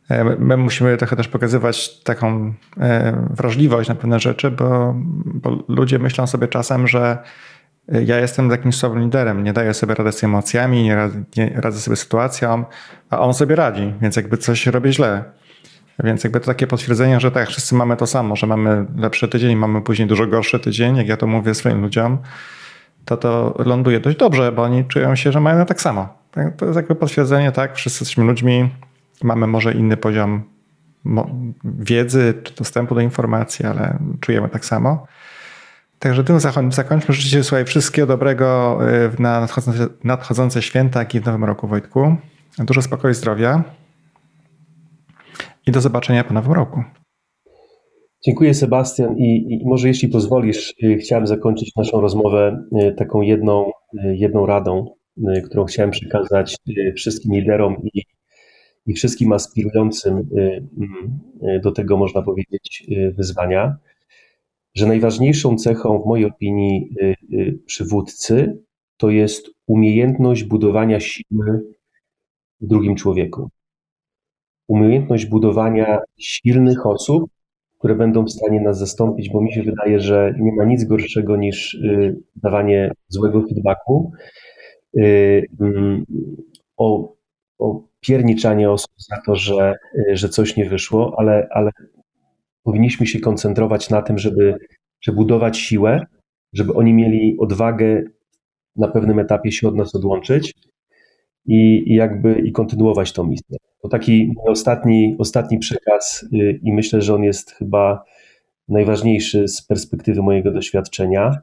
e, 0.08 0.24
my 0.24 0.56
musimy 0.56 0.96
trochę 0.96 1.16
też 1.16 1.28
pokazywać 1.28 2.02
taką 2.02 2.54
e, 2.80 3.26
wrażliwość 3.30 3.88
na 3.88 3.94
pewne 3.94 4.20
rzeczy, 4.20 4.50
bo, 4.50 4.94
bo 5.24 5.64
ludzie 5.68 5.98
myślą 5.98 6.26
sobie 6.26 6.48
czasem, 6.48 6.88
że 6.88 7.18
ja 7.88 8.18
jestem 8.18 8.50
takim 8.50 8.72
słabym 8.72 9.00
liderem, 9.02 9.44
nie 9.44 9.52
daję 9.52 9.74
sobie 9.74 9.94
rady 9.94 10.12
z 10.12 10.24
emocjami, 10.24 10.82
nie 10.82 10.96
radzę, 10.96 11.22
nie 11.36 11.52
radzę 11.56 11.80
sobie 11.80 11.96
z 11.96 12.00
sytuacją, 12.00 12.64
a 13.10 13.20
on 13.20 13.34
sobie 13.34 13.56
radzi, 13.56 13.94
więc 14.00 14.16
jakby 14.16 14.36
coś 14.36 14.66
robię 14.66 14.92
źle. 14.92 15.24
Więc 16.04 16.24
jakby 16.24 16.40
to 16.40 16.46
takie 16.46 16.66
potwierdzenie, 16.66 17.20
że 17.20 17.30
tak, 17.30 17.48
wszyscy 17.48 17.74
mamy 17.74 17.96
to 17.96 18.06
samo, 18.06 18.36
że 18.36 18.46
mamy 18.46 18.86
lepszy 18.96 19.28
tydzień, 19.28 19.56
mamy 19.56 19.82
później 19.82 20.08
dużo 20.08 20.26
gorszy 20.26 20.60
tydzień, 20.60 20.96
jak 20.96 21.08
ja 21.08 21.16
to 21.16 21.26
mówię 21.26 21.54
swoim 21.54 21.80
ludziom, 21.80 22.18
to 23.04 23.16
to 23.16 23.54
ląduje 23.58 24.00
dość 24.00 24.16
dobrze, 24.16 24.52
bo 24.52 24.62
oni 24.62 24.84
czują 24.84 25.16
się, 25.16 25.32
że 25.32 25.40
mają 25.40 25.66
tak 25.66 25.80
samo. 25.80 26.08
To 26.56 26.66
jest 26.66 26.76
jakby 26.76 26.94
potwierdzenie, 26.94 27.52
tak, 27.52 27.74
wszyscy 27.74 28.02
jesteśmy 28.02 28.24
ludźmi, 28.24 28.70
mamy 29.22 29.46
może 29.46 29.72
inny 29.72 29.96
poziom 29.96 30.42
wiedzy 31.64 32.34
czy 32.42 32.54
dostępu 32.54 32.94
do 32.94 33.00
informacji, 33.00 33.66
ale 33.66 33.98
czujemy 34.20 34.48
tak 34.48 34.64
samo. 34.64 35.06
Także 35.98 36.24
tym 36.24 36.40
zakończmy. 36.70 37.14
Życzę 37.14 37.44
Słuchaj, 37.44 37.64
wszystkiego 37.64 38.06
dobrego 38.06 38.78
y, 39.18 39.22
na 39.22 39.40
nadchodzące, 39.40 39.86
nadchodzące 40.04 40.62
święta, 40.62 40.98
jak 40.98 41.14
i 41.14 41.20
w 41.20 41.26
nowym 41.26 41.44
roku, 41.44 41.68
Wojtku. 41.68 42.16
Dużo 42.58 42.82
spokoju 42.82 43.12
i 43.12 43.14
zdrowia. 43.14 43.62
I 45.66 45.72
do 45.72 45.80
zobaczenia 45.80 46.24
po 46.24 46.34
nowym 46.34 46.52
roku. 46.52 46.84
Dziękuję 48.22 48.54
Sebastian 48.54 49.18
i, 49.18 49.46
i, 49.50 49.66
może 49.66 49.88
jeśli 49.88 50.08
pozwolisz, 50.08 50.74
y, 50.82 50.96
chciałem 50.96 51.26
zakończyć 51.26 51.76
naszą 51.76 52.00
rozmowę 52.00 52.64
y, 52.82 52.94
taką 52.94 53.20
jedną, 53.20 53.70
y, 53.94 54.16
jedną 54.16 54.46
radą, 54.46 54.94
którą 55.44 55.64
chciałem 55.64 55.90
przekazać 55.90 56.56
wszystkim 56.96 57.34
liderom 57.34 57.76
i, 57.94 58.02
i 58.86 58.94
wszystkim 58.94 59.32
aspirującym 59.32 60.28
mm, 60.36 61.60
do 61.60 61.72
tego, 61.72 61.96
można 61.96 62.22
powiedzieć, 62.22 62.86
wyzwania, 63.16 63.76
że 64.74 64.86
najważniejszą 64.86 65.56
cechą 65.56 66.02
w 66.02 66.06
mojej 66.06 66.26
opinii 66.26 66.94
przywódcy 67.66 68.58
to 68.96 69.10
jest 69.10 69.50
umiejętność 69.66 70.44
budowania 70.44 71.00
siły 71.00 71.62
w 72.60 72.66
drugim 72.66 72.96
człowieku. 72.96 73.48
Umiejętność 74.68 75.26
budowania 75.26 75.98
silnych 76.18 76.86
osób, 76.86 77.30
które 77.80 77.94
będą 77.94 78.24
w 78.24 78.30
stanie 78.30 78.60
nas 78.60 78.78
zastąpić, 78.78 79.30
bo 79.30 79.40
mi 79.40 79.52
się 79.52 79.62
wydaje, 79.62 80.00
że 80.00 80.34
nie 80.40 80.52
ma 80.52 80.64
nic 80.64 80.84
gorszego 80.84 81.36
niż 81.36 81.74
y, 81.74 82.16
dawanie 82.36 82.92
złego 83.08 83.42
feedbacku, 83.48 84.12
y, 84.98 85.46
mm, 85.60 86.04
o, 86.76 87.14
o 87.58 87.82
pierniczanie 88.00 88.70
osób 88.70 88.90
za 88.96 89.16
to, 89.26 89.36
że, 89.36 89.74
y, 89.94 90.16
że 90.16 90.28
coś 90.28 90.56
nie 90.56 90.64
wyszło, 90.64 91.14
ale, 91.18 91.48
ale 91.50 91.70
powinniśmy 92.62 93.06
się 93.06 93.20
koncentrować 93.20 93.90
na 93.90 94.02
tym, 94.02 94.18
żeby, 94.18 94.54
żeby 95.00 95.16
budować 95.16 95.58
siłę, 95.58 96.06
żeby 96.52 96.72
oni 96.74 96.94
mieli 96.94 97.36
odwagę 97.38 98.02
na 98.76 98.88
pewnym 98.88 99.18
etapie 99.18 99.52
się 99.52 99.68
od 99.68 99.76
nas 99.76 99.94
odłączyć 99.94 100.54
i, 101.46 101.82
i 101.86 101.94
jakby 101.94 102.40
i 102.40 102.52
kontynuować 102.52 103.12
tą 103.12 103.24
misję. 103.24 103.58
To 103.82 103.88
taki 103.88 104.34
ostatni, 104.46 105.16
ostatni 105.18 105.58
przekaz 105.58 106.26
y, 106.32 106.60
i 106.62 106.72
myślę, 106.72 107.02
że 107.02 107.14
on 107.14 107.24
jest 107.24 107.50
chyba 107.50 108.04
najważniejszy 108.68 109.48
z 109.48 109.62
perspektywy 109.62 110.22
mojego 110.22 110.52
doświadczenia. 110.52 111.36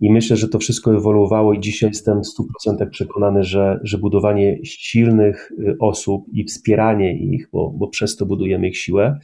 I 0.00 0.12
myślę, 0.12 0.36
że 0.36 0.48
to 0.48 0.58
wszystko 0.58 0.96
ewoluowało 0.96 1.52
i 1.52 1.60
dzisiaj 1.60 1.90
jestem 1.90 2.20
w 2.22 2.26
100% 2.70 2.90
przekonany, 2.90 3.44
że, 3.44 3.80
że 3.82 3.98
budowanie 3.98 4.64
silnych 4.64 5.52
y, 5.52 5.76
osób 5.80 6.24
i 6.32 6.44
wspieranie 6.44 7.18
ich, 7.18 7.48
bo, 7.52 7.70
bo 7.70 7.88
przez 7.88 8.16
to 8.16 8.26
budujemy 8.26 8.68
ich 8.68 8.78
siłę, 8.78 9.18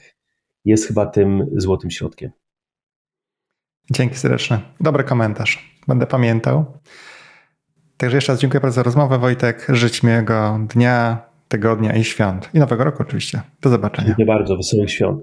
jest 0.65 0.87
chyba 0.87 1.07
tym 1.07 1.47
złotym 1.57 1.91
środkiem. 1.91 2.31
Dzięki 3.91 4.17
serdeczne. 4.17 4.61
Dobry 4.81 5.05
komentarz. 5.05 5.75
Będę 5.89 6.07
pamiętał. 6.07 6.65
Także 7.97 8.17
jeszcze 8.17 8.33
raz 8.33 8.41
dziękuję 8.41 8.61
bardzo 8.61 8.75
za 8.75 8.83
rozmowę, 8.83 9.19
Wojtek. 9.19 9.67
Życz 9.69 10.03
miłego 10.03 10.59
dnia, 10.75 11.23
tygodnia 11.55 11.97
i 11.97 12.05
świąt. 12.05 12.51
I 12.55 12.59
nowego 12.59 12.85
roku 12.85 13.03
oczywiście. 13.03 13.43
Do 13.61 13.71
zobaczenia. 13.71 14.07
Dziękuję 14.07 14.27
bardzo. 14.27 14.57
Wesołych 14.57 14.91
świąt. 14.91 15.21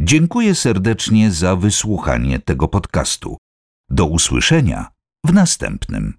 Dziękuję 0.00 0.54
serdecznie 0.54 1.30
za 1.30 1.56
wysłuchanie 1.56 2.38
tego 2.38 2.68
podcastu. 2.68 3.36
Do 3.90 4.06
usłyszenia 4.06 4.86
w 5.26 5.32
następnym. 5.32 6.14